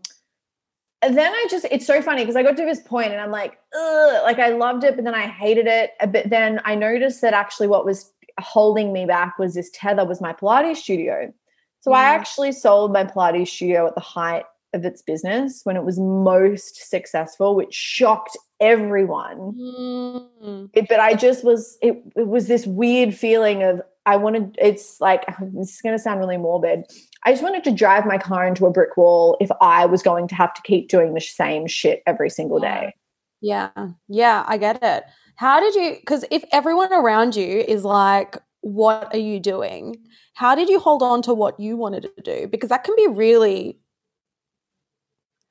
then 1.09 1.33
I 1.33 1.47
just, 1.49 1.65
it's 1.69 1.85
so 1.85 2.01
funny 2.01 2.23
because 2.23 2.35
I 2.35 2.43
got 2.43 2.57
to 2.57 2.65
this 2.65 2.81
point 2.81 3.11
and 3.11 3.21
I'm 3.21 3.31
like, 3.31 3.57
Ugh, 3.73 4.23
like 4.23 4.39
I 4.39 4.49
loved 4.49 4.83
it, 4.83 4.95
but 4.95 5.05
then 5.05 5.15
I 5.15 5.27
hated 5.27 5.67
it. 5.67 5.91
But 6.11 6.29
then 6.29 6.61
I 6.65 6.75
noticed 6.75 7.21
that 7.21 7.33
actually 7.33 7.67
what 7.67 7.85
was 7.85 8.11
holding 8.39 8.93
me 8.93 9.05
back 9.05 9.37
was 9.37 9.53
this 9.53 9.69
tether 9.73 10.05
was 10.05 10.21
my 10.21 10.33
Pilates 10.33 10.77
studio. 10.77 11.33
So 11.81 11.93
I 11.93 12.03
mm. 12.03 12.19
actually 12.19 12.51
sold 12.51 12.93
my 12.93 13.03
Pilates 13.03 13.47
studio 13.47 13.87
at 13.87 13.95
the 13.95 14.01
height 14.01 14.45
of 14.73 14.85
its 14.85 15.01
business 15.01 15.61
when 15.63 15.75
it 15.75 15.83
was 15.83 15.99
most 15.99 16.89
successful, 16.89 17.55
which 17.55 17.73
shocked 17.73 18.37
everyone. 18.59 19.53
Mm. 19.53 20.69
It, 20.73 20.87
but 20.89 20.99
I 20.99 21.13
just 21.13 21.43
was, 21.43 21.77
it, 21.81 22.01
it 22.15 22.27
was 22.27 22.47
this 22.47 22.65
weird 22.65 23.15
feeling 23.15 23.63
of, 23.63 23.81
I 24.05 24.17
wanted, 24.17 24.57
it's 24.59 24.99
like, 25.01 25.25
this 25.53 25.75
is 25.75 25.81
going 25.81 25.95
to 25.95 26.01
sound 26.01 26.19
really 26.19 26.37
morbid. 26.37 26.85
I 27.27 27.31
just 27.31 27.43
wanted 27.43 27.65
to 27.65 27.71
drive 27.71 28.05
my 28.05 28.17
car 28.17 28.47
into 28.47 28.65
a 28.67 28.71
brick 28.71 28.95
wall 28.95 29.35
if 29.41 29.49
I 29.59 29.85
was 29.85 30.01
going 30.01 30.29
to 30.29 30.35
have 30.35 30.53
to 30.53 30.61
keep 30.61 30.87
doing 30.87 31.13
the 31.13 31.19
same 31.19 31.67
shit 31.67 32.01
every 32.07 32.29
single 32.29 32.57
day. 32.57 32.95
Yeah. 33.41 33.69
Yeah, 34.07 34.45
I 34.47 34.57
get 34.57 34.81
it. 34.81 35.03
How 35.35 35.59
did 35.59 35.75
you, 35.75 35.97
because 35.99 36.23
if 36.31 36.45
everyone 36.53 36.93
around 36.93 37.35
you 37.35 37.65
is 37.67 37.83
like, 37.83 38.37
what 38.61 39.13
are 39.13 39.19
you 39.19 39.41
doing? 39.41 39.97
How 40.35 40.55
did 40.55 40.69
you 40.69 40.79
hold 40.79 41.03
on 41.03 41.21
to 41.23 41.33
what 41.33 41.59
you 41.59 41.75
wanted 41.75 42.03
to 42.15 42.21
do? 42.23 42.47
Because 42.47 42.69
that 42.69 42.85
can 42.85 42.95
be 42.95 43.07
really 43.07 43.77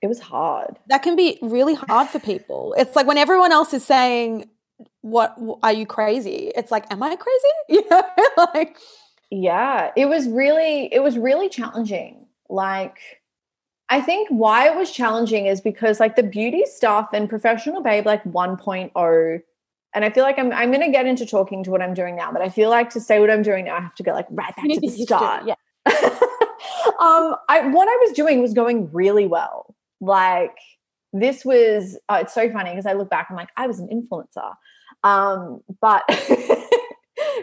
it 0.01 0.07
was 0.07 0.21
hard. 0.21 0.79
That 0.89 1.03
can 1.03 1.15
be 1.15 1.39
really 1.43 1.75
hard 1.75 2.09
for 2.09 2.21
people. 2.21 2.75
It's 2.79 2.97
like 2.97 3.07
when 3.07 3.19
everyone 3.19 3.51
else 3.51 3.73
is 3.75 3.85
saying, 3.85 4.49
"What 5.01 5.37
are 5.63 5.73
you 5.73 5.87
crazy?" 5.87 6.53
It's 6.55 6.71
like, 6.71 6.91
"Am 6.93 7.03
I 7.03 7.17
crazy?" 7.17 7.49
You 7.71 7.83
know, 7.91 8.03
like 8.55 8.77
yeah, 9.31 9.91
it 9.97 10.07
was 10.07 10.29
really 10.29 10.93
it 10.93 11.03
was 11.03 11.19
really 11.19 11.49
challenging. 11.49 12.27
Like 12.49 12.99
I 13.89 14.01
think 14.01 14.29
why 14.31 14.69
it 14.69 14.77
was 14.77 14.91
challenging 14.91 15.47
is 15.47 15.61
because 15.61 16.01
like 16.01 16.17
the 16.17 16.23
beauty 16.23 16.65
stuff 16.67 17.09
and 17.13 17.29
professional 17.29 17.83
babe 17.83 18.07
like 18.07 18.23
1.0 18.25 19.41
and 19.95 20.05
I 20.05 20.11
feel 20.11 20.25
like 20.25 20.39
I'm 20.39 20.53
I'm 20.53 20.71
going 20.71 20.85
to 20.85 20.91
get 20.91 21.07
into 21.07 21.25
talking 21.27 21.65
to 21.65 21.71
what 21.71 21.83
I'm 21.83 21.95
doing 21.95 22.17
now, 22.17 22.31
but 22.31 22.43
I 22.43 22.49
feel 22.49 22.71
like 22.71 22.91
to 22.91 23.01
say 23.01 23.19
what 23.19 23.31
I'm 23.31 23.43
doing 23.43 23.65
now 23.65 23.77
I 23.77 23.81
have 23.81 23.95
to 23.97 24.03
go 24.03 24.13
like 24.13 24.27
right 24.31 24.55
back 24.55 24.65
to 24.65 24.81
the 24.81 24.89
start. 24.89 25.45
Yeah. 25.47 25.55
um 25.87 27.37
I 27.49 27.69
what 27.73 27.89
I 27.89 27.97
was 28.07 28.13
doing 28.15 28.41
was 28.41 28.55
going 28.55 28.91
really 28.93 29.27
well. 29.27 29.75
Like 30.01 30.57
this 31.13 31.45
was 31.45 31.99
uh, 32.09 32.19
it's 32.23 32.35
so 32.35 32.51
funny 32.53 32.71
because 32.71 32.87
I 32.87 32.93
look 32.93 33.11
back 33.11 33.27
I'm 33.31 33.37
like 33.37 33.51
I 33.57 33.67
was 33.67 33.81
an 33.81 33.89
influencer. 33.89 34.53
Um 35.03 35.63
but 35.81 36.03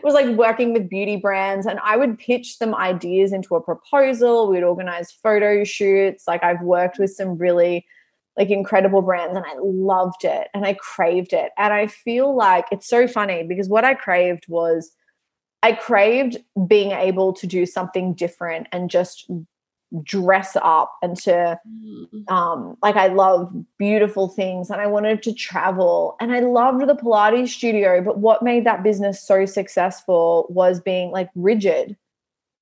was 0.03 0.13
like 0.13 0.27
working 0.36 0.73
with 0.73 0.89
beauty 0.89 1.17
brands 1.17 1.65
and 1.65 1.79
I 1.84 1.97
would 1.97 2.17
pitch 2.17 2.60
them 2.60 2.73
ideas 2.73 3.34
into 3.34 3.56
a 3.56 3.62
proposal. 3.62 4.47
We'd 4.47 4.63
organize 4.63 5.12
photo 5.12 5.63
shoots. 5.63 6.23
Like 6.27 6.43
I've 6.43 6.62
worked 6.62 6.99
with 6.99 7.13
some 7.13 7.38
really 7.38 7.86
like 8.38 8.49
incredible 8.49 9.01
brands 9.01 9.36
and 9.36 9.45
I 9.45 9.56
loved 9.60 10.23
it 10.23 10.47
and 10.53 10.65
I 10.65 10.73
craved 10.73 11.34
it. 11.34 11.51
And 11.58 11.73
I 11.73 11.88
feel 11.88 12.36
like 12.36 12.65
it's 12.71 12.88
so 12.88 13.08
funny 13.08 13.43
because 13.43 13.69
what 13.69 13.86
I 13.86 13.93
craved 13.93 14.45
was 14.47 14.91
I 15.62 15.73
craved 15.73 16.38
being 16.67 16.91
able 16.91 17.34
to 17.34 17.47
do 17.47 17.65
something 17.65 18.13
different 18.13 18.67
and 18.71 18.89
just 18.89 19.29
dress 20.01 20.58
up 20.62 20.95
and 21.03 21.15
to 21.17 21.60
mm. 21.67 22.32
um 22.32 22.75
like 22.82 22.95
I 22.95 23.08
love 23.08 23.53
beautiful 23.77 24.27
things 24.27 24.71
and 24.71 24.82
I 24.82 24.88
wanted 24.88 25.21
to 25.23 25.34
travel 25.34 26.15
and 26.19 26.32
I 26.32 26.39
loved 26.39 26.88
the 26.88 26.95
Pilates 26.95 27.49
studio 27.49 28.01
but 28.01 28.17
what 28.17 28.41
made 28.41 28.65
that 28.65 28.82
business 28.82 29.21
so 29.21 29.45
successful 29.45 30.47
was 30.49 30.79
being 30.79 31.12
like 31.12 31.29
rigid 31.36 31.95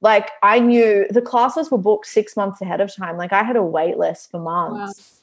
like 0.02 0.30
I 0.44 0.60
knew 0.60 1.06
the 1.10 1.22
classes 1.22 1.72
were 1.72 1.78
booked 1.78 2.08
6 2.08 2.36
months 2.36 2.62
ahead 2.62 2.82
of 2.82 2.94
time 2.94 3.16
like 3.16 3.32
I 3.32 3.44
had 3.44 3.56
a 3.56 3.64
wait 3.64 3.98
list 3.98 4.30
for 4.30 4.40
months 4.40 5.22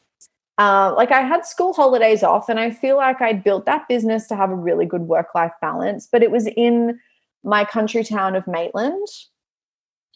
wow. 0.59 0.88
uh, 0.90 0.94
like 0.94 1.12
I 1.12 1.21
had 1.21 1.44
school 1.44 1.75
holidays 1.75 2.23
off 2.23 2.49
and 2.49 2.59
I 2.59 2.71
feel 2.71 2.97
like 2.97 3.21
I'd 3.21 3.44
built 3.44 3.66
that 3.66 3.87
business 3.87 4.27
to 4.29 4.37
have 4.37 4.51
a 4.51 4.57
really 4.57 4.87
good 4.87 5.03
work 5.03 5.35
life 5.35 5.53
balance 5.61 6.09
but 6.11 6.23
it 6.23 6.31
was 6.31 6.47
in 6.47 6.99
my 7.44 7.66
country 7.66 8.03
town 8.03 8.35
of 8.35 8.47
Maitland 8.47 9.09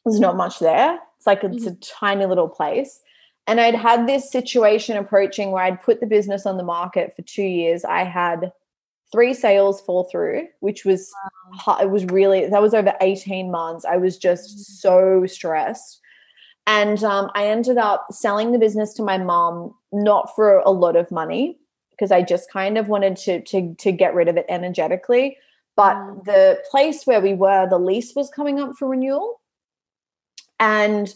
there's 0.07 0.19
not 0.19 0.37
much 0.37 0.59
there 0.59 0.99
it's 1.23 1.27
like 1.29 1.45
it's 1.45 1.67
mm-hmm. 1.67 1.75
a 1.75 1.77
tiny 1.77 2.27
little 2.27 2.49
place. 2.49 3.01
And 3.47 3.61
I'd 3.61 3.77
had 3.77 4.09
this 4.09 4.31
situation 4.31 4.97
approaching 4.97 5.53
where 5.53 5.63
I'd 5.63 5.81
put 5.81 6.01
the 6.01 6.07
business 6.07 6.47
on 6.47 6.57
the 6.57 6.65
market 6.65 7.15
for 7.15 7.23
two 7.23 7.45
years. 7.45 7.85
I 7.85 8.03
had 8.03 8.53
three 9.13 9.33
sales 9.33 9.81
fall 9.81 10.05
through, 10.11 10.49
which 10.59 10.85
was 10.85 11.13
wow. 11.65 11.79
it 11.81 11.91
was 11.91 12.05
really 12.07 12.49
that 12.49 12.61
was 12.61 12.75
over 12.75 12.93
18 13.01 13.53
months. 13.53 13.85
I 13.85 13.99
was 13.99 14.19
just 14.19 14.51
mm-hmm. 14.51 14.63
so 14.63 15.27
stressed. 15.27 16.01
And 16.67 17.05
um, 17.05 17.31
I 17.37 17.47
ended 17.47 17.79
up 17.79 18.09
selling 18.11 18.51
the 18.51 18.59
business 18.59 18.93
to 18.95 19.05
my 19.05 19.19
mom, 19.19 19.75
not 19.93 20.35
for 20.35 20.59
a 20.59 20.71
lot 20.71 20.97
of 20.97 21.11
money, 21.13 21.57
because 21.91 22.11
I 22.11 22.23
just 22.23 22.51
kind 22.51 22.77
of 22.77 22.89
wanted 22.89 23.17
to 23.19 23.43
to 23.43 23.77
to 23.77 23.93
get 23.93 24.15
rid 24.15 24.27
of 24.27 24.37
it 24.37 24.47
energetically. 24.49 25.37
But 25.77 25.95
mm. 25.95 26.25
the 26.25 26.59
place 26.69 27.07
where 27.07 27.21
we 27.21 27.35
were, 27.35 27.69
the 27.69 27.79
lease 27.79 28.13
was 28.17 28.29
coming 28.29 28.59
up 28.59 28.73
for 28.77 28.89
renewal. 28.89 29.39
And 30.63 31.13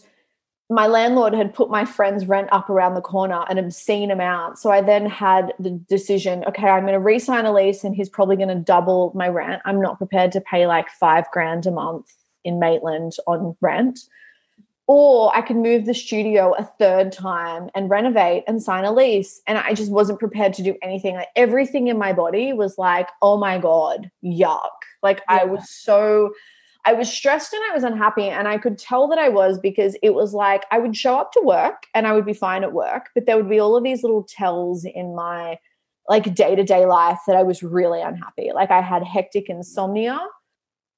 my 0.69 0.87
landlord 0.87 1.33
had 1.33 1.53
put 1.53 1.69
my 1.69 1.85
friend's 1.85 2.25
rent 2.25 2.49
up 2.51 2.69
around 2.69 2.95
the 2.95 3.01
corner 3.01 3.45
an 3.49 3.57
obscene 3.57 4.11
amount. 4.11 4.59
So 4.59 4.69
I 4.69 4.81
then 4.81 5.05
had 5.05 5.53
the 5.57 5.71
decision 5.71 6.43
okay, 6.49 6.67
I'm 6.67 6.83
going 6.83 6.93
to 6.93 6.99
re 6.99 7.17
sign 7.17 7.45
a 7.45 7.53
lease 7.53 7.85
and 7.85 7.95
he's 7.95 8.09
probably 8.09 8.35
going 8.35 8.49
to 8.49 8.55
double 8.55 9.13
my 9.15 9.29
rent. 9.29 9.61
I'm 9.63 9.81
not 9.81 9.97
prepared 9.97 10.33
to 10.33 10.41
pay 10.41 10.67
like 10.67 10.89
five 10.89 11.23
grand 11.31 11.65
a 11.65 11.71
month 11.71 12.13
in 12.43 12.59
Maitland 12.59 13.13
on 13.25 13.55
rent. 13.61 14.01
Or 14.87 15.35
I 15.35 15.41
could 15.41 15.57
move 15.57 15.85
the 15.85 15.93
studio 15.93 16.53
a 16.53 16.63
third 16.63 17.11
time 17.13 17.69
and 17.73 17.89
renovate 17.89 18.43
and 18.47 18.61
sign 18.61 18.85
a 18.85 18.91
lease. 18.91 19.41
And 19.47 19.57
I 19.57 19.73
just 19.73 19.91
wasn't 19.91 20.19
prepared 20.19 20.53
to 20.55 20.63
do 20.63 20.75
anything. 20.81 21.15
Like 21.15 21.27
everything 21.35 21.87
in 21.87 21.97
my 21.97 22.13
body 22.13 22.51
was 22.51 22.77
like, 22.77 23.09
oh 23.21 23.37
my 23.37 23.57
God, 23.57 24.09
yuck. 24.23 24.69
Like 25.03 25.21
yeah. 25.29 25.39
I 25.41 25.45
was 25.45 25.69
so 25.69 26.31
I 26.87 26.93
was 26.93 27.11
stressed 27.11 27.51
and 27.51 27.61
I 27.69 27.73
was 27.73 27.83
unhappy. 27.83 28.29
And 28.29 28.47
I 28.47 28.57
could 28.57 28.77
tell 28.77 29.09
that 29.09 29.19
I 29.19 29.27
was 29.27 29.59
because 29.59 29.97
it 30.01 30.13
was 30.13 30.33
like 30.33 30.63
I 30.71 30.79
would 30.79 30.95
show 30.95 31.17
up 31.17 31.33
to 31.33 31.41
work 31.41 31.83
and 31.93 32.07
I 32.07 32.13
would 32.13 32.25
be 32.25 32.33
fine 32.33 32.63
at 32.63 32.71
work, 32.71 33.09
but 33.13 33.25
there 33.25 33.35
would 33.35 33.49
be 33.49 33.59
all 33.59 33.75
of 33.75 33.83
these 33.83 34.03
little 34.03 34.23
tells 34.23 34.85
in 34.85 35.13
my 35.13 35.59
like 36.07 36.33
day 36.33 36.55
to 36.55 36.63
day 36.63 36.85
life 36.85 37.19
that 37.27 37.35
I 37.35 37.43
was 37.43 37.61
really 37.61 38.01
unhappy. 38.01 38.51
Like 38.55 38.71
I 38.71 38.81
had 38.81 39.03
hectic 39.03 39.49
insomnia. 39.49 40.17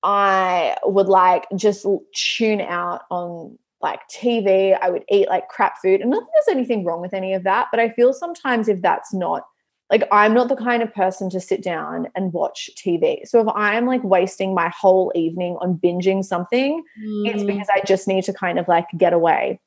I 0.03 0.77
would 0.83 1.07
like 1.07 1.47
just 1.55 1.87
tune 2.13 2.61
out 2.61 3.01
on 3.09 3.57
like 3.81 4.01
TV. 4.13 4.77
I 4.79 4.91
would 4.91 5.05
eat 5.09 5.27
like 5.27 5.47
crap 5.49 5.81
food. 5.81 6.01
And 6.01 6.11
not 6.11 6.19
that 6.19 6.29
there's 6.45 6.55
anything 6.55 6.85
wrong 6.85 7.01
with 7.01 7.15
any 7.15 7.33
of 7.33 7.43
that, 7.45 7.69
but 7.71 7.79
I 7.79 7.89
feel 7.89 8.13
sometimes 8.13 8.67
if 8.67 8.83
that's 8.83 9.11
not 9.11 9.43
like 9.89 10.07
I'm 10.11 10.33
not 10.33 10.49
the 10.49 10.55
kind 10.55 10.83
of 10.83 10.93
person 10.93 11.29
to 11.31 11.39
sit 11.39 11.63
down 11.63 12.07
and 12.15 12.31
watch 12.31 12.69
TV. 12.75 13.27
So 13.27 13.41
if 13.41 13.47
I'm 13.55 13.85
like 13.85 14.03
wasting 14.03 14.53
my 14.53 14.69
whole 14.69 15.11
evening 15.15 15.57
on 15.61 15.77
binging 15.77 16.23
something, 16.23 16.83
mm. 17.01 17.27
it's 17.27 17.43
because 17.43 17.67
I 17.73 17.81
just 17.85 18.07
need 18.07 18.23
to 18.25 18.33
kind 18.33 18.59
of 18.59 18.67
like 18.67 18.85
get 18.97 19.13
away. 19.13 19.59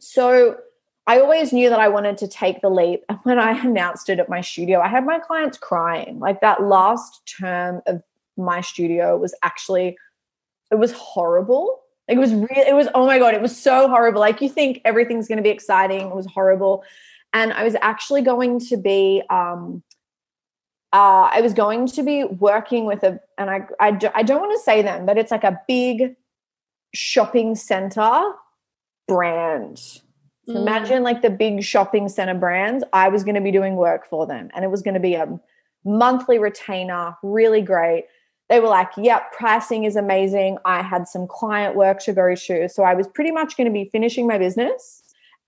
So 0.00 0.56
I 1.06 1.20
always 1.20 1.52
knew 1.52 1.70
that 1.70 1.78
I 1.78 1.88
wanted 1.88 2.18
to 2.18 2.28
take 2.28 2.62
the 2.62 2.68
leap. 2.70 3.04
And 3.08 3.18
when 3.22 3.38
I 3.38 3.52
announced 3.52 4.08
it 4.08 4.18
at 4.18 4.28
my 4.28 4.40
studio, 4.40 4.80
I 4.80 4.88
had 4.88 5.06
my 5.06 5.20
clients 5.20 5.58
crying. 5.58 6.18
Like 6.18 6.40
that 6.40 6.62
last 6.62 7.22
term 7.38 7.80
of 7.86 8.02
my 8.36 8.60
studio 8.60 9.16
was 9.16 9.34
actually, 9.42 9.96
it 10.72 10.76
was 10.76 10.90
horrible. 10.92 11.80
Like 12.08 12.16
it 12.16 12.20
was 12.20 12.34
real, 12.34 12.48
it 12.50 12.74
was, 12.74 12.88
oh 12.94 13.06
my 13.06 13.18
God, 13.18 13.34
it 13.34 13.40
was 13.40 13.56
so 13.56 13.88
horrible. 13.88 14.20
Like 14.20 14.40
you 14.40 14.48
think 14.48 14.80
everything's 14.84 15.28
going 15.28 15.36
to 15.36 15.42
be 15.42 15.50
exciting. 15.50 16.08
It 16.08 16.14
was 16.14 16.26
horrible 16.26 16.82
and 17.34 17.52
I 17.52 17.64
was 17.64 17.76
actually 17.82 18.22
going 18.22 18.60
to 18.60 18.76
be 18.78 19.22
um, 19.28 19.82
uh, 20.94 21.28
I 21.32 21.40
was 21.40 21.52
going 21.52 21.88
to 21.88 22.04
be 22.04 22.22
working 22.22 22.86
with 22.86 23.02
a, 23.02 23.20
and 23.36 23.50
I, 23.50 23.66
I, 23.80 23.90
do, 23.90 24.08
I 24.14 24.22
don't 24.22 24.40
want 24.40 24.52
to 24.52 24.62
say 24.62 24.80
them, 24.80 25.04
but 25.04 25.18
it's 25.18 25.32
like 25.32 25.42
a 25.42 25.60
big 25.66 26.14
shopping 26.94 27.56
center 27.56 28.32
brand. 29.08 29.78
Mm. 30.48 30.54
Imagine 30.54 31.02
like 31.02 31.20
the 31.20 31.30
big 31.30 31.64
shopping 31.64 32.08
center 32.08 32.34
brands. 32.34 32.84
I 32.92 33.08
was 33.08 33.24
going 33.24 33.34
to 33.34 33.40
be 33.40 33.50
doing 33.50 33.74
work 33.74 34.08
for 34.08 34.24
them, 34.24 34.50
and 34.54 34.64
it 34.64 34.70
was 34.70 34.82
going 34.82 34.94
to 34.94 35.00
be 35.00 35.14
a 35.14 35.40
monthly 35.84 36.38
retainer, 36.38 37.16
really 37.24 37.60
great. 37.60 38.04
They 38.48 38.60
were 38.60 38.68
like, 38.68 38.90
yep, 38.96 39.32
pricing 39.32 39.84
is 39.84 39.96
amazing. 39.96 40.58
I 40.64 40.82
had 40.82 41.08
some 41.08 41.26
client 41.26 41.74
work 41.74 41.98
to 42.04 42.12
go 42.12 42.36
to. 42.36 42.68
So 42.68 42.84
I 42.84 42.94
was 42.94 43.08
pretty 43.08 43.32
much 43.32 43.56
going 43.56 43.66
to 43.66 43.72
be 43.72 43.88
finishing 43.90 44.28
my 44.28 44.38
business 44.38 45.03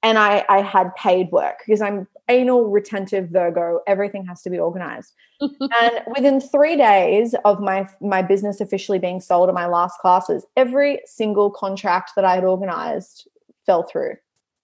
and 0.07 0.19
I, 0.19 0.45
I 0.49 0.63
had 0.63 0.95
paid 0.95 1.33
work 1.33 1.65
because 1.67 1.83
I'm 1.83 2.07
anal 2.29 2.67
retentive 2.67 3.29
Virgo. 3.29 3.81
Everything 3.89 4.25
has 4.27 4.41
to 4.43 4.51
be 4.51 4.59
organized. 4.59 5.13
and 5.41 6.01
within 6.15 6.41
three 6.41 6.77
days 6.77 7.35
of 7.45 7.61
my 7.61 7.89
my 8.01 8.23
business 8.23 8.61
officially 8.61 9.01
being 9.01 9.21
sold 9.21 9.49
at 9.49 9.55
my 9.55 9.67
last 9.67 9.99
classes, 9.99 10.47
every 10.57 11.01
single 11.07 11.51
contract 11.51 12.13
that 12.15 12.25
I 12.25 12.37
had 12.37 12.45
organized 12.45 13.29
fell 13.67 13.83
through. 13.83 14.15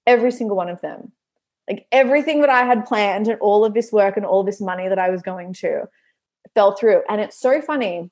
Every 0.06 0.30
single 0.30 0.56
one 0.56 0.68
of 0.68 0.80
them. 0.80 1.10
Like 1.68 1.86
everything 1.90 2.40
that 2.42 2.50
I 2.50 2.64
had 2.64 2.86
planned 2.86 3.26
and 3.26 3.38
all 3.40 3.64
of 3.64 3.74
this 3.74 3.90
work 3.90 4.16
and 4.16 4.24
all 4.24 4.44
this 4.44 4.60
money 4.60 4.88
that 4.88 4.98
I 4.98 5.10
was 5.10 5.22
going 5.22 5.54
to 5.54 5.88
fell 6.54 6.76
through. 6.76 7.02
And 7.08 7.20
it's 7.20 7.36
so 7.36 7.60
funny. 7.60 8.10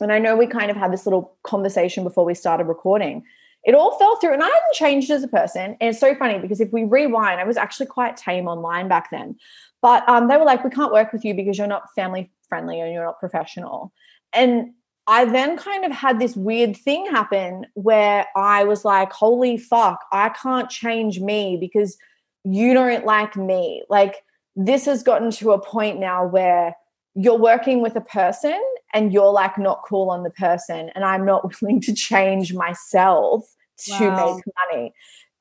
And 0.00 0.12
I 0.12 0.20
know 0.20 0.36
we 0.36 0.46
kind 0.46 0.70
of 0.70 0.76
had 0.76 0.92
this 0.92 1.06
little 1.06 1.36
conversation 1.42 2.04
before 2.04 2.24
we 2.24 2.34
started 2.34 2.68
recording 2.68 3.24
it 3.64 3.74
all 3.74 3.96
fell 3.98 4.16
through 4.16 4.32
and 4.32 4.42
I 4.42 4.46
hadn't 4.46 4.74
changed 4.74 5.10
as 5.10 5.22
a 5.22 5.28
person. 5.28 5.76
And 5.80 5.90
it's 5.90 6.00
so 6.00 6.14
funny 6.14 6.38
because 6.38 6.60
if 6.60 6.72
we 6.72 6.84
rewind, 6.84 7.40
I 7.40 7.44
was 7.44 7.56
actually 7.56 7.86
quite 7.86 8.16
tame 8.16 8.48
online 8.48 8.88
back 8.88 9.10
then. 9.10 9.36
But 9.80 10.08
um, 10.08 10.28
they 10.28 10.36
were 10.36 10.44
like, 10.44 10.64
we 10.64 10.70
can't 10.70 10.92
work 10.92 11.12
with 11.12 11.24
you 11.24 11.34
because 11.34 11.58
you're 11.58 11.66
not 11.66 11.92
family 11.94 12.30
friendly 12.48 12.80
and 12.80 12.92
you're 12.92 13.04
not 13.04 13.20
professional. 13.20 13.92
And 14.32 14.72
I 15.06 15.24
then 15.24 15.56
kind 15.56 15.84
of 15.84 15.92
had 15.92 16.20
this 16.20 16.36
weird 16.36 16.76
thing 16.76 17.06
happen 17.06 17.66
where 17.74 18.26
I 18.36 18.64
was 18.64 18.84
like, 18.84 19.12
holy 19.12 19.56
fuck, 19.56 20.04
I 20.12 20.28
can't 20.30 20.70
change 20.70 21.20
me 21.20 21.56
because 21.60 21.96
you 22.44 22.74
don't 22.74 23.04
like 23.04 23.36
me. 23.36 23.82
Like, 23.88 24.22
this 24.54 24.84
has 24.86 25.02
gotten 25.02 25.30
to 25.32 25.52
a 25.52 25.60
point 25.60 25.98
now 25.98 26.26
where 26.26 26.76
you're 27.14 27.38
working 27.38 27.82
with 27.82 27.96
a 27.96 28.00
person 28.00 28.60
and 28.94 29.12
you're 29.12 29.32
like 29.32 29.58
not 29.58 29.82
cool 29.86 30.10
on 30.10 30.22
the 30.22 30.30
person 30.30 30.90
and 30.94 31.04
i'm 31.04 31.24
not 31.24 31.42
willing 31.60 31.80
to 31.80 31.94
change 31.94 32.54
myself 32.54 33.44
to 33.78 34.08
wow. 34.08 34.34
make 34.36 34.44
money. 34.70 34.92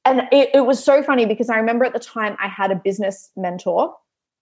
And 0.04 0.22
it, 0.32 0.50
it, 0.56 0.66
was 0.66 0.84
so 0.84 1.04
funny 1.04 1.26
because 1.26 1.50
i 1.50 1.58
remember 1.58 1.86
at 1.86 1.94
the 1.94 2.00
time 2.00 2.36
i 2.40 2.48
had 2.48 2.72
a 2.72 2.76
business 2.76 3.32
mentor 3.36 3.94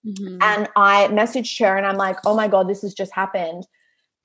mm-hmm. 0.05 0.37
and 0.41 0.69
i 0.75 1.07
messaged 1.07 1.59
her 1.59 1.75
and 1.75 1.85
i'm 1.85 1.97
like 1.97 2.17
oh 2.25 2.35
my 2.35 2.47
god 2.47 2.69
this 2.69 2.81
has 2.81 2.93
just 2.93 3.13
happened. 3.13 3.67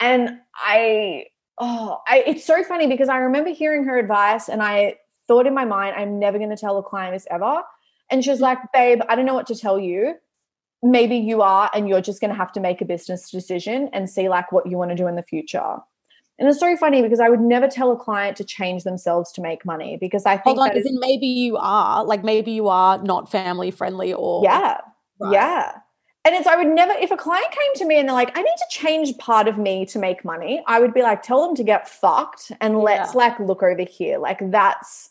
And 0.00 0.38
i 0.56 1.24
oh 1.58 2.00
I, 2.06 2.24
it's 2.26 2.44
so 2.44 2.62
funny 2.64 2.86
because 2.86 3.08
i 3.08 3.18
remember 3.18 3.50
hearing 3.50 3.84
her 3.84 3.98
advice 3.98 4.48
and 4.48 4.62
i 4.62 4.96
thought 5.28 5.46
in 5.46 5.54
my 5.54 5.64
mind 5.64 5.96
i'm 5.96 6.18
never 6.18 6.38
going 6.38 6.50
to 6.50 6.56
tell 6.56 6.78
a 6.78 6.82
client 6.82 7.14
this 7.14 7.26
ever. 7.30 7.62
And 8.10 8.22
she 8.22 8.30
was 8.30 8.40
like 8.40 8.58
babe 8.72 9.00
i 9.08 9.16
don't 9.16 9.26
know 9.26 9.34
what 9.34 9.46
to 9.48 9.56
tell 9.56 9.78
you 9.78 10.14
maybe 10.84 11.16
you 11.16 11.42
are 11.42 11.70
and 11.74 11.88
you're 11.88 12.00
just 12.00 12.20
going 12.20 12.30
to 12.30 12.36
have 12.36 12.52
to 12.52 12.60
make 12.60 12.80
a 12.80 12.84
business 12.84 13.30
decision 13.30 13.88
and 13.92 14.08
see 14.08 14.28
like 14.28 14.52
what 14.52 14.66
you 14.66 14.76
want 14.76 14.90
to 14.90 14.96
do 14.96 15.06
in 15.06 15.16
the 15.16 15.22
future 15.22 15.78
and 16.38 16.48
it's 16.48 16.58
so 16.58 16.76
funny 16.76 17.00
because 17.00 17.20
I 17.20 17.28
would 17.28 17.40
never 17.40 17.68
tell 17.68 17.92
a 17.92 17.96
client 17.96 18.36
to 18.38 18.44
change 18.44 18.82
themselves 18.82 19.30
to 19.32 19.40
make 19.40 19.64
money 19.64 19.96
because 20.00 20.26
I 20.26 20.36
think 20.36 20.58
Hold 20.58 20.70
on, 20.70 20.76
is, 20.76 20.86
maybe 21.00 21.26
you 21.26 21.56
are 21.56 22.04
like 22.04 22.24
maybe 22.24 22.50
you 22.50 22.68
are 22.68 23.00
not 23.02 23.30
family 23.30 23.70
friendly 23.70 24.12
or 24.12 24.42
yeah, 24.42 24.78
right. 25.20 25.32
yeah. 25.32 25.72
And 26.24 26.34
it's 26.34 26.46
I 26.46 26.56
would 26.56 26.66
never 26.66 26.92
if 26.94 27.12
a 27.12 27.16
client 27.16 27.52
came 27.52 27.74
to 27.76 27.84
me 27.84 27.98
and 27.98 28.08
they're 28.08 28.16
like, 28.16 28.36
I 28.36 28.42
need 28.42 28.56
to 28.56 28.66
change 28.70 29.16
part 29.18 29.46
of 29.46 29.58
me 29.58 29.86
to 29.86 29.98
make 29.98 30.24
money. 30.24 30.62
I 30.66 30.80
would 30.80 30.92
be 30.92 31.02
like, 31.02 31.22
tell 31.22 31.46
them 31.46 31.54
to 31.54 31.62
get 31.62 31.88
fucked 31.88 32.50
and 32.60 32.78
let's 32.78 33.14
yeah. 33.14 33.18
like 33.18 33.38
look 33.38 33.62
over 33.62 33.84
here. 33.84 34.18
Like 34.18 34.50
that's 34.50 35.10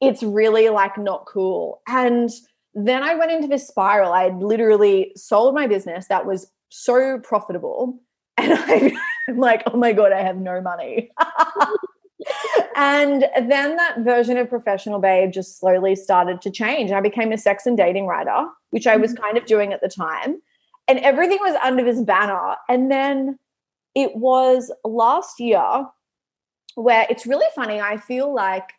it's 0.00 0.22
really 0.22 0.70
like 0.70 0.96
not 0.96 1.26
cool. 1.26 1.82
And 1.86 2.30
then 2.74 3.02
I 3.02 3.14
went 3.14 3.32
into 3.32 3.48
this 3.48 3.66
spiral. 3.66 4.12
I 4.12 4.24
had 4.24 4.36
literally 4.36 5.12
sold 5.16 5.54
my 5.54 5.66
business 5.66 6.06
that 6.08 6.26
was 6.26 6.50
so 6.68 7.18
profitable. 7.20 8.00
And 8.38 8.96
I'm 9.28 9.38
like, 9.38 9.62
oh 9.66 9.76
my 9.76 9.92
God, 9.92 10.10
I 10.10 10.22
have 10.22 10.36
no 10.36 10.60
money. 10.60 11.10
and 12.76 13.24
then 13.36 13.76
that 13.76 13.98
version 14.00 14.36
of 14.36 14.48
professional 14.48 14.98
babe 14.98 15.32
just 15.32 15.60
slowly 15.60 15.94
started 15.94 16.40
to 16.42 16.50
change. 16.50 16.90
I 16.90 17.00
became 17.00 17.30
a 17.30 17.38
sex 17.38 17.66
and 17.66 17.76
dating 17.76 18.06
writer, 18.06 18.46
which 18.70 18.86
I 18.86 18.96
was 18.96 19.12
mm-hmm. 19.12 19.22
kind 19.22 19.38
of 19.38 19.46
doing 19.46 19.72
at 19.72 19.80
the 19.80 19.88
time. 19.88 20.40
And 20.88 20.98
everything 21.00 21.38
was 21.40 21.54
under 21.62 21.84
this 21.84 22.00
banner. 22.00 22.56
And 22.68 22.90
then 22.90 23.38
it 23.94 24.16
was 24.16 24.72
last 24.82 25.38
year 25.38 25.86
where 26.74 27.06
it's 27.10 27.26
really 27.26 27.46
funny. 27.54 27.80
I 27.80 27.98
feel 27.98 28.34
like 28.34 28.70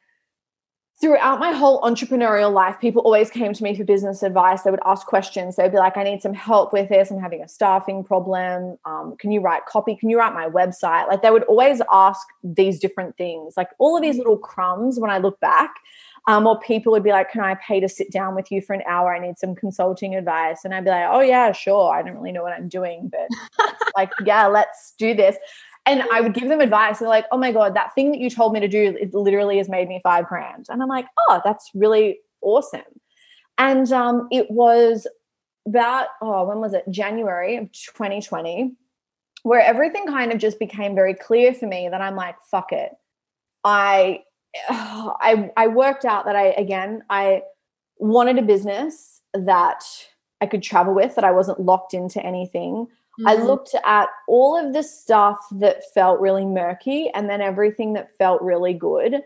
throughout 1.01 1.39
my 1.39 1.51
whole 1.51 1.81
entrepreneurial 1.81 2.53
life, 2.53 2.79
people 2.79 3.01
always 3.01 3.29
came 3.29 3.53
to 3.53 3.63
me 3.63 3.75
for 3.75 3.83
business 3.83 4.23
advice. 4.23 4.61
They 4.61 4.71
would 4.71 4.79
ask 4.85 5.05
questions. 5.05 5.55
They'd 5.55 5.71
be 5.71 5.77
like, 5.77 5.97
I 5.97 6.03
need 6.03 6.21
some 6.21 6.33
help 6.33 6.71
with 6.71 6.89
this. 6.89 7.11
I'm 7.11 7.19
having 7.19 7.41
a 7.41 7.47
staffing 7.47 8.03
problem. 8.03 8.77
Um, 8.85 9.15
can 9.17 9.31
you 9.31 9.41
write 9.41 9.65
copy? 9.65 9.95
Can 9.95 10.09
you 10.09 10.17
write 10.17 10.33
my 10.33 10.47
website? 10.47 11.07
Like 11.07 11.21
they 11.21 11.31
would 11.31 11.43
always 11.43 11.81
ask 11.91 12.25
these 12.43 12.79
different 12.79 13.17
things, 13.17 13.55
like 13.57 13.69
all 13.79 13.97
of 13.97 14.03
these 14.03 14.17
little 14.17 14.37
crumbs 14.37 14.99
when 14.99 15.09
I 15.09 15.17
look 15.17 15.39
back. 15.39 15.75
Um, 16.25 16.47
or 16.47 16.57
people 16.59 16.93
would 16.93 17.03
be 17.03 17.11
like, 17.11 17.31
Can 17.31 17.41
I 17.41 17.55
pay 17.55 17.81
to 17.81 17.89
sit 17.89 18.09
down 18.09 18.33
with 18.33 18.49
you 18.49 18.61
for 18.61 18.73
an 18.73 18.81
hour? 18.87 19.13
I 19.13 19.19
need 19.19 19.37
some 19.37 19.55
consulting 19.55 20.15
advice. 20.15 20.61
And 20.63 20.73
I'd 20.73 20.85
be 20.85 20.89
like, 20.89 21.05
Oh, 21.11 21.19
yeah, 21.19 21.51
sure. 21.51 21.93
I 21.93 22.01
don't 22.01 22.15
really 22.15 22.31
know 22.31 22.43
what 22.43 22.53
I'm 22.53 22.69
doing, 22.69 23.11
but 23.11 23.27
like, 23.97 24.09
yeah, 24.25 24.47
let's 24.47 24.93
do 24.97 25.13
this. 25.13 25.35
And 25.85 26.03
I 26.13 26.21
would 26.21 26.33
give 26.33 26.47
them 26.47 26.61
advice. 26.61 26.99
They're 26.99 27.09
like, 27.09 27.25
oh 27.31 27.37
my 27.37 27.51
God, 27.51 27.75
that 27.75 27.93
thing 27.93 28.11
that 28.11 28.19
you 28.19 28.29
told 28.29 28.53
me 28.53 28.61
to 28.61 28.67
do, 28.67 28.95
it 28.99 29.13
literally 29.13 29.57
has 29.57 29.67
made 29.67 29.89
me 29.89 29.99
five 30.01 30.27
grand. 30.27 30.67
And 30.69 30.81
I'm 30.81 30.87
like, 30.87 31.07
oh, 31.27 31.41
that's 31.43 31.69
really 31.73 32.19
awesome. 32.41 32.81
And 33.57 33.91
um, 33.91 34.27
it 34.31 34.49
was 34.49 35.07
about, 35.67 36.07
oh, 36.21 36.45
when 36.45 36.59
was 36.59 36.73
it? 36.73 36.83
January 36.89 37.57
of 37.57 37.71
2020, 37.71 38.73
where 39.43 39.61
everything 39.61 40.07
kind 40.07 40.31
of 40.31 40.39
just 40.39 40.57
became 40.57 40.95
very 40.95 41.13
clear 41.13 41.53
for 41.53 41.67
me 41.67 41.89
that 41.89 42.01
I'm 42.01 42.15
like, 42.15 42.35
fuck 42.49 42.71
it. 42.71 42.91
I, 43.63 44.23
I, 44.69 45.51
I 45.57 45.67
worked 45.67 46.05
out 46.05 46.25
that 46.25 46.35
I, 46.35 46.47
again, 46.51 47.03
I 47.09 47.41
wanted 47.97 48.37
a 48.37 48.43
business 48.43 49.21
that 49.33 49.83
I 50.41 50.45
could 50.45 50.63
travel 50.63 50.93
with, 50.93 51.15
that 51.15 51.23
I 51.23 51.31
wasn't 51.31 51.59
locked 51.59 51.93
into 51.93 52.23
anything. 52.25 52.87
Mm-hmm. 53.19 53.27
I 53.27 53.33
looked 53.35 53.75
at 53.85 54.09
all 54.27 54.57
of 54.57 54.73
the 54.73 54.83
stuff 54.83 55.37
that 55.51 55.83
felt 55.93 56.19
really 56.19 56.45
murky 56.45 57.09
and 57.13 57.29
then 57.29 57.41
everything 57.41 57.93
that 57.93 58.15
felt 58.17 58.41
really 58.41 58.73
good. 58.73 59.21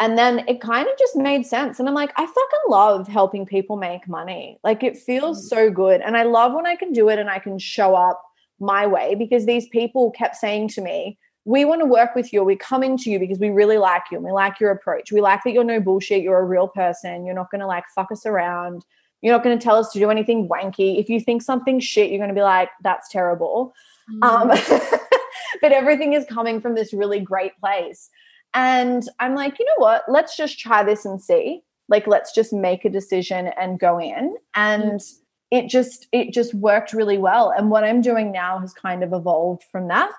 And 0.00 0.16
then 0.16 0.44
it 0.48 0.60
kind 0.60 0.88
of 0.88 0.96
just 0.98 1.16
made 1.16 1.44
sense. 1.46 1.78
And 1.78 1.88
I'm 1.88 1.94
like, 1.94 2.12
I 2.16 2.24
fucking 2.24 2.60
love 2.68 3.08
helping 3.08 3.46
people 3.46 3.76
make 3.76 4.08
money. 4.08 4.58
Like 4.62 4.82
it 4.82 4.96
feels 4.96 5.38
mm-hmm. 5.38 5.48
so 5.48 5.70
good. 5.70 6.00
And 6.00 6.16
I 6.16 6.24
love 6.24 6.52
when 6.52 6.66
I 6.66 6.76
can 6.76 6.92
do 6.92 7.08
it 7.08 7.18
and 7.18 7.30
I 7.30 7.38
can 7.38 7.58
show 7.58 7.94
up 7.94 8.22
my 8.60 8.86
way 8.86 9.14
because 9.14 9.46
these 9.46 9.68
people 9.68 10.10
kept 10.12 10.36
saying 10.36 10.68
to 10.68 10.80
me, 10.80 11.18
we 11.44 11.64
want 11.64 11.80
to 11.80 11.86
work 11.86 12.14
with 12.14 12.32
you. 12.32 12.44
We're 12.44 12.56
coming 12.56 12.98
to 12.98 13.10
you 13.10 13.18
because 13.18 13.38
we 13.38 13.50
really 13.50 13.78
like 13.78 14.02
you 14.10 14.18
and 14.18 14.24
we 14.24 14.32
like 14.32 14.60
your 14.60 14.70
approach. 14.70 15.10
We 15.12 15.20
like 15.20 15.42
that 15.44 15.52
you're 15.52 15.64
no 15.64 15.80
bullshit. 15.80 16.22
You're 16.22 16.40
a 16.40 16.44
real 16.44 16.68
person. 16.68 17.24
You're 17.24 17.34
not 17.34 17.50
going 17.50 17.60
to 17.60 17.66
like 17.66 17.84
fuck 17.94 18.12
us 18.12 18.26
around. 18.26 18.84
You're 19.22 19.34
not 19.34 19.42
going 19.42 19.58
to 19.58 19.62
tell 19.62 19.76
us 19.76 19.90
to 19.92 19.98
do 19.98 20.10
anything 20.10 20.48
wanky. 20.48 20.98
If 20.98 21.08
you 21.08 21.20
think 21.20 21.42
something 21.42 21.80
shit, 21.80 22.10
you're 22.10 22.18
going 22.18 22.28
to 22.28 22.34
be 22.34 22.42
like, 22.42 22.70
that's 22.82 23.08
terrible. 23.08 23.74
Mm. 24.10 24.22
Um, 24.22 24.48
but 25.62 25.72
everything 25.72 26.12
is 26.12 26.24
coming 26.26 26.60
from 26.60 26.74
this 26.74 26.92
really 26.92 27.20
great 27.20 27.58
place. 27.58 28.10
And 28.54 29.02
I'm 29.20 29.34
like, 29.34 29.58
you 29.58 29.64
know 29.66 29.84
what? 29.84 30.04
Let's 30.08 30.36
just 30.36 30.58
try 30.58 30.82
this 30.82 31.04
and 31.04 31.20
see. 31.20 31.62
Like, 31.88 32.06
let's 32.06 32.34
just 32.34 32.52
make 32.52 32.84
a 32.84 32.90
decision 32.90 33.48
and 33.58 33.78
go 33.78 33.98
in. 33.98 34.36
And 34.54 35.00
mm. 35.00 35.14
it 35.50 35.68
just 35.68 36.06
it 36.12 36.32
just 36.32 36.54
worked 36.54 36.92
really 36.92 37.18
well. 37.18 37.52
And 37.56 37.70
what 37.70 37.84
I'm 37.84 38.00
doing 38.00 38.32
now 38.32 38.58
has 38.58 38.72
kind 38.72 39.02
of 39.02 39.12
evolved 39.12 39.64
from 39.70 39.88
that. 39.88 40.10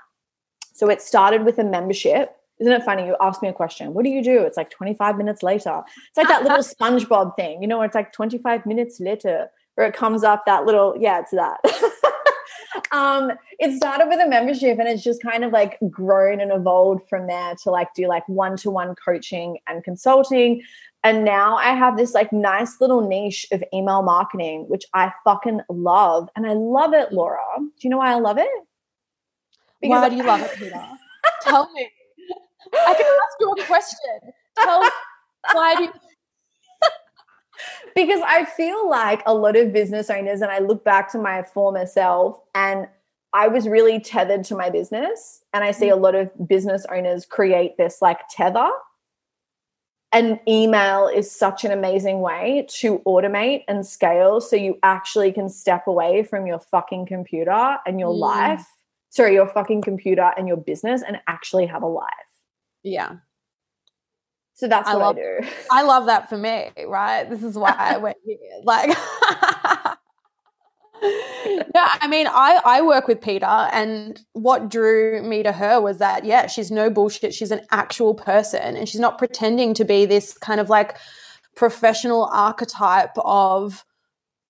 So 0.74 0.90
it 0.90 1.02
started 1.02 1.46
with 1.46 1.58
a 1.58 1.64
membership. 1.64 2.36
Isn't 2.60 2.74
it 2.74 2.84
funny? 2.84 3.06
You 3.06 3.16
ask 3.22 3.42
me 3.42 3.48
a 3.48 3.54
question. 3.54 3.94
What 3.94 4.04
do 4.04 4.12
you 4.12 4.24
do? 4.24 4.42
It's 4.44 4.58
like 4.58 4.70
25 4.70 5.18
minutes 5.18 5.44
later. 5.44 5.82
It's 6.10 6.18
like 6.18 6.28
that 6.28 6.44
little 6.44 6.58
SpongeBob 6.60 7.36
thing, 7.36 7.62
you 7.62 7.68
know, 7.68 7.82
it's 7.82 7.96
like 7.96 8.12
25 8.12 8.66
minutes 8.66 9.00
later, 9.00 9.50
where 9.76 9.88
it 9.88 9.94
comes 9.94 10.24
up 10.24 10.46
that 10.46 10.66
little, 10.66 10.96
yeah, 11.00 11.20
it's 11.20 11.32
that. 11.32 11.60
um, 12.92 13.32
it 13.60 13.76
started 13.78 14.08
with 14.10 14.20
a 14.20 14.28
membership 14.28 14.78
and 14.78 14.90
it's 14.90 15.04
just 15.04 15.22
kind 15.24 15.46
of 15.46 15.54
like 15.54 15.78
grown 15.90 16.42
and 16.42 16.52
evolved 16.52 17.08
from 17.10 17.28
there 17.28 17.56
to 17.64 17.70
like 17.70 17.94
do 17.94 18.08
like 18.08 18.28
one-to-one 18.28 18.96
coaching 18.96 19.58
and 19.68 19.84
consulting. 19.84 20.62
And 21.04 21.24
now 21.24 21.56
I 21.56 21.76
have 21.76 21.96
this 21.96 22.14
like 22.14 22.34
nice 22.34 22.82
little 22.82 23.08
niche 23.08 23.46
of 23.54 23.64
email 23.74 24.02
marketing, 24.02 24.66
which 24.68 24.84
I 24.94 25.14
fucking 25.24 25.62
love. 25.70 26.28
And 26.36 26.46
I 26.46 26.54
love 26.54 26.94
it, 26.94 27.14
Laura. 27.14 27.40
Do 27.58 27.72
you 27.80 27.90
know 27.90 28.00
why 28.00 28.12
I 28.12 28.20
love 28.20 28.38
it? 28.38 28.50
Because 29.82 30.02
why 30.02 30.10
do 30.10 30.18
you 30.18 30.24
love 30.24 30.42
it, 30.42 30.52
Peta? 30.58 30.98
Tell 31.42 31.72
me. 31.72 31.90
I 32.74 32.94
can 32.94 33.06
ask 33.06 33.38
you 33.40 33.52
a 33.52 33.66
question. 33.66 34.34
Tell 34.58 34.90
why 35.54 35.76
do 35.76 35.84
you 35.84 35.92
because 37.96 38.22
I 38.26 38.46
feel 38.46 38.90
like 38.90 39.22
a 39.26 39.34
lot 39.34 39.56
of 39.58 39.74
business 39.74 40.10
owners, 40.10 40.42
and 40.42 40.52
I 40.52 40.60
look 40.60 40.84
back 40.84 41.12
to 41.12 41.18
my 41.18 41.44
former 41.44 41.86
self, 41.86 42.40
and 42.56 42.88
I 43.34 43.48
was 43.48 43.68
really 43.68 44.00
tethered 44.00 44.44
to 44.46 44.56
my 44.56 44.70
business. 44.70 45.44
And 45.54 45.64
I 45.64 45.72
see 45.72 45.90
a 45.90 45.96
lot 45.96 46.16
of 46.16 46.32
business 46.48 46.86
owners 46.92 47.26
create 47.26 47.78
this 47.78 48.02
like 48.02 48.20
tether. 48.30 48.70
And 50.12 50.40
email 50.48 51.08
is 51.08 51.30
such 51.30 51.64
an 51.64 51.72
amazing 51.72 52.22
way 52.22 52.66
to 52.80 53.00
automate 53.06 53.66
and 53.68 53.86
scale 53.86 54.42
so 54.42 54.56
you 54.56 54.80
actually 54.82 55.32
can 55.32 55.50
step 55.50 55.86
away 55.86 56.24
from 56.24 56.48
your 56.48 56.58
fucking 56.60 57.06
computer 57.06 57.78
and 57.86 58.00
your 58.00 58.14
mm. 58.14 58.20
life. 58.20 58.66
Sorry, 59.12 59.36
your 59.36 59.48
fucking 59.48 59.84
computer 59.84 60.32
and 60.36 60.48
your 60.48 60.58
business 60.58 61.04
and 61.04 61.20
actually 61.28 61.68
have 61.68 61.84
a 61.84 61.88
life. 61.88 62.29
Yeah. 62.84 63.18
So 64.54 64.68
that's 64.68 64.90
I 64.90 64.96
what 64.96 65.02
love, 65.02 65.18
I 65.18 65.42
do. 65.42 65.48
I 65.72 65.82
love 65.84 66.06
that 66.08 66.30
for 66.30 66.38
me, 66.38 66.70
right? 66.86 67.30
This 67.30 67.44
is 67.44 67.58
why 67.58 67.74
I 67.78 67.98
went 67.98 68.18
here. 68.26 68.38
Like 68.64 68.90
no, 71.02 71.82
I 72.02 72.08
mean, 72.10 72.28
I, 72.28 72.60
I 72.66 72.82
work 72.82 73.08
with 73.08 73.22
Peta, 73.22 73.70
and 73.72 74.20
what 74.34 74.70
drew 74.70 75.24
me 75.24 75.44
to 75.44 75.54
her 75.54 75.80
was 75.80 75.98
that, 76.00 76.26
yeah, 76.26 76.48
she's 76.48 76.72
no 76.72 76.90
bullshit. 76.90 77.34
She's 77.34 77.52
an 77.52 77.62
actual 77.72 78.14
person, 78.14 78.76
and 78.76 78.88
she's 78.90 79.00
not 79.00 79.18
pretending 79.18 79.74
to 79.76 79.86
be 79.86 80.06
this 80.06 80.38
kind 80.38 80.60
of 80.60 80.70
like 80.70 80.98
professional 81.56 82.26
archetype 82.34 83.12
of 83.18 83.86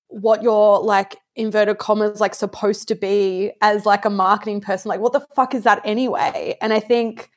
what 0.08 0.42
you're 0.42 0.80
like 0.80 1.18
inverted 1.36 1.78
commas 1.78 2.20
like 2.20 2.34
supposed 2.34 2.88
to 2.88 2.96
be 2.96 3.52
as 3.62 3.86
like 3.86 4.06
a 4.06 4.10
marketing 4.10 4.60
person 4.60 4.90
like 4.90 5.00
what 5.00 5.14
the 5.14 5.26
fuck 5.36 5.54
is 5.54 5.64
that 5.64 5.82
anyway 5.86 6.58
and 6.62 6.74
i 6.74 6.80
think 6.80 7.30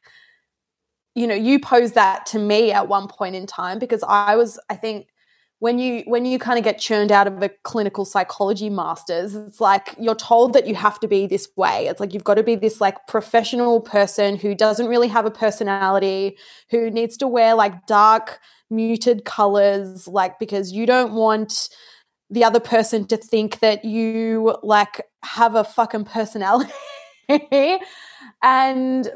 you 1.15 1.27
know 1.27 1.35
you 1.35 1.59
posed 1.59 1.95
that 1.95 2.27
to 2.27 2.39
me 2.39 2.73
at 2.73 2.89
one 2.89 3.09
point 3.09 3.35
in 3.35 3.47
time 3.47 3.79
because 3.79 4.03
i 4.09 4.37
was 4.37 4.59
i 4.71 4.75
think 4.75 5.09
when 5.63 5.79
you 5.79 6.03
when 6.07 6.25
you 6.25 6.41
kind 6.41 6.59
of 6.59 6.65
get 6.65 6.77
churned 6.77 7.13
out 7.13 7.29
of 7.29 7.41
a 7.41 7.49
clinical 7.63 8.05
psychology 8.05 8.69
masters 8.69 9.37
it's 9.37 9.61
like 9.61 9.95
you're 9.97 10.17
told 10.17 10.55
that 10.55 10.67
you 10.67 10.75
have 10.75 10.99
to 10.99 11.07
be 11.07 11.25
this 11.29 11.47
way. 11.57 11.87
It's 11.87 12.01
like 12.01 12.13
you've 12.13 12.25
got 12.25 12.35
to 12.35 12.43
be 12.43 12.57
this 12.57 12.81
like 12.81 13.07
professional 13.07 13.81
person 13.81 14.35
who 14.35 14.57
doesn't 14.57 14.89
really 14.89 15.07
have 15.07 15.25
a 15.25 15.31
personality 15.31 16.37
who 16.69 16.91
needs 16.91 17.17
to 17.19 17.29
wear 17.29 17.55
like 17.55 17.87
dark 17.87 18.41
muted 18.71 19.25
colors 19.25 20.09
like 20.09 20.41
because 20.41 20.73
you 20.73 20.85
don't 20.85 21.13
want 21.13 21.69
the 22.29 22.43
other 22.43 22.59
person 22.59 23.07
to 23.07 23.17
think 23.17 23.61
that 23.61 23.85
you 23.85 24.57
like 24.65 25.03
have 25.23 25.55
a 25.55 25.63
fucking 25.63 26.07
personality. 26.07 26.73
And 28.43 29.09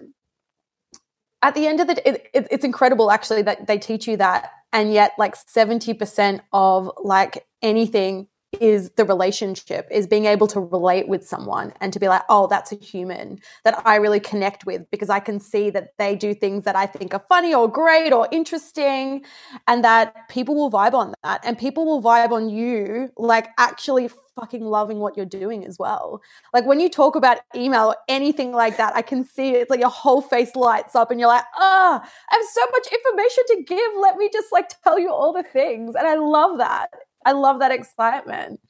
at 1.46 1.54
the 1.54 1.68
end 1.68 1.80
of 1.80 1.86
the 1.86 1.94
day, 1.94 2.02
it, 2.04 2.26
it, 2.34 2.48
it's 2.50 2.64
incredible 2.64 3.08
actually 3.12 3.42
that 3.42 3.68
they 3.68 3.78
teach 3.78 4.08
you 4.08 4.16
that. 4.16 4.50
And 4.72 4.92
yet, 4.92 5.12
like 5.16 5.36
70% 5.36 6.40
of 6.52 6.90
like 7.00 7.46
anything 7.62 8.26
is 8.60 8.90
the 8.90 9.04
relationship 9.04 9.88
is 9.90 10.06
being 10.06 10.26
able 10.26 10.46
to 10.46 10.60
relate 10.60 11.08
with 11.08 11.26
someone 11.26 11.72
and 11.80 11.92
to 11.92 11.98
be 11.98 12.08
like 12.08 12.22
oh 12.28 12.46
that's 12.46 12.72
a 12.72 12.76
human 12.76 13.38
that 13.64 13.80
i 13.86 13.96
really 13.96 14.20
connect 14.20 14.66
with 14.66 14.88
because 14.90 15.10
i 15.10 15.20
can 15.20 15.38
see 15.40 15.70
that 15.70 15.96
they 15.98 16.16
do 16.16 16.34
things 16.34 16.64
that 16.64 16.76
i 16.76 16.86
think 16.86 17.14
are 17.14 17.24
funny 17.28 17.54
or 17.54 17.70
great 17.70 18.12
or 18.12 18.28
interesting 18.32 19.24
and 19.66 19.84
that 19.84 20.28
people 20.28 20.54
will 20.54 20.70
vibe 20.70 20.94
on 20.94 21.14
that. 21.22 21.40
And 21.44 21.58
people 21.58 21.84
will 21.86 22.02
vibe 22.02 22.30
on 22.30 22.48
you 22.48 23.10
like 23.16 23.48
actually 23.58 24.10
fucking 24.34 24.62
loving 24.62 24.98
what 24.98 25.16
you're 25.16 25.24
doing 25.24 25.64
as 25.66 25.78
well. 25.78 26.20
Like 26.52 26.66
when 26.66 26.78
you 26.78 26.90
talk 26.90 27.16
about 27.16 27.38
email 27.54 27.88
or 27.88 27.96
anything 28.08 28.52
like 28.52 28.76
that 28.76 28.94
i 28.94 29.02
can 29.02 29.24
see 29.24 29.50
it. 29.50 29.62
it's 29.62 29.70
like 29.70 29.80
your 29.80 29.88
whole 29.88 30.20
face 30.20 30.54
lights 30.54 30.94
up 30.94 31.10
and 31.10 31.18
you're 31.18 31.28
like 31.28 31.44
ah 31.56 32.02
oh, 32.02 32.08
i 32.30 32.34
have 32.34 32.46
so 32.52 32.60
much 32.72 32.88
information 32.92 33.44
to 33.48 33.62
give. 33.62 33.92
Let 34.00 34.16
me 34.16 34.28
just 34.32 34.52
like 34.52 34.68
tell 34.82 34.98
you 34.98 35.10
all 35.10 35.32
the 35.32 35.42
things. 35.42 35.94
And 35.94 36.06
i 36.06 36.14
love 36.14 36.58
that 36.58 36.90
I 37.26 37.32
love 37.32 37.58
that 37.58 37.72
excitement. 37.72 38.60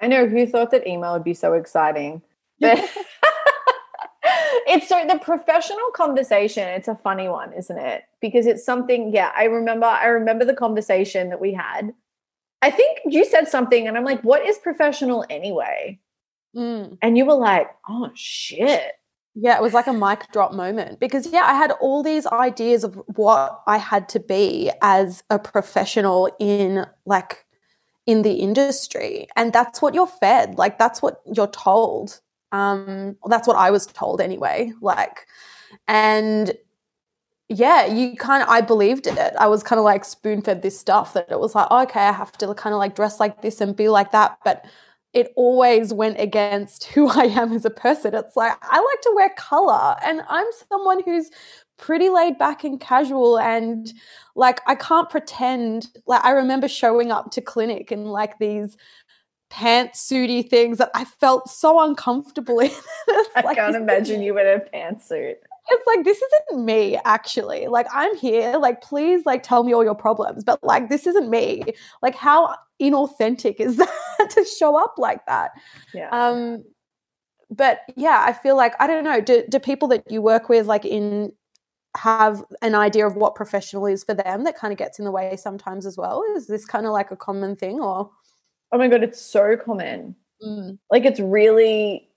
I 0.00 0.06
know 0.08 0.26
who 0.26 0.46
thought 0.46 0.70
that 0.72 0.86
email 0.86 1.14
would 1.14 1.24
be 1.24 1.34
so 1.34 1.54
exciting. 1.54 2.22
But 2.58 2.78
it's 4.66 4.88
so 4.88 5.04
the 5.06 5.18
professional 5.18 5.90
conversation, 5.94 6.66
it's 6.68 6.88
a 6.88 6.94
funny 6.94 7.28
one, 7.28 7.52
isn't 7.52 7.78
it? 7.78 8.04
Because 8.22 8.46
it's 8.46 8.64
something, 8.64 9.12
yeah, 9.12 9.30
I 9.36 9.44
remember 9.44 9.84
I 9.84 10.06
remember 10.06 10.46
the 10.46 10.54
conversation 10.54 11.28
that 11.28 11.40
we 11.40 11.52
had. 11.52 11.92
I 12.62 12.70
think 12.70 13.00
you 13.04 13.26
said 13.26 13.48
something 13.48 13.86
and 13.86 13.96
I'm 13.96 14.04
like, 14.04 14.22
what 14.22 14.46
is 14.46 14.56
professional 14.56 15.26
anyway? 15.28 16.00
Mm. 16.56 16.96
And 17.02 17.18
you 17.18 17.26
were 17.26 17.34
like, 17.34 17.68
oh 17.88 18.10
shit. 18.14 18.92
Yeah, 19.34 19.56
it 19.56 19.62
was 19.62 19.74
like 19.74 19.86
a 19.86 19.92
mic 19.92 20.32
drop 20.32 20.54
moment 20.54 20.98
because, 20.98 21.26
yeah, 21.30 21.44
I 21.44 21.54
had 21.54 21.72
all 21.72 22.02
these 22.02 22.26
ideas 22.26 22.84
of 22.84 22.94
what 23.16 23.60
I 23.66 23.76
had 23.76 24.08
to 24.10 24.20
be 24.20 24.70
as 24.80 25.22
a 25.28 25.38
professional 25.38 26.34
in 26.40 26.86
like 27.04 27.44
in 28.06 28.22
the 28.22 28.34
industry 28.34 29.28
and 29.36 29.52
that's 29.52 29.82
what 29.82 29.94
you're 29.94 30.06
fed 30.06 30.56
like 30.56 30.78
that's 30.78 31.02
what 31.02 31.20
you're 31.32 31.48
told. 31.48 32.20
Um 32.52 33.16
that's 33.28 33.48
what 33.48 33.56
i 33.56 33.70
was 33.72 33.86
told 33.86 34.20
anyway 34.20 34.72
like 34.80 35.26
and 35.88 36.52
yeah 37.48 37.84
you 37.86 38.16
kind 38.16 38.42
of 38.42 38.48
i 38.48 38.60
believed 38.60 39.06
it. 39.08 39.18
I 39.38 39.48
was 39.48 39.64
kind 39.64 39.78
of 39.80 39.84
like 39.84 40.04
spoon 40.04 40.40
fed 40.42 40.62
this 40.62 40.78
stuff 40.78 41.12
that 41.14 41.30
it 41.30 41.40
was 41.40 41.54
like 41.56 41.66
oh, 41.70 41.82
okay 41.82 42.00
i 42.00 42.12
have 42.12 42.32
to 42.38 42.54
kind 42.54 42.72
of 42.72 42.78
like 42.78 42.94
dress 42.94 43.18
like 43.18 43.42
this 43.42 43.60
and 43.60 43.74
be 43.76 43.88
like 43.88 44.12
that 44.12 44.38
but 44.44 44.64
it 45.12 45.32
always 45.34 45.92
went 45.92 46.20
against 46.20 46.84
who 46.92 47.08
i 47.08 47.24
am 47.24 47.52
as 47.52 47.64
a 47.64 47.70
person. 47.70 48.14
It's 48.14 48.36
like 48.36 48.56
i 48.62 48.78
like 48.78 49.00
to 49.02 49.12
wear 49.16 49.30
color 49.36 49.96
and 50.04 50.22
i'm 50.28 50.46
someone 50.68 51.02
who's 51.02 51.30
pretty 51.78 52.08
laid 52.08 52.38
back 52.38 52.64
and 52.64 52.80
casual 52.80 53.38
and 53.38 53.92
like 54.34 54.60
I 54.66 54.74
can't 54.74 55.10
pretend 55.10 55.88
like 56.06 56.24
I 56.24 56.30
remember 56.30 56.68
showing 56.68 57.10
up 57.10 57.30
to 57.32 57.40
clinic 57.40 57.92
in 57.92 58.06
like 58.06 58.38
these 58.38 58.76
pantsuity 59.50 60.48
things 60.48 60.78
that 60.78 60.90
I 60.94 61.04
felt 61.04 61.48
so 61.48 61.80
uncomfortable 61.80 62.60
in. 62.60 62.70
I 63.36 63.42
like, 63.42 63.56
can't 63.56 63.76
imagine 63.76 64.22
you 64.22 64.38
in 64.38 64.46
a 64.46 64.60
pantsuit. 64.60 65.36
It's 65.68 65.86
like 65.86 66.04
this 66.04 66.20
isn't 66.22 66.64
me 66.64 66.98
actually. 67.04 67.66
Like 67.66 67.86
I'm 67.92 68.16
here, 68.16 68.56
like 68.56 68.82
please 68.82 69.26
like 69.26 69.42
tell 69.42 69.64
me 69.64 69.72
all 69.74 69.84
your 69.84 69.94
problems, 69.94 70.44
but 70.44 70.62
like 70.62 70.88
this 70.88 71.06
isn't 71.06 71.28
me. 71.28 71.64
Like 72.02 72.14
how 72.14 72.54
inauthentic 72.80 73.56
is 73.60 73.76
that 74.18 74.30
to 74.30 74.44
show 74.44 74.78
up 74.78 74.94
like 74.96 75.26
that? 75.26 75.52
Yeah. 75.92 76.08
Um 76.10 76.64
but 77.50 77.80
yeah, 77.96 78.24
I 78.26 78.32
feel 78.32 78.56
like 78.56 78.74
I 78.80 78.86
don't 78.86 79.04
know, 79.04 79.20
do 79.20 79.44
do 79.48 79.58
people 79.58 79.88
that 79.88 80.10
you 80.10 80.22
work 80.22 80.48
with 80.48 80.66
like 80.66 80.84
in 80.84 81.32
have 81.96 82.44
an 82.62 82.74
idea 82.74 83.06
of 83.06 83.16
what 83.16 83.34
professional 83.34 83.86
is 83.86 84.04
for 84.04 84.14
them 84.14 84.44
that 84.44 84.56
kind 84.56 84.72
of 84.72 84.78
gets 84.78 84.98
in 84.98 85.04
the 85.04 85.10
way 85.10 85.36
sometimes 85.36 85.86
as 85.86 85.96
well. 85.96 86.22
Is 86.36 86.46
this 86.46 86.64
kind 86.64 86.86
of 86.86 86.92
like 86.92 87.10
a 87.10 87.16
common 87.16 87.56
thing 87.56 87.80
or? 87.80 88.10
Oh 88.72 88.78
my 88.78 88.88
god 88.88 89.02
it's 89.02 89.20
so 89.20 89.56
common. 89.56 90.16
Mm. 90.44 90.78
like 90.90 91.06
it's 91.06 91.18
really 91.20 92.10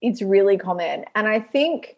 it's 0.00 0.22
really 0.22 0.56
common. 0.56 1.04
And 1.14 1.28
i 1.28 1.38
think 1.38 1.96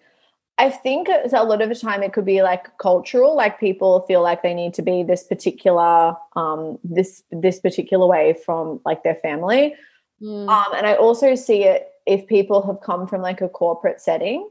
i 0.59 0.68
think 0.68 1.09
a 1.09 1.45
lot 1.45 1.62
of 1.62 1.68
the 1.68 1.74
time 1.76 2.03
it 2.03 2.12
could 2.12 2.24
be 2.24 2.43
like 2.43 2.76
cultural 2.78 3.36
like 3.36 3.61
people 3.61 4.01
feel 4.09 4.22
like 4.22 4.43
they 4.43 4.55
need 4.55 4.74
to 4.74 4.82
be 4.82 5.05
this 5.05 5.22
particular 5.22 6.16
um 6.34 6.78
this 6.82 7.22
this 7.30 7.61
particular 7.61 8.07
way 8.07 8.36
from 8.45 8.80
like 8.84 9.05
their 9.05 9.16
family. 9.16 9.76
Mm. 10.20 10.49
um 10.49 10.74
and 10.76 10.84
i 10.84 10.95
also 10.95 11.36
see 11.36 11.62
it 11.62 11.91
if 12.07 12.26
people 12.26 12.61
have 12.66 12.80
come 12.80 13.07
from 13.07 13.22
like 13.22 13.41
a 13.41 13.49
corporate 13.49 14.01
setting 14.01 14.49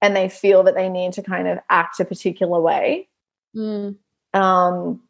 and 0.00 0.14
they 0.14 0.28
feel 0.28 0.62
that 0.64 0.74
they 0.74 0.88
need 0.88 1.12
to 1.14 1.22
kind 1.22 1.48
of 1.48 1.58
act 1.70 2.00
a 2.00 2.04
particular 2.04 2.60
way. 2.60 3.08
Mm. 3.56 3.96
Um, 4.34 5.02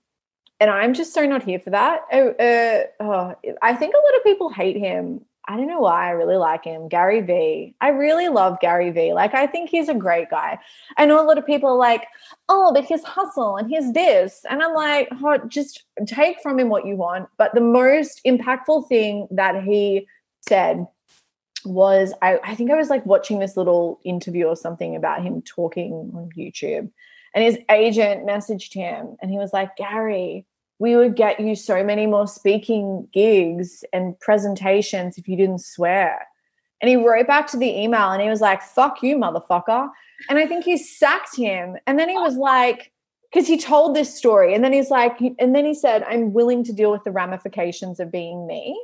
and 0.60 0.70
I'm 0.70 0.94
just 0.94 1.14
so 1.14 1.24
not 1.26 1.42
here 1.42 1.60
for 1.60 1.70
that. 1.70 2.02
Oh, 2.12 2.30
uh, 2.30 2.82
oh, 3.00 3.34
I 3.62 3.74
think 3.74 3.94
a 3.94 3.98
lot 3.98 4.16
of 4.16 4.24
people 4.24 4.48
hate 4.50 4.76
him. 4.76 5.24
I 5.46 5.56
don't 5.56 5.68
know 5.68 5.80
why 5.80 6.08
I 6.08 6.10
really 6.10 6.36
like 6.36 6.64
him. 6.64 6.88
Gary 6.88 7.22
Vee. 7.22 7.74
I 7.80 7.88
really 7.88 8.28
love 8.28 8.60
Gary 8.60 8.90
Vee. 8.90 9.14
Like, 9.14 9.34
I 9.34 9.46
think 9.46 9.70
he's 9.70 9.88
a 9.88 9.94
great 9.94 10.28
guy. 10.28 10.58
I 10.98 11.06
know 11.06 11.22
a 11.22 11.24
lot 11.24 11.38
of 11.38 11.46
people 11.46 11.70
are 11.70 11.76
like, 11.76 12.06
oh, 12.50 12.70
but 12.74 12.84
his 12.84 13.02
hustle 13.02 13.56
and 13.56 13.70
his 13.70 13.92
this. 13.92 14.44
And 14.50 14.62
I'm 14.62 14.74
like, 14.74 15.08
oh, 15.22 15.38
just 15.48 15.84
take 16.06 16.42
from 16.42 16.58
him 16.58 16.68
what 16.68 16.84
you 16.84 16.96
want. 16.96 17.30
But 17.38 17.54
the 17.54 17.62
most 17.62 18.20
impactful 18.26 18.88
thing 18.88 19.26
that 19.30 19.62
he 19.62 20.06
said 20.46 20.86
was 21.64 22.12
I, 22.22 22.38
I 22.44 22.54
think 22.54 22.70
I 22.70 22.76
was 22.76 22.90
like 22.90 23.04
watching 23.04 23.38
this 23.38 23.56
little 23.56 24.00
interview 24.04 24.46
or 24.46 24.56
something 24.56 24.96
about 24.96 25.22
him 25.22 25.42
talking 25.42 26.12
on 26.14 26.30
YouTube. 26.36 26.90
And 27.34 27.44
his 27.44 27.58
agent 27.70 28.26
messaged 28.26 28.72
him 28.72 29.16
and 29.20 29.30
he 29.30 29.38
was 29.38 29.52
like, 29.52 29.76
Gary, 29.76 30.46
we 30.78 30.96
would 30.96 31.16
get 31.16 31.40
you 31.40 31.54
so 31.56 31.82
many 31.82 32.06
more 32.06 32.26
speaking 32.26 33.08
gigs 33.12 33.84
and 33.92 34.18
presentations 34.20 35.18
if 35.18 35.28
you 35.28 35.36
didn't 35.36 35.60
swear. 35.60 36.26
And 36.80 36.88
he 36.88 36.96
wrote 36.96 37.26
back 37.26 37.48
to 37.48 37.56
the 37.56 37.68
email 37.68 38.10
and 38.10 38.22
he 38.22 38.28
was 38.28 38.40
like, 38.40 38.62
fuck 38.62 39.02
you, 39.02 39.16
motherfucker. 39.16 39.90
And 40.28 40.38
I 40.38 40.46
think 40.46 40.64
he 40.64 40.76
sacked 40.76 41.36
him. 41.36 41.76
And 41.86 41.98
then 41.98 42.08
he 42.08 42.16
was 42.16 42.36
like, 42.36 42.92
because 43.30 43.46
he 43.46 43.58
told 43.58 43.94
this 43.94 44.16
story. 44.16 44.54
And 44.54 44.64
then 44.64 44.72
he's 44.72 44.90
like, 44.90 45.20
and 45.38 45.54
then 45.54 45.64
he 45.64 45.74
said, 45.74 46.04
I'm 46.04 46.32
willing 46.32 46.64
to 46.64 46.72
deal 46.72 46.92
with 46.92 47.04
the 47.04 47.10
ramifications 47.10 48.00
of 48.00 48.12
being 48.12 48.46
me. 48.46 48.80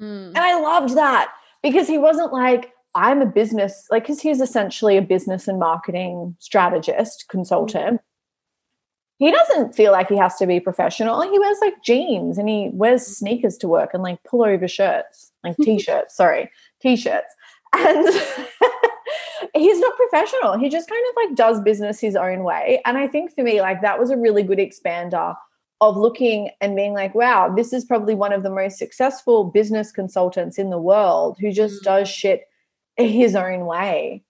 Mm. 0.00 0.28
And 0.28 0.38
I 0.38 0.60
loved 0.60 0.94
that 0.94 1.32
because 1.62 1.88
he 1.88 1.98
wasn't 1.98 2.32
like, 2.32 2.72
I'm 2.94 3.20
a 3.20 3.26
business, 3.26 3.86
like, 3.90 4.04
because 4.04 4.20
he's 4.20 4.40
essentially 4.40 4.96
a 4.96 5.02
business 5.02 5.48
and 5.48 5.58
marketing 5.58 6.36
strategist, 6.38 7.26
consultant 7.28 8.00
mm-hmm. 8.00 9.24
he 9.24 9.30
doesn't 9.30 9.74
feel 9.74 9.92
like 9.92 10.08
he 10.08 10.16
has 10.16 10.36
to 10.36 10.46
be 10.46 10.60
professional. 10.60 11.20
He 11.22 11.38
wears 11.38 11.58
like 11.60 11.82
jeans 11.84 12.38
and 12.38 12.48
he 12.48 12.70
wears 12.72 13.06
sneakers 13.06 13.56
to 13.58 13.68
work 13.68 13.90
and 13.92 14.02
like 14.02 14.22
pullover 14.24 14.70
shirts, 14.70 15.32
like 15.44 15.56
t-shirts, 15.62 16.16
sorry, 16.16 16.50
t-shirts. 16.80 17.34
And 17.74 18.08
he's 19.54 19.78
not 19.78 19.96
professional. 19.96 20.58
He 20.58 20.68
just 20.68 20.88
kind 20.88 21.04
of 21.10 21.16
like 21.16 21.36
does 21.36 21.60
business 21.60 22.00
his 22.00 22.16
own 22.16 22.42
way. 22.42 22.80
And 22.86 22.96
I 22.96 23.06
think 23.08 23.34
for 23.34 23.42
me, 23.42 23.60
like 23.60 23.82
that 23.82 23.98
was 23.98 24.10
a 24.10 24.16
really 24.16 24.42
good 24.42 24.58
expander 24.58 25.34
of 25.80 25.96
looking 25.96 26.50
and 26.60 26.74
being 26.74 26.92
like, 26.92 27.14
wow, 27.14 27.52
this 27.54 27.72
is 27.72 27.84
probably 27.84 28.14
one 28.14 28.32
of 28.32 28.42
the 28.42 28.50
most 28.50 28.78
successful 28.78 29.44
business 29.44 29.92
consultants 29.92 30.58
in 30.58 30.70
the 30.70 30.78
world 30.78 31.36
who 31.40 31.52
just 31.52 31.82
mm. 31.82 31.84
does 31.84 32.08
shit 32.08 32.48
his 32.96 33.36
own 33.36 33.66
way. 33.66 34.24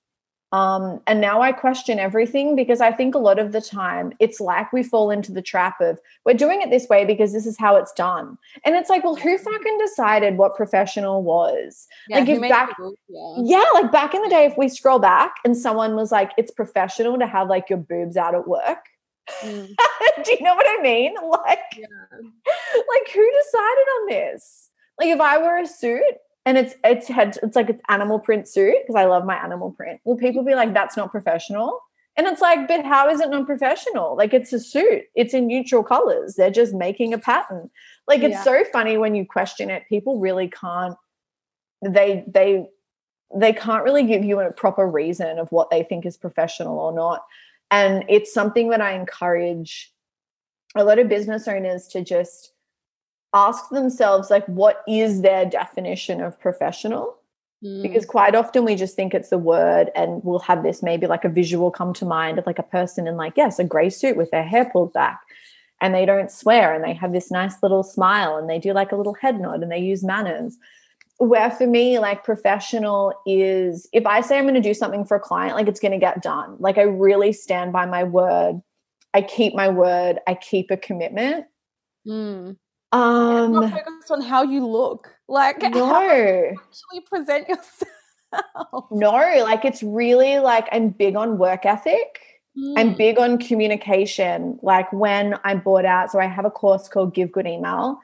Um, 0.50 1.00
and 1.06 1.20
now 1.20 1.42
I 1.42 1.52
question 1.52 1.98
everything 1.98 2.56
because 2.56 2.80
I 2.80 2.90
think 2.90 3.14
a 3.14 3.18
lot 3.18 3.38
of 3.38 3.52
the 3.52 3.60
time 3.60 4.14
it's 4.18 4.40
like 4.40 4.72
we 4.72 4.82
fall 4.82 5.10
into 5.10 5.30
the 5.30 5.42
trap 5.42 5.78
of 5.80 6.00
we're 6.24 6.34
doing 6.34 6.62
it 6.62 6.70
this 6.70 6.88
way 6.88 7.04
because 7.04 7.34
this 7.34 7.44
is 7.44 7.58
how 7.58 7.76
it's 7.76 7.92
done. 7.92 8.38
And 8.64 8.74
it's 8.74 8.88
like, 8.88 9.04
well, 9.04 9.14
who 9.14 9.36
fucking 9.36 9.78
decided 9.78 10.38
what 10.38 10.56
professional 10.56 11.22
was? 11.22 11.86
Yeah, 12.08 12.20
like 12.20 12.28
if 12.30 12.40
back, 12.40 12.74
yeah. 13.08 13.34
yeah, 13.42 13.64
like 13.74 13.92
back 13.92 14.14
in 14.14 14.22
the 14.22 14.30
day, 14.30 14.46
if 14.46 14.56
we 14.56 14.70
scroll 14.70 14.98
back 14.98 15.34
and 15.44 15.54
someone 15.54 15.94
was 15.96 16.10
like, 16.10 16.32
it's 16.38 16.50
professional 16.50 17.18
to 17.18 17.26
have 17.26 17.48
like 17.48 17.68
your 17.68 17.78
boobs 17.78 18.16
out 18.16 18.34
at 18.34 18.48
work. 18.48 18.86
Mm. 19.42 19.74
Do 20.24 20.32
you 20.32 20.42
know 20.42 20.54
what 20.54 20.66
I 20.68 20.82
mean? 20.82 21.14
Like, 21.28 21.58
yeah. 21.76 21.86
like 22.18 23.08
who 23.14 23.32
decided 23.42 23.86
on 23.96 24.08
this? 24.08 24.70
Like 24.98 25.08
if 25.08 25.20
I 25.20 25.38
wear 25.38 25.62
a 25.62 25.66
suit 25.66 26.02
and 26.44 26.58
it's 26.58 26.74
it's 26.82 27.06
had 27.06 27.38
it's 27.42 27.56
like 27.56 27.70
an 27.70 27.80
animal 27.88 28.18
print 28.18 28.48
suit 28.48 28.74
because 28.82 28.96
I 28.96 29.04
love 29.04 29.24
my 29.24 29.36
animal 29.36 29.70
print. 29.70 30.00
Will 30.04 30.16
people 30.16 30.42
be 30.42 30.54
like, 30.54 30.74
that's 30.74 30.96
not 30.96 31.10
professional? 31.10 31.80
And 32.16 32.26
it's 32.26 32.40
like, 32.40 32.66
but 32.66 32.84
how 32.84 33.08
is 33.08 33.20
it 33.20 33.30
non 33.30 33.46
professional? 33.46 34.16
Like 34.16 34.34
it's 34.34 34.52
a 34.52 34.58
suit, 34.58 35.04
it's 35.14 35.34
in 35.34 35.46
neutral 35.46 35.84
colors. 35.84 36.34
They're 36.34 36.50
just 36.50 36.74
making 36.74 37.14
a 37.14 37.18
pattern. 37.18 37.70
Like 38.08 38.22
it's 38.22 38.32
yeah. 38.32 38.42
so 38.42 38.64
funny 38.72 38.98
when 38.98 39.14
you 39.14 39.24
question 39.24 39.70
it. 39.70 39.84
People 39.88 40.18
really 40.18 40.48
can't. 40.48 40.96
They 41.80 42.24
they 42.26 42.66
they 43.34 43.52
can't 43.52 43.84
really 43.84 44.04
give 44.04 44.24
you 44.24 44.40
a 44.40 44.52
proper 44.52 44.86
reason 44.86 45.38
of 45.38 45.52
what 45.52 45.70
they 45.70 45.84
think 45.84 46.06
is 46.06 46.16
professional 46.16 46.78
or 46.78 46.92
not. 46.92 47.24
And 47.70 48.04
it's 48.08 48.32
something 48.32 48.70
that 48.70 48.80
I 48.80 48.92
encourage 48.92 49.92
a 50.74 50.84
lot 50.84 50.98
of 50.98 51.08
business 51.08 51.48
owners 51.48 51.86
to 51.88 52.02
just 52.02 52.52
ask 53.34 53.68
themselves 53.70 54.30
like 54.30 54.46
what 54.46 54.82
is 54.88 55.22
their 55.22 55.44
definition 55.44 56.22
of 56.22 56.40
professional 56.40 57.16
mm. 57.62 57.82
because 57.82 58.06
quite 58.06 58.34
often 58.34 58.64
we 58.64 58.74
just 58.74 58.96
think 58.96 59.12
it's 59.12 59.28
the 59.28 59.38
word 59.38 59.90
and 59.94 60.22
we'll 60.24 60.38
have 60.38 60.62
this 60.62 60.82
maybe 60.82 61.06
like 61.06 61.24
a 61.24 61.28
visual 61.28 61.70
come 61.70 61.92
to 61.92 62.06
mind 62.06 62.38
of 62.38 62.46
like 62.46 62.58
a 62.58 62.62
person 62.62 63.06
in 63.06 63.16
like 63.16 63.34
yes 63.36 63.58
a 63.58 63.64
gray 63.64 63.90
suit 63.90 64.16
with 64.16 64.30
their 64.30 64.44
hair 64.44 64.64
pulled 64.72 64.92
back 64.94 65.20
and 65.80 65.94
they 65.94 66.06
don't 66.06 66.30
swear 66.30 66.72
and 66.72 66.82
they 66.82 66.94
have 66.94 67.12
this 67.12 67.30
nice 67.30 67.62
little 67.62 67.82
smile 67.82 68.36
and 68.36 68.48
they 68.48 68.58
do 68.58 68.72
like 68.72 68.92
a 68.92 68.96
little 68.96 69.14
head 69.14 69.38
nod 69.38 69.62
and 69.62 69.70
they 69.70 69.78
use 69.78 70.02
manners 70.02 70.56
where 71.18 71.50
for 71.50 71.66
me 71.66 71.98
like 71.98 72.24
professional 72.24 73.12
is 73.26 73.88
if 73.92 74.06
i 74.06 74.20
say 74.20 74.38
i'm 74.38 74.44
going 74.44 74.54
to 74.54 74.60
do 74.60 74.74
something 74.74 75.04
for 75.04 75.16
a 75.16 75.20
client 75.20 75.56
like 75.56 75.66
it's 75.66 75.80
going 75.80 75.92
to 75.92 75.98
get 75.98 76.22
done 76.22 76.56
like 76.60 76.78
i 76.78 76.82
really 76.82 77.32
stand 77.32 77.72
by 77.72 77.84
my 77.84 78.04
word 78.04 78.60
i 79.14 79.20
keep 79.20 79.54
my 79.54 79.68
word 79.68 80.18
i 80.26 80.34
keep 80.34 80.70
a 80.70 80.76
commitment 80.76 81.44
mm. 82.06 82.56
Um, 82.92 83.52
not 83.52 83.72
focused 83.72 84.10
on 84.10 84.22
how 84.22 84.42
you 84.42 84.66
look, 84.66 85.14
like 85.28 85.60
no, 85.60 85.86
how 85.92 86.02
you 86.02 86.56
actually 86.58 87.00
present 87.06 87.48
yourself. 87.48 88.86
No, 88.90 89.10
like 89.42 89.64
it's 89.64 89.82
really 89.82 90.38
like 90.38 90.68
I'm 90.72 90.90
big 90.90 91.16
on 91.16 91.38
work 91.38 91.66
ethic. 91.66 92.20
Mm. 92.56 92.78
I'm 92.78 92.94
big 92.94 93.18
on 93.18 93.38
communication. 93.38 94.58
Like 94.62 94.90
when 94.92 95.38
I 95.44 95.54
bought 95.54 95.84
out, 95.84 96.10
so 96.10 96.18
I 96.18 96.26
have 96.26 96.46
a 96.46 96.50
course 96.50 96.88
called 96.88 97.14
Give 97.14 97.30
Good 97.30 97.46
Email, 97.46 98.00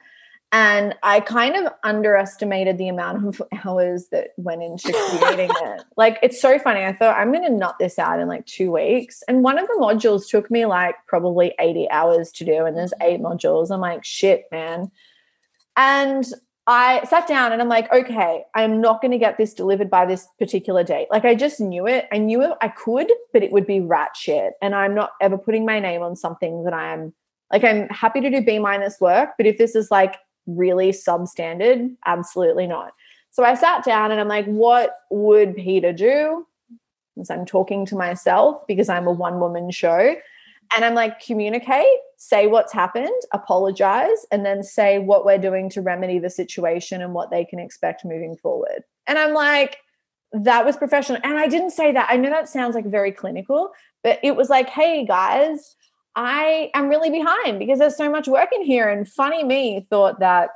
and 0.55 0.95
I 1.03 1.19
kind 1.19 1.57
of 1.57 1.73
underestimated 1.83 2.77
the 2.77 2.87
amount 2.87 3.27
of 3.27 3.41
hours 3.65 4.07
that 4.13 4.29
went 4.37 4.63
into 4.63 4.93
creating 4.93 5.49
it. 5.53 5.83
Like, 5.97 6.17
it's 6.23 6.41
so 6.41 6.57
funny. 6.57 6.85
I 6.85 6.93
thought 6.93 7.17
I'm 7.17 7.33
going 7.33 7.43
to 7.43 7.51
nut 7.51 7.75
this 7.77 7.99
out 7.99 8.21
in 8.21 8.29
like 8.29 8.45
two 8.45 8.71
weeks. 8.71 9.21
And 9.27 9.43
one 9.43 9.59
of 9.59 9.67
the 9.67 9.77
modules 9.81 10.29
took 10.29 10.49
me 10.49 10.65
like 10.65 10.95
probably 11.07 11.53
80 11.59 11.89
hours 11.91 12.31
to 12.31 12.45
do. 12.45 12.63
And 12.63 12.77
there's 12.77 12.93
mm-hmm. 12.93 13.15
eight 13.15 13.21
modules. 13.21 13.69
I'm 13.69 13.81
like, 13.81 14.05
shit, 14.05 14.45
man. 14.49 14.89
And 15.75 16.25
I 16.67 17.03
sat 17.03 17.27
down 17.27 17.51
and 17.51 17.61
I'm 17.61 17.67
like, 17.67 17.91
okay, 17.91 18.45
I'm 18.55 18.79
not 18.79 19.01
going 19.01 19.11
to 19.11 19.17
get 19.17 19.37
this 19.37 19.53
delivered 19.53 19.89
by 19.89 20.05
this 20.05 20.25
particular 20.39 20.85
date. 20.85 21.09
Like, 21.11 21.25
I 21.25 21.35
just 21.35 21.59
knew 21.59 21.85
it. 21.85 22.07
I 22.13 22.17
knew 22.17 22.41
it, 22.41 22.51
I 22.61 22.69
could, 22.69 23.11
but 23.33 23.43
it 23.43 23.51
would 23.51 23.67
be 23.67 23.81
rat 23.81 24.15
shit. 24.15 24.53
And 24.61 24.73
I'm 24.73 24.95
not 24.95 25.11
ever 25.19 25.37
putting 25.37 25.65
my 25.65 25.81
name 25.81 26.01
on 26.01 26.15
something 26.15 26.63
that 26.63 26.73
I'm 26.73 27.13
like, 27.51 27.65
I'm 27.65 27.89
happy 27.89 28.21
to 28.21 28.29
do 28.29 28.41
B 28.41 28.57
minus 28.57 29.01
work. 29.01 29.31
But 29.37 29.47
if 29.47 29.57
this 29.57 29.75
is 29.75 29.91
like 29.91 30.15
really 30.45 30.91
substandard? 30.91 31.95
Absolutely 32.05 32.67
not. 32.67 32.93
So 33.31 33.43
I 33.43 33.55
sat 33.55 33.83
down 33.83 34.11
and 34.11 34.21
I'm 34.21 34.27
like, 34.27 34.45
what 34.45 34.97
would 35.09 35.55
Peta 35.55 35.91
do? 35.91 36.47
As 37.19 37.29
I'm 37.29 37.45
talking 37.45 37.85
to 37.87 37.95
myself 37.95 38.65
because 38.67 38.89
I'm 38.89 39.07
a 39.07 39.11
one 39.11 39.39
woman 39.39 39.71
show. 39.71 40.15
And 40.75 40.83
I'm 40.83 40.95
like, 40.95 41.19
communicate, 41.19 41.85
say 42.17 42.47
what's 42.47 42.73
happened, 42.73 43.21
apologize, 43.33 44.25
and 44.31 44.45
then 44.45 44.63
say 44.63 44.99
what 44.99 45.25
we're 45.25 45.37
doing 45.37 45.69
to 45.71 45.81
remedy 45.81 46.17
the 46.17 46.29
situation 46.29 47.01
and 47.01 47.13
what 47.13 47.29
they 47.29 47.45
can 47.45 47.59
expect 47.59 48.03
moving 48.03 48.35
forward. 48.35 48.83
And 49.05 49.19
I'm 49.19 49.33
like, 49.33 49.77
that 50.31 50.65
was 50.65 50.75
professional. 50.75 51.19
And 51.23 51.37
I 51.37 51.47
didn't 51.47 51.69
say 51.71 51.91
that. 51.91 52.07
I 52.09 52.17
know 52.17 52.29
that 52.29 52.49
sounds 52.49 52.75
like 52.75 52.85
very 52.85 53.11
clinical, 53.11 53.71
but 54.03 54.19
it 54.23 54.35
was 54.35 54.49
like, 54.49 54.69
hey 54.69 55.05
guys, 55.05 55.75
I 56.15 56.71
am 56.73 56.87
really 56.87 57.09
behind 57.09 57.59
because 57.59 57.79
there's 57.79 57.97
so 57.97 58.09
much 58.09 58.27
work 58.27 58.49
in 58.53 58.63
here. 58.63 58.89
And 58.89 59.07
funny 59.07 59.43
me 59.43 59.85
thought 59.89 60.19
that 60.19 60.49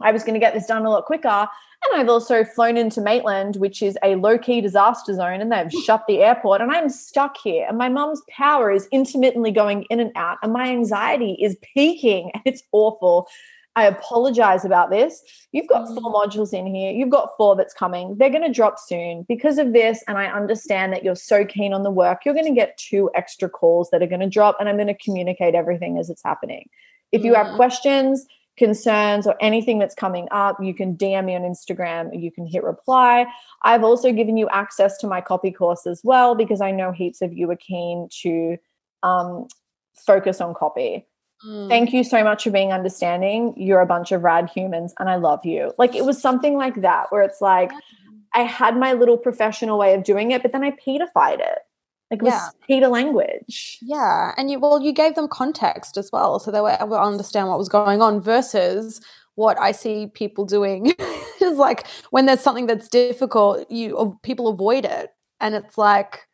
I 0.00 0.12
was 0.12 0.22
going 0.22 0.34
to 0.34 0.40
get 0.40 0.54
this 0.54 0.66
done 0.66 0.86
a 0.86 0.90
lot 0.90 1.04
quicker. 1.04 1.28
And 1.28 2.00
I've 2.00 2.08
also 2.08 2.44
flown 2.44 2.76
into 2.76 3.00
Maitland, 3.00 3.56
which 3.56 3.82
is 3.82 3.96
a 4.02 4.16
low 4.16 4.36
key 4.36 4.60
disaster 4.60 5.14
zone, 5.14 5.40
and 5.40 5.52
they've 5.52 5.72
shut 5.84 6.04
the 6.08 6.22
airport. 6.22 6.60
And 6.60 6.72
I'm 6.72 6.88
stuck 6.88 7.36
here. 7.38 7.66
And 7.68 7.78
my 7.78 7.88
mum's 7.88 8.22
power 8.28 8.70
is 8.70 8.88
intermittently 8.90 9.52
going 9.52 9.84
in 9.90 10.00
and 10.00 10.10
out. 10.16 10.38
And 10.42 10.52
my 10.52 10.68
anxiety 10.68 11.38
is 11.40 11.56
peaking. 11.74 12.32
And 12.34 12.42
It's 12.46 12.62
awful. 12.72 13.28
I 13.76 13.86
apologize 13.86 14.64
about 14.64 14.90
this. 14.90 15.22
You've 15.52 15.68
got 15.68 15.86
four 15.86 16.12
mm. 16.12 16.14
modules 16.14 16.52
in 16.52 16.66
here. 16.66 16.90
You've 16.90 17.10
got 17.10 17.36
four 17.36 17.54
that's 17.54 17.72
coming. 17.72 18.16
They're 18.18 18.30
going 18.30 18.42
to 18.42 18.52
drop 18.52 18.78
soon 18.78 19.24
because 19.28 19.58
of 19.58 19.72
this. 19.72 20.02
And 20.08 20.18
I 20.18 20.26
understand 20.26 20.92
that 20.92 21.04
you're 21.04 21.14
so 21.14 21.44
keen 21.44 21.72
on 21.72 21.84
the 21.84 21.90
work. 21.90 22.24
You're 22.24 22.34
going 22.34 22.46
to 22.46 22.54
get 22.54 22.76
two 22.76 23.08
extra 23.14 23.48
calls 23.48 23.90
that 23.90 24.02
are 24.02 24.06
going 24.06 24.20
to 24.20 24.28
drop, 24.28 24.56
and 24.58 24.68
I'm 24.68 24.76
going 24.76 24.88
to 24.88 24.94
communicate 24.94 25.54
everything 25.54 25.96
as 25.98 26.10
it's 26.10 26.22
happening. 26.24 26.68
If 27.12 27.22
you 27.22 27.34
have 27.34 27.46
mm. 27.46 27.56
questions, 27.56 28.26
concerns, 28.58 29.26
or 29.26 29.36
anything 29.40 29.78
that's 29.78 29.94
coming 29.94 30.28
up, 30.30 30.56
you 30.60 30.74
can 30.74 30.96
DM 30.96 31.26
me 31.26 31.36
on 31.36 31.42
Instagram. 31.42 32.20
You 32.20 32.30
can 32.30 32.46
hit 32.46 32.64
reply. 32.64 33.26
I've 33.62 33.84
also 33.84 34.12
given 34.12 34.36
you 34.36 34.48
access 34.50 34.98
to 34.98 35.06
my 35.06 35.20
copy 35.20 35.52
course 35.52 35.86
as 35.86 36.02
well 36.04 36.34
because 36.34 36.60
I 36.60 36.72
know 36.72 36.92
heaps 36.92 37.22
of 37.22 37.32
you 37.32 37.50
are 37.50 37.56
keen 37.56 38.08
to 38.22 38.58
um, 39.02 39.46
focus 39.94 40.40
on 40.40 40.54
copy. 40.54 41.06
Mm. 41.46 41.68
Thank 41.68 41.92
you 41.92 42.04
so 42.04 42.24
much 42.24 42.44
for 42.44 42.50
being 42.50 42.72
understanding. 42.72 43.54
You're 43.56 43.80
a 43.80 43.86
bunch 43.86 44.12
of 44.12 44.22
rad 44.22 44.50
humans 44.50 44.94
and 44.98 45.08
I 45.08 45.16
love 45.16 45.44
you. 45.44 45.72
Like 45.78 45.94
it 45.94 46.04
was 46.04 46.20
something 46.20 46.56
like 46.56 46.76
that 46.82 47.10
where 47.10 47.22
it's 47.22 47.40
like 47.40 47.70
I 48.34 48.42
had 48.42 48.76
my 48.76 48.92
little 48.92 49.16
professional 49.16 49.78
way 49.78 49.94
of 49.94 50.04
doing 50.04 50.30
it, 50.32 50.42
but 50.42 50.52
then 50.52 50.64
I 50.64 50.72
petrified 50.84 51.40
it. 51.40 51.58
Like 52.10 52.22
it 52.22 52.26
yeah. 52.26 52.46
was 52.46 52.54
Peta 52.66 52.88
language. 52.88 53.78
Yeah. 53.82 54.32
And 54.36 54.50
you 54.50 54.58
well, 54.58 54.82
you 54.82 54.92
gave 54.92 55.14
them 55.14 55.28
context 55.28 55.96
as 55.96 56.10
well. 56.12 56.38
So 56.38 56.50
they 56.50 56.60
were 56.60 56.76
able 56.80 56.96
to 56.96 57.02
understand 57.02 57.48
what 57.48 57.58
was 57.58 57.68
going 57.68 58.02
on 58.02 58.20
versus 58.20 59.00
what 59.34 59.60
I 59.60 59.70
see 59.70 60.08
people 60.08 60.44
doing 60.44 60.94
is 61.40 61.58
like 61.58 61.86
when 62.10 62.26
there's 62.26 62.40
something 62.40 62.66
that's 62.66 62.88
difficult, 62.88 63.70
you 63.70 64.18
people 64.22 64.48
avoid 64.48 64.84
it, 64.84 65.10
and 65.40 65.54
it's 65.54 65.78
like 65.78 66.27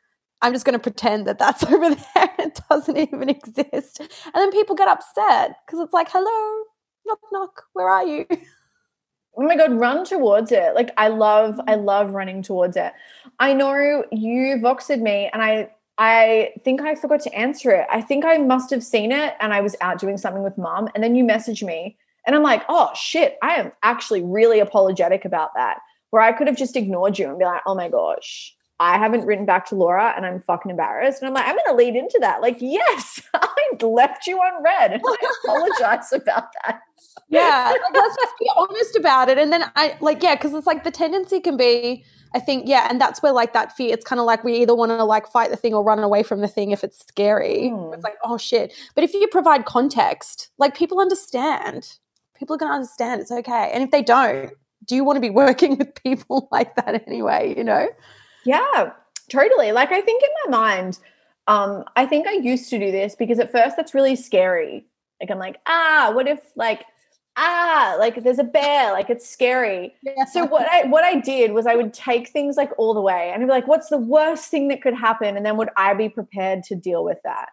I'm 0.45 0.53
just 0.53 0.67
going 0.67 0.75
to 0.75 0.79
pretend 0.79 1.27
that 1.27 1.39
that's 1.39 1.65
over 1.73 1.95
there. 1.95 2.31
It 2.39 2.61
doesn't 2.69 2.99
even 2.99 3.31
exist, 3.31 4.01
and 4.01 4.35
then 4.35 4.53
people 4.53 4.77
get 4.77 4.89
upset 4.89 5.57
because 5.65 5.81
it's 5.81 5.95
like, 5.95 6.09
hello, 6.11 6.65
knock 7.07 7.21
knock, 7.33 7.63
where 7.73 7.89
are 7.89 8.07
you? 8.07 8.27
oh 9.37 9.43
my 9.43 9.57
god 9.57 9.73
run 9.73 10.05
towards 10.05 10.53
it. 10.53 10.75
Like 10.75 10.91
i 10.97 11.09
love 11.09 11.59
i 11.67 11.75
mm. 11.75 11.85
love 11.85 12.13
running 12.13 12.43
towards 12.43 12.77
it. 12.77 12.93
I 13.39 13.55
know 13.55 14.05
you 14.13 14.57
voxed 14.57 15.01
me 15.01 15.31
and 15.33 15.43
i 15.43 15.71
i 15.99 16.53
think 16.63 16.83
i 16.83 16.95
forgot 16.95 17.21
to 17.21 17.35
answer 17.35 17.71
it. 17.71 17.87
I 17.91 18.01
think 18.01 18.25
i 18.25 18.37
must 18.37 18.71
have 18.71 18.85
seen 18.85 19.13
it 19.13 19.35
and 19.41 19.53
i 19.53 19.61
was 19.61 19.75
out 19.81 19.99
doing 19.99 20.19
something 20.19 20.43
with 20.43 20.59
mom 20.59 20.89
and 20.95 21.03
then 21.03 21.15
you 21.15 21.25
messaged 21.25 21.67
me 21.67 21.97
and 22.27 22.37
i'm 22.37 22.43
like 22.43 22.63
oh 22.69 22.91
shit 22.95 23.39
i 23.43 23.55
am 23.55 23.73
actually 23.83 24.23
really 24.23 24.61
apologetic 24.61 25.25
about 25.25 25.51
that. 25.57 25.79
Where 26.11 26.23
i 26.23 26.33
could 26.33 26.47
have 26.47 26.57
just 26.57 26.77
ignored 26.77 27.19
you 27.19 27.29
and 27.29 27.39
be 27.39 27.45
like 27.45 27.63
oh 27.67 27.75
my 27.75 27.89
gosh 27.89 28.55
I 28.81 28.99
haven't 28.99 29.25
written 29.25 29.47
back 29.47 29.67
to 29.67 29.77
Laura 29.77 30.13
and 30.17 30.27
I'm 30.27 30.41
fucking 30.41 30.71
embarrassed. 30.71 31.23
And 31.23 31.29
I'm 31.29 31.35
like, 31.35 31.47
I'm 31.47 31.55
going 31.55 31.67
to 31.69 31.75
lead 31.75 31.97
into 31.97 32.19
that. 32.21 32.41
Like, 32.41 32.57
yes, 32.61 33.23
I 33.35 33.49
left 33.83 34.27
you 34.27 34.37
on 34.37 34.63
read 34.63 34.93
and 34.93 35.03
I 35.05 35.17
apologize 35.45 36.13
about 36.13 36.49
that. 36.63 36.81
Yeah. 37.29 37.71
Like, 37.73 37.81
let's 37.95 38.17
just 38.17 38.35
be 38.39 38.51
honest 38.57 38.97
about 38.97 39.29
it. 39.29 39.39
And 39.39 39.53
then 39.53 39.65
I 39.77 39.97
like, 40.01 40.23
yeah, 40.23 40.35
because 40.35 40.55
it's 40.55 40.67
like 40.67 40.83
the 40.83 40.91
tendency 40.91 41.39
can 41.41 41.57
be, 41.57 42.05
I 42.35 42.41
think, 42.41 42.65
yeah. 42.67 42.89
And 42.91 43.01
that's 43.01 43.23
where 43.23 43.33
like 43.33 43.53
that 43.53 43.77
fear, 43.77 43.93
it's 43.93 44.05
kind 44.05 44.19
of 44.19 44.27
like 44.27 44.43
we 44.43 44.57
either 44.57 44.75
want 44.75 44.91
to 44.91 45.05
like 45.05 45.29
fight 45.29 45.51
the 45.51 45.57
thing 45.57 45.73
or 45.73 45.85
run 45.85 46.01
away 46.01 46.25
from 46.25 46.41
the 46.41 46.49
thing 46.49 46.73
if 46.73 46.83
it's 46.83 46.99
scary. 46.99 47.71
Mm. 47.73 47.95
It's 47.95 48.03
like, 48.03 48.17
oh 48.25 48.39
shit. 48.39 48.73
But 48.97 49.05
if 49.05 49.15
you 49.15 49.29
provide 49.29 49.67
context, 49.67 50.51
like 50.59 50.77
people 50.77 51.01
understand. 51.01 51.97
People 52.37 52.57
are 52.57 52.59
going 52.59 52.71
to 52.71 52.75
understand. 52.75 53.21
It's 53.21 53.31
okay. 53.31 53.71
And 53.73 53.85
if 53.85 53.93
they 53.93 54.03
don't, 54.03 54.51
do 54.85 54.97
you 54.97 55.05
want 55.05 55.17
to 55.17 55.21
be 55.21 55.31
working 55.45 55.79
with 55.79 55.95
people 55.95 56.49
like 56.51 56.75
that 56.75 57.07
anyway? 57.07 57.55
You 57.57 57.63
know? 57.63 57.89
Yeah, 58.45 58.93
totally. 59.29 59.73
Like 59.73 59.93
I 59.93 60.01
think 60.01 60.23
in 60.23 60.51
my 60.51 60.59
mind, 60.59 60.99
um, 61.47 61.85
I 61.97 62.07
think 62.07 62.27
I 62.27 62.33
used 62.33 62.71
to 62.71 62.79
do 62.79 62.91
this 62.91 63.15
because 63.15 63.39
at 63.39 63.53
first 63.53 63.77
that's 63.77 63.95
really 63.95 64.17
scary. 64.17 64.87
Like 65.21 65.31
I'm 65.31 65.39
like, 65.39 65.61
ah, 65.67 66.11
what 66.15 66.29
if 66.29 66.41
like 66.57 66.85
ah, 67.37 67.97
like 67.99 68.23
there's 68.23 68.39
a 68.39 68.45
bear, 68.45 68.93
like 68.93 69.11
it's 69.11 69.29
scary. 69.29 69.95
Yeah. 70.03 70.25
So 70.25 70.45
what 70.45 70.69
I 70.71 70.87
what 70.87 71.05
I 71.05 71.21
did 71.21 71.53
was 71.53 71.67
I 71.67 71.75
would 71.75 71.93
take 71.93 72.29
things 72.29 72.57
like 72.57 72.71
all 72.79 72.95
the 72.95 73.01
way 73.01 73.31
and 73.33 73.43
I'd 73.43 73.47
be 73.47 73.53
like, 73.53 73.67
what's 73.67 73.89
the 73.89 73.99
worst 73.99 74.51
thing 74.51 74.69
that 74.69 74.83
could 74.83 74.95
happen? 74.95 75.37
And 75.37 75.45
then 75.45 75.57
would 75.57 75.71
I 75.77 75.95
be 75.95 76.09
prepared 76.09 76.63
to 76.65 76.75
deal 76.75 77.05
with 77.05 77.19
that? 77.25 77.49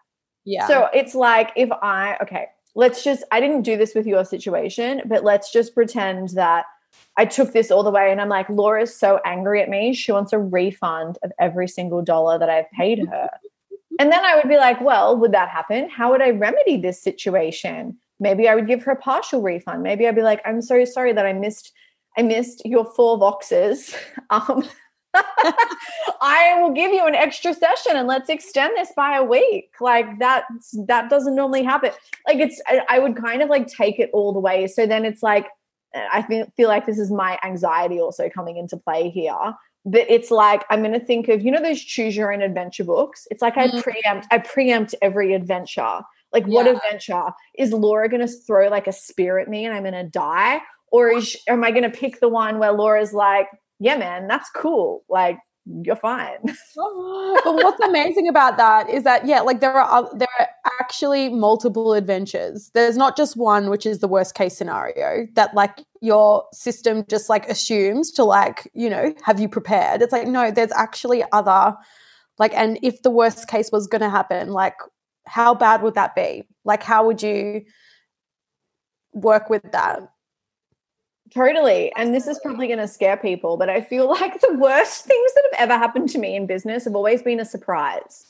Yeah. 0.45 0.67
So 0.67 0.89
it's 0.93 1.15
like 1.15 1.51
if 1.55 1.69
I 1.81 2.17
okay, 2.21 2.47
let's 2.75 3.03
just 3.03 3.23
I 3.31 3.39
didn't 3.39 3.63
do 3.63 3.77
this 3.77 3.95
with 3.95 4.05
your 4.05 4.25
situation, 4.25 5.01
but 5.05 5.23
let's 5.23 5.51
just 5.51 5.73
pretend 5.73 6.29
that 6.29 6.65
I 7.17 7.25
took 7.25 7.53
this 7.53 7.71
all 7.71 7.83
the 7.83 7.91
way 7.91 8.11
and 8.11 8.21
I'm 8.21 8.29
like, 8.29 8.49
Laura's 8.49 8.95
so 8.97 9.19
angry 9.25 9.61
at 9.61 9.69
me. 9.69 9.93
She 9.93 10.11
wants 10.11 10.33
a 10.33 10.39
refund 10.39 11.17
of 11.23 11.31
every 11.39 11.67
single 11.67 12.01
dollar 12.01 12.39
that 12.39 12.49
I've 12.49 12.69
paid 12.71 12.99
her. 13.07 13.29
and 13.99 14.11
then 14.11 14.23
I 14.23 14.35
would 14.35 14.47
be 14.49 14.57
like, 14.57 14.81
well, 14.81 15.17
would 15.17 15.33
that 15.33 15.49
happen? 15.49 15.89
How 15.89 16.11
would 16.11 16.21
I 16.21 16.31
remedy 16.31 16.77
this 16.77 17.01
situation? 17.01 17.97
Maybe 18.19 18.47
I 18.47 18.55
would 18.55 18.67
give 18.67 18.83
her 18.83 18.91
a 18.93 18.95
partial 18.95 19.41
refund. 19.41 19.83
Maybe 19.83 20.07
I'd 20.07 20.15
be 20.15 20.21
like, 20.21 20.41
I'm 20.45 20.61
so 20.61 20.85
sorry 20.85 21.13
that 21.13 21.25
I 21.25 21.33
missed 21.33 21.73
I 22.17 22.23
missed 22.23 22.61
your 22.65 22.85
four 22.85 23.19
voxes. 23.19 23.95
Um, 24.29 24.63
I 26.21 26.57
will 26.61 26.71
give 26.71 26.93
you 26.93 27.05
an 27.05 27.15
extra 27.15 27.53
session 27.53 27.97
and 27.97 28.07
let's 28.07 28.29
extend 28.29 28.77
this 28.77 28.93
by 28.95 29.17
a 29.17 29.23
week. 29.23 29.71
Like 29.81 30.19
that 30.19 30.45
that 30.87 31.09
doesn't 31.09 31.35
normally 31.35 31.63
happen. 31.63 31.91
Like 32.25 32.37
it's 32.37 32.61
I, 32.65 32.81
I 32.87 32.99
would 32.99 33.17
kind 33.17 33.41
of 33.41 33.49
like 33.49 33.67
take 33.67 33.99
it 33.99 34.09
all 34.13 34.31
the 34.31 34.39
way. 34.39 34.67
So 34.67 34.87
then 34.87 35.03
it's 35.03 35.21
like 35.21 35.47
I 35.93 36.21
feel, 36.21 36.47
feel 36.55 36.67
like 36.67 36.85
this 36.85 36.99
is 36.99 37.11
my 37.11 37.39
anxiety 37.43 37.99
also 37.99 38.29
coming 38.29 38.57
into 38.57 38.77
play 38.77 39.09
here. 39.09 39.53
But 39.83 40.05
it's 40.09 40.29
like 40.29 40.63
I'm 40.69 40.81
going 40.81 40.99
to 40.99 41.05
think 41.05 41.27
of 41.27 41.41
you 41.41 41.51
know 41.51 41.61
those 41.61 41.81
choose 41.81 42.15
your 42.15 42.31
own 42.31 42.41
adventure 42.41 42.83
books. 42.83 43.27
It's 43.31 43.41
like 43.41 43.55
mm-hmm. 43.55 43.77
I 43.77 43.81
preempt 43.81 44.27
I 44.31 44.37
preempt 44.37 44.95
every 45.01 45.33
adventure. 45.33 46.01
Like 46.31 46.45
yeah. 46.45 46.53
what 46.53 46.67
adventure 46.67 47.31
is 47.57 47.73
Laura 47.73 48.07
going 48.07 48.25
to 48.25 48.31
throw 48.31 48.69
like 48.69 48.87
a 48.87 48.93
spear 48.93 49.39
at 49.39 49.47
me 49.47 49.65
and 49.65 49.73
I'm 49.73 49.83
going 49.83 49.93
to 49.93 50.09
die, 50.09 50.61
or 50.91 51.09
is 51.09 51.35
am 51.47 51.63
I 51.63 51.71
going 51.71 51.83
to 51.83 51.89
pick 51.89 52.19
the 52.19 52.29
one 52.29 52.59
where 52.59 52.71
Laura's 52.71 53.11
like, 53.11 53.47
yeah, 53.79 53.97
man, 53.97 54.27
that's 54.27 54.49
cool. 54.51 55.03
Like 55.09 55.39
you're 55.65 55.95
fine. 55.95 56.37
Oh, 56.77 57.41
but 57.43 57.55
what's 57.55 57.81
amazing 57.81 58.27
about 58.27 58.57
that 58.57 58.89
is 58.89 59.03
that 59.03 59.25
yeah, 59.25 59.41
like 59.41 59.59
there 59.59 59.73
are 59.73 60.09
there 60.15 60.27
are 60.39 60.47
actually 60.79 61.29
multiple 61.29 61.93
adventures. 61.93 62.71
There's 62.73 62.97
not 62.97 63.17
just 63.17 63.35
one, 63.35 63.69
which 63.69 63.85
is 63.85 63.99
the 63.99 64.07
worst 64.07 64.35
case 64.35 64.57
scenario 64.57 65.27
that 65.33 65.53
like 65.53 65.85
your 66.01 66.45
system 66.53 67.05
just 67.09 67.29
like 67.29 67.47
assumes 67.49 68.11
to 68.11 68.23
like 68.23 68.69
you 68.73 68.89
know 68.89 69.13
have 69.23 69.39
you 69.39 69.49
prepared. 69.49 70.01
It's 70.01 70.13
like 70.13 70.27
no, 70.27 70.49
there's 70.49 70.71
actually 70.71 71.23
other 71.31 71.75
like, 72.41 72.55
and 72.55 72.79
if 72.81 73.03
the 73.03 73.11
worst 73.11 73.47
case 73.47 73.71
was 73.71 73.85
going 73.85 74.01
to 74.01 74.09
happen, 74.09 74.49
like 74.49 74.75
how 75.27 75.53
bad 75.53 75.83
would 75.83 75.93
that 75.93 76.15
be? 76.15 76.43
Like 76.65 76.81
how 76.81 77.05
would 77.05 77.21
you 77.21 77.61
work 79.13 79.49
with 79.49 79.71
that? 79.71 79.99
Totally. 81.33 81.93
And 81.95 82.13
this 82.13 82.27
is 82.27 82.39
probably 82.39 82.67
going 82.67 82.79
to 82.79 82.87
scare 82.87 83.17
people, 83.17 83.57
but 83.57 83.69
I 83.69 83.81
feel 83.81 84.07
like 84.21 84.39
the 84.41 84.53
worst 84.53 85.05
things 85.05 85.33
that 85.33 85.43
have 85.51 85.69
ever 85.69 85.77
happened 85.77 86.09
to 86.09 86.17
me 86.17 86.35
in 86.35 86.45
business 86.45 86.85
have 86.85 86.95
always 86.95 87.21
been 87.21 87.39
a 87.39 87.45
surprise. 87.45 88.25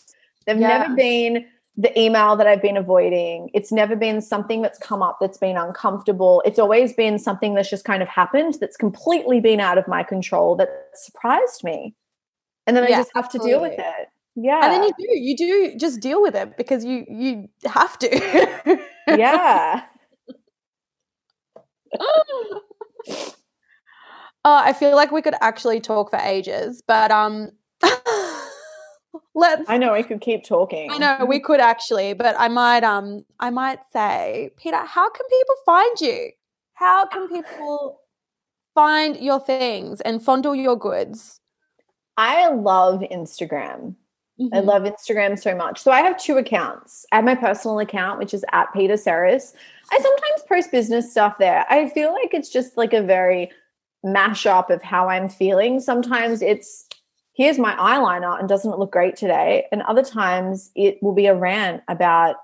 They've 0.46 0.60
yeah. 0.60 0.80
never 0.80 0.96
been 0.96 1.46
the 1.78 1.98
email 2.00 2.36
that 2.36 2.48
I've 2.48 2.62
been 2.62 2.78
avoiding. 2.78 3.50
It's 3.54 3.72
never 3.72 3.96
been 3.96 4.22
something 4.22 4.62
that's 4.62 4.78
come 4.78 5.02
up 5.02 5.18
that's 5.22 5.38
been 5.38 5.58
uncomfortable. 5.58 6.44
It's 6.46 6.60
always 6.60 6.94
been 6.94 7.18
something 7.18 7.56
that's 7.56 7.70
just 7.70 7.86
kind 7.86 8.04
of 8.04 8.10
happened 8.10 8.58
that's 8.60 8.78
completely 8.78 9.40
been 9.40 9.60
out 9.60 9.78
of 9.78 9.88
my 9.88 10.04
control 10.04 10.56
that 10.58 10.70
surprised 10.94 11.64
me. 11.64 11.96
And 12.68 12.76
then 12.76 12.86
yeah, 12.88 12.98
I 12.98 13.00
just 13.00 13.12
have 13.16 13.26
absolutely. 13.26 13.52
to 13.52 13.54
deal 13.54 13.62
with 13.62 13.80
it. 13.80 14.10
Yeah. 14.36 14.64
And 14.64 14.74
then 14.74 14.84
you 14.84 14.94
do, 14.98 15.18
you 15.18 15.38
do 15.38 15.78
just 15.78 16.00
deal 16.02 16.22
with 16.22 16.36
it 16.36 16.56
because 16.58 16.86
you 16.86 17.06
you 17.10 17.50
have 17.66 17.98
to. 18.00 18.80
yeah. 19.08 19.84
oh, 23.10 23.34
I 24.44 24.74
feel 24.74 24.96
like 24.96 25.12
we 25.12 25.22
could 25.22 25.36
actually 25.42 25.80
talk 25.80 26.10
for 26.10 26.20
ages, 26.20 26.82
but 26.86 27.12
um 27.12 27.52
let's 29.36 29.70
I 29.70 29.78
know 29.78 29.94
we 29.94 30.04
could 30.04 30.22
keep 30.22 30.44
talking. 30.44 30.92
I 30.92 30.98
know 30.98 31.26
we 31.26 31.40
could 31.40 31.60
actually, 31.60 32.14
but 32.14 32.36
I 32.38 32.48
might 32.48 32.84
um 32.84 33.26
I 33.40 33.50
might 33.50 33.80
say, 33.94 34.52
Peta, 34.58 34.84
how 34.86 35.10
can 35.10 35.26
people 35.30 35.56
find 35.66 36.02
you? 36.02 36.30
How 36.74 37.06
can 37.06 37.28
people 37.30 38.02
find 38.74 39.18
your 39.18 39.40
things 39.40 40.02
and 40.02 40.24
fondle 40.24 40.56
your 40.56 40.76
goods? 40.76 41.40
I 42.18 42.50
love 42.50 43.02
Instagram. 43.12 43.96
Mm-hmm. 44.40 44.56
I 44.56 44.60
love 44.60 44.84
Instagram 44.84 45.40
so 45.40 45.56
much. 45.56 45.80
So 45.80 45.92
I 45.92 46.02
have 46.02 46.18
two 46.18 46.38
accounts. 46.38 47.06
I 47.12 47.18
have 47.18 47.26
my 47.26 47.36
personal 47.36 47.80
account, 47.80 48.18
which 48.20 48.34
is 48.34 48.44
at 48.52 48.74
Peta 48.74 48.94
Serras. 48.94 49.54
I 49.92 50.00
sometimes 50.00 50.48
post 50.48 50.72
business 50.72 51.12
stuff 51.12 51.38
there. 51.38 51.66
I 51.70 51.90
feel 51.90 52.14
like 52.14 52.34
it's 52.34 52.50
just 52.50 52.78
like 52.78 52.94
a 52.94 53.04
very 53.04 53.52
mashup 54.06 54.70
of 54.70 54.82
how 54.82 55.10
I'm 55.10 55.30
feeling. 55.30 55.80
Sometimes 55.80 56.42
it's 56.42 56.88
here's 57.34 57.60
my 57.60 57.74
eyeliner 57.76 58.40
and 58.40 58.48
doesn't 58.48 58.72
it 58.72 58.80
look 58.80 58.92
great 58.92 59.16
today? 59.16 59.66
And 59.72 59.82
other 59.84 60.04
times 60.04 60.72
it 60.76 61.02
will 61.02 61.14
be 61.14 61.28
a 61.28 61.36
rant 61.36 61.84
about 61.88 62.38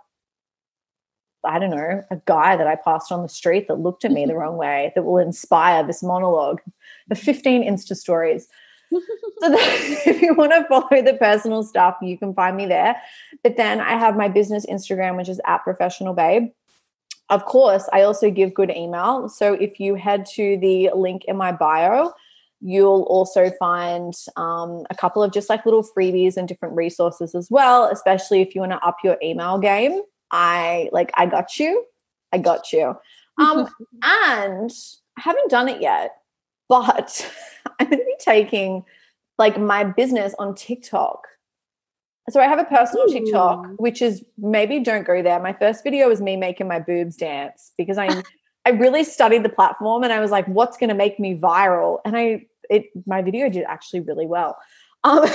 I 1.43 1.59
don't 1.59 1.69
know, 1.69 2.03
a 2.11 2.17
guy 2.25 2.57
that 2.57 2.67
I 2.67 2.75
passed 2.75 3.11
on 3.11 3.21
the 3.21 3.29
street 3.29 3.67
that 3.67 3.79
looked 3.79 4.03
at 4.03 4.11
me 4.11 4.25
the 4.25 4.35
wrong 4.37 4.57
way 4.57 4.91
that 4.95 5.03
will 5.03 5.17
inspire 5.17 5.85
this 5.85 6.03
monologue. 6.03 6.61
The 7.07 7.15
15 7.15 7.63
Insta 7.63 7.95
stories. 7.95 8.47
so 8.91 8.99
if 9.41 10.21
you 10.21 10.33
want 10.33 10.51
to 10.51 10.65
follow 10.67 11.01
the 11.01 11.15
personal 11.17 11.63
stuff, 11.63 11.95
you 12.01 12.17
can 12.17 12.33
find 12.33 12.57
me 12.57 12.65
there. 12.65 13.01
But 13.43 13.55
then 13.55 13.79
I 13.79 13.91
have 13.91 14.17
my 14.17 14.27
business 14.27 14.65
Instagram, 14.65 15.15
which 15.15 15.29
is 15.29 15.39
at 15.45 15.59
professional 15.59 16.13
babe. 16.13 16.49
Of 17.29 17.45
course, 17.45 17.89
I 17.91 18.03
also 18.03 18.31
give 18.31 18.53
good 18.53 18.71
email. 18.71 19.27
So 19.27 19.53
if 19.53 19.79
you 19.79 19.95
head 19.95 20.25
to 20.35 20.57
the 20.57 20.91
link 20.95 21.25
in 21.25 21.35
my 21.35 21.51
bio, 21.51 22.13
you'll 22.61 23.03
also 23.03 23.51
find 23.59 24.13
um, 24.35 24.85
a 24.89 24.95
couple 24.95 25.21
of 25.21 25.31
just 25.31 25.49
like 25.49 25.65
little 25.65 25.83
freebies 25.83 26.37
and 26.37 26.47
different 26.47 26.75
resources 26.75 27.35
as 27.35 27.51
well, 27.51 27.85
especially 27.91 28.41
if 28.41 28.55
you 28.55 28.61
want 28.61 28.71
to 28.71 28.79
up 28.79 28.97
your 29.03 29.17
email 29.21 29.57
game. 29.57 30.01
I 30.31 30.89
like, 30.91 31.11
I 31.15 31.25
got 31.25 31.59
you. 31.59 31.85
I 32.31 32.37
got 32.37 32.71
you. 32.73 32.95
Um, 33.39 33.67
and 34.01 34.71
I 35.15 35.21
haven't 35.21 35.51
done 35.51 35.69
it 35.69 35.79
yet, 35.79 36.15
but 36.67 37.31
I'm 37.79 37.87
going 37.87 37.99
to 37.99 38.03
be 38.03 38.15
taking 38.17 38.83
like 39.37 39.59
my 39.59 39.83
business 39.83 40.33
on 40.39 40.55
TikTok 40.55 41.27
so 42.29 42.41
I 42.41 42.45
have 42.45 42.59
a 42.59 42.65
personal 42.65 43.05
Ooh. 43.09 43.13
TikTok, 43.13 43.67
which 43.77 44.01
is 44.01 44.23
maybe 44.37 44.79
don't 44.79 45.05
go 45.05 45.21
there. 45.21 45.39
My 45.39 45.53
first 45.53 45.83
video 45.83 46.09
was 46.09 46.21
me 46.21 46.35
making 46.35 46.67
my 46.67 46.79
boobs 46.79 47.15
dance 47.15 47.71
because 47.77 47.97
I 47.97 48.23
I 48.65 48.71
really 48.71 49.05
studied 49.05 49.43
the 49.43 49.49
platform 49.49 50.03
and 50.03 50.11
I 50.11 50.19
was 50.19 50.29
like, 50.29 50.45
what's 50.47 50.77
going 50.77 50.89
to 50.89 50.95
make 50.95 51.19
me 51.19 51.37
viral? 51.37 51.99
And 52.03 52.17
I 52.17 52.45
it 52.69 52.85
my 53.05 53.21
video 53.21 53.49
did 53.49 53.63
actually 53.63 54.01
really 54.01 54.25
well. 54.25 54.57
Um, 55.05 55.21
but 55.21 55.31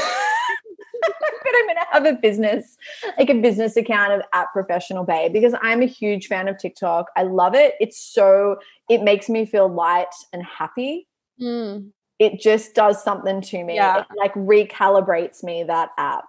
I'm 1.55 1.77
have 1.77 2.05
have 2.05 2.05
a 2.05 2.13
business, 2.19 2.77
like 3.19 3.31
a 3.31 3.41
business 3.41 3.77
account 3.77 4.13
of 4.13 4.23
at 4.35 4.53
professional 4.53 5.05
bay 5.05 5.31
because 5.33 5.55
I'm 5.63 5.81
a 5.81 5.87
huge 5.87 6.27
fan 6.27 6.47
of 6.47 6.59
TikTok. 6.59 7.07
I 7.17 7.23
love 7.23 7.55
it. 7.55 7.75
It's 7.81 7.99
so 7.99 8.57
it 8.91 9.03
makes 9.03 9.31
me 9.31 9.47
feel 9.47 9.69
light 9.69 10.15
and 10.33 10.45
happy. 10.45 11.09
Mm. 11.41 11.91
It 12.19 12.39
just 12.39 12.75
does 12.75 13.03
something 13.03 13.41
to 13.41 13.65
me. 13.65 13.77
Yeah. 13.77 14.01
It 14.01 14.07
like 14.17 14.35
recalibrates 14.35 15.43
me 15.43 15.65
that 15.65 15.91
app. 15.97 16.25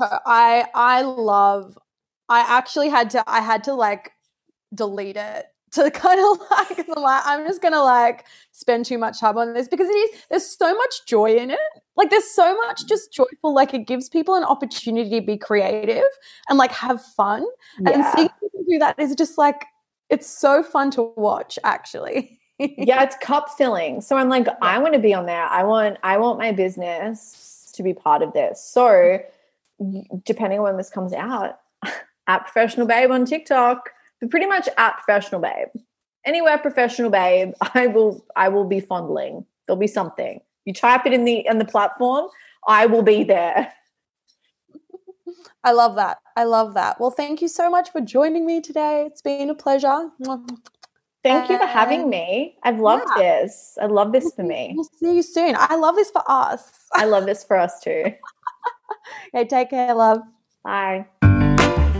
I 0.00 0.66
I 0.74 1.02
love 1.02 1.78
I 2.28 2.40
actually 2.40 2.88
had 2.88 3.10
to 3.10 3.24
I 3.26 3.40
had 3.40 3.64
to 3.64 3.74
like 3.74 4.12
delete 4.74 5.16
it 5.16 5.46
to 5.72 5.90
kind 5.90 6.20
of 6.20 6.40
like, 6.50 6.88
I'm 6.88 7.02
like 7.02 7.22
I'm 7.24 7.46
just 7.46 7.62
gonna 7.62 7.82
like 7.82 8.24
spend 8.50 8.84
too 8.86 8.98
much 8.98 9.20
time 9.20 9.38
on 9.38 9.54
this 9.54 9.68
because 9.68 9.88
it 9.88 9.92
is 9.92 10.22
there's 10.28 10.46
so 10.46 10.74
much 10.74 11.06
joy 11.06 11.36
in 11.36 11.50
it. 11.50 11.58
Like 11.96 12.10
there's 12.10 12.24
so 12.24 12.56
much 12.56 12.84
mm. 12.84 12.88
just 12.88 13.12
joyful, 13.12 13.54
like 13.54 13.72
it 13.72 13.86
gives 13.86 14.08
people 14.08 14.34
an 14.34 14.44
opportunity 14.44 15.20
to 15.20 15.26
be 15.26 15.36
creative 15.36 16.02
and 16.48 16.58
like 16.58 16.72
have 16.72 17.02
fun. 17.02 17.44
And 17.78 17.88
Yeah. 17.88 18.16
seeing 18.16 18.28
people 18.40 18.64
do 18.68 18.78
that 18.80 18.98
is 18.98 19.14
just 19.14 19.38
like 19.38 19.66
it's 20.08 20.26
so 20.26 20.62
fun 20.62 20.90
to 20.92 21.12
watch 21.16 21.56
actually. 21.62 22.40
yeah, 22.58 23.02
it's 23.04 23.16
cup 23.16 23.50
filling. 23.56 24.00
So 24.00 24.16
I'm 24.16 24.28
like, 24.28 24.48
I 24.60 24.78
want 24.78 24.94
to 24.94 25.00
be 25.00 25.14
on 25.14 25.26
there. 25.26 25.46
I 25.46 25.62
want 25.62 25.98
I 26.02 26.18
want 26.18 26.38
my 26.38 26.50
business 26.50 27.70
to 27.74 27.82
be 27.84 27.94
part 27.94 28.22
of 28.22 28.32
this. 28.32 28.60
So 28.62 28.84
y- 28.86 29.24
depending 30.24 30.58
on 30.58 30.64
when 30.64 30.76
this 30.76 30.90
comes 30.90 31.12
out, 31.12 31.60
at 32.26 32.42
professional 32.44 32.86
babe 32.86 33.10
on 33.10 33.24
TikTok, 33.24 33.90
but 34.20 34.30
pretty 34.30 34.46
much 34.46 34.68
at 34.76 34.94
professional 34.94 35.40
babe. 35.40 35.68
Anywhere 36.24 36.58
professional 36.58 37.10
babe, 37.10 37.52
I 37.74 37.86
will 37.86 38.24
I 38.36 38.48
will 38.48 38.64
be 38.64 38.80
fondling. 38.80 39.44
There'll 39.66 39.80
be 39.80 39.86
something. 39.86 40.40
You 40.64 40.74
type 40.74 41.06
it 41.06 41.12
in 41.12 41.24
the 41.24 41.46
in 41.46 41.58
the 41.58 41.64
platform, 41.64 42.28
I 42.66 42.86
will 42.86 43.02
be 43.02 43.24
there. 43.24 43.72
I 45.64 45.72
love 45.72 45.96
that. 45.96 46.18
I 46.36 46.44
love 46.44 46.74
that. 46.74 46.98
Well, 47.00 47.10
thank 47.10 47.42
you 47.42 47.48
so 47.48 47.68
much 47.68 47.90
for 47.90 48.00
joining 48.00 48.46
me 48.46 48.60
today. 48.60 49.04
It's 49.06 49.20
been 49.20 49.50
a 49.50 49.54
pleasure. 49.54 50.10
Thank 51.22 51.50
you 51.50 51.58
for 51.58 51.66
having 51.66 52.08
me. 52.08 52.56
I've 52.62 52.80
loved 52.80 53.12
Yeah. 53.16 53.42
this. 53.42 53.76
I 53.80 53.86
love 53.86 54.12
this 54.12 54.32
for 54.34 54.42
me. 54.42 54.72
We'll 54.74 54.84
see 54.84 55.16
you 55.16 55.22
soon. 55.22 55.54
I 55.58 55.76
love 55.76 55.96
this 55.96 56.10
for 56.10 56.22
us. 56.26 56.88
I 56.94 57.04
love 57.04 57.26
this 57.26 57.44
for 57.44 57.58
us 57.58 57.78
too. 57.80 58.04
Okay, 59.34 59.46
take 59.46 59.70
care, 59.70 59.94
love. 59.94 60.18
Bye. 60.64 61.06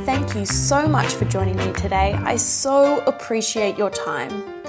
Thank 0.05 0.35
you 0.35 0.45
so 0.45 0.89
much 0.89 1.15
for 1.15 1.25
joining 1.27 1.57
me 1.57 1.73
today. 1.75 2.15
I 2.25 2.37
so 2.37 3.05
appreciate 3.05 3.79
your 3.79 3.91
time. 3.91 4.63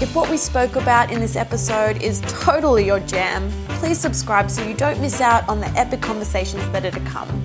If 0.00 0.14
what 0.14 0.30
we 0.30 0.36
spoke 0.36 0.76
about 0.76 1.10
in 1.10 1.20
this 1.20 1.36
episode 1.36 2.02
is 2.02 2.20
totally 2.22 2.86
your 2.86 3.00
jam, 3.00 3.50
please 3.80 3.98
subscribe 3.98 4.50
so 4.50 4.66
you 4.66 4.74
don't 4.74 5.00
miss 5.00 5.20
out 5.20 5.48
on 5.48 5.60
the 5.60 5.68
epic 5.70 6.00
conversations 6.00 6.68
that 6.70 6.84
are 6.84 6.90
to 6.90 7.00
come. 7.00 7.44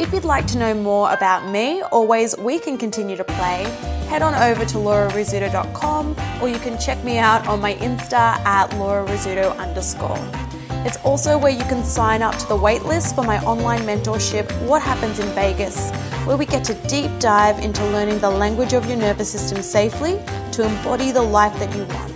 If 0.00 0.12
you'd 0.12 0.24
like 0.24 0.46
to 0.48 0.58
know 0.58 0.74
more 0.74 1.12
about 1.12 1.48
me 1.48 1.82
or 1.92 2.06
ways 2.06 2.36
we 2.38 2.58
can 2.58 2.78
continue 2.78 3.16
to 3.16 3.24
play, 3.24 3.64
head 4.08 4.22
on 4.22 4.34
over 4.34 4.64
to 4.64 4.78
laurarizzuto.com 4.78 6.16
or 6.40 6.48
you 6.48 6.58
can 6.58 6.78
check 6.78 7.02
me 7.04 7.18
out 7.18 7.46
on 7.46 7.60
my 7.60 7.74
Insta 7.74 8.12
at 8.44 8.70
laurarizzuto 8.70 9.56
underscore. 9.58 10.51
It's 10.84 10.96
also 11.04 11.38
where 11.38 11.52
you 11.52 11.64
can 11.64 11.84
sign 11.84 12.22
up 12.22 12.36
to 12.38 12.48
the 12.48 12.56
waitlist 12.56 13.14
for 13.14 13.22
my 13.22 13.38
online 13.44 13.82
mentorship, 13.82 14.50
What 14.66 14.82
Happens 14.82 15.20
in 15.20 15.28
Vegas, 15.28 15.92
where 16.26 16.36
we 16.36 16.44
get 16.44 16.64
to 16.64 16.74
deep 16.88 17.10
dive 17.20 17.60
into 17.60 17.84
learning 17.90 18.18
the 18.18 18.30
language 18.30 18.72
of 18.72 18.86
your 18.86 18.96
nervous 18.96 19.30
system 19.30 19.62
safely 19.62 20.20
to 20.50 20.64
embody 20.64 21.12
the 21.12 21.22
life 21.22 21.56
that 21.60 21.72
you 21.76 21.84
want. 21.84 22.12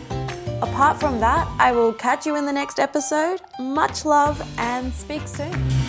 Apart 0.62 0.98
from 0.98 1.20
that, 1.20 1.46
I 1.60 1.70
will 1.70 1.92
catch 1.92 2.26
you 2.26 2.34
in 2.34 2.44
the 2.44 2.52
next 2.52 2.80
episode. 2.80 3.40
Much 3.60 4.04
love 4.04 4.42
and 4.58 4.92
speak 4.92 5.28
soon. 5.28 5.85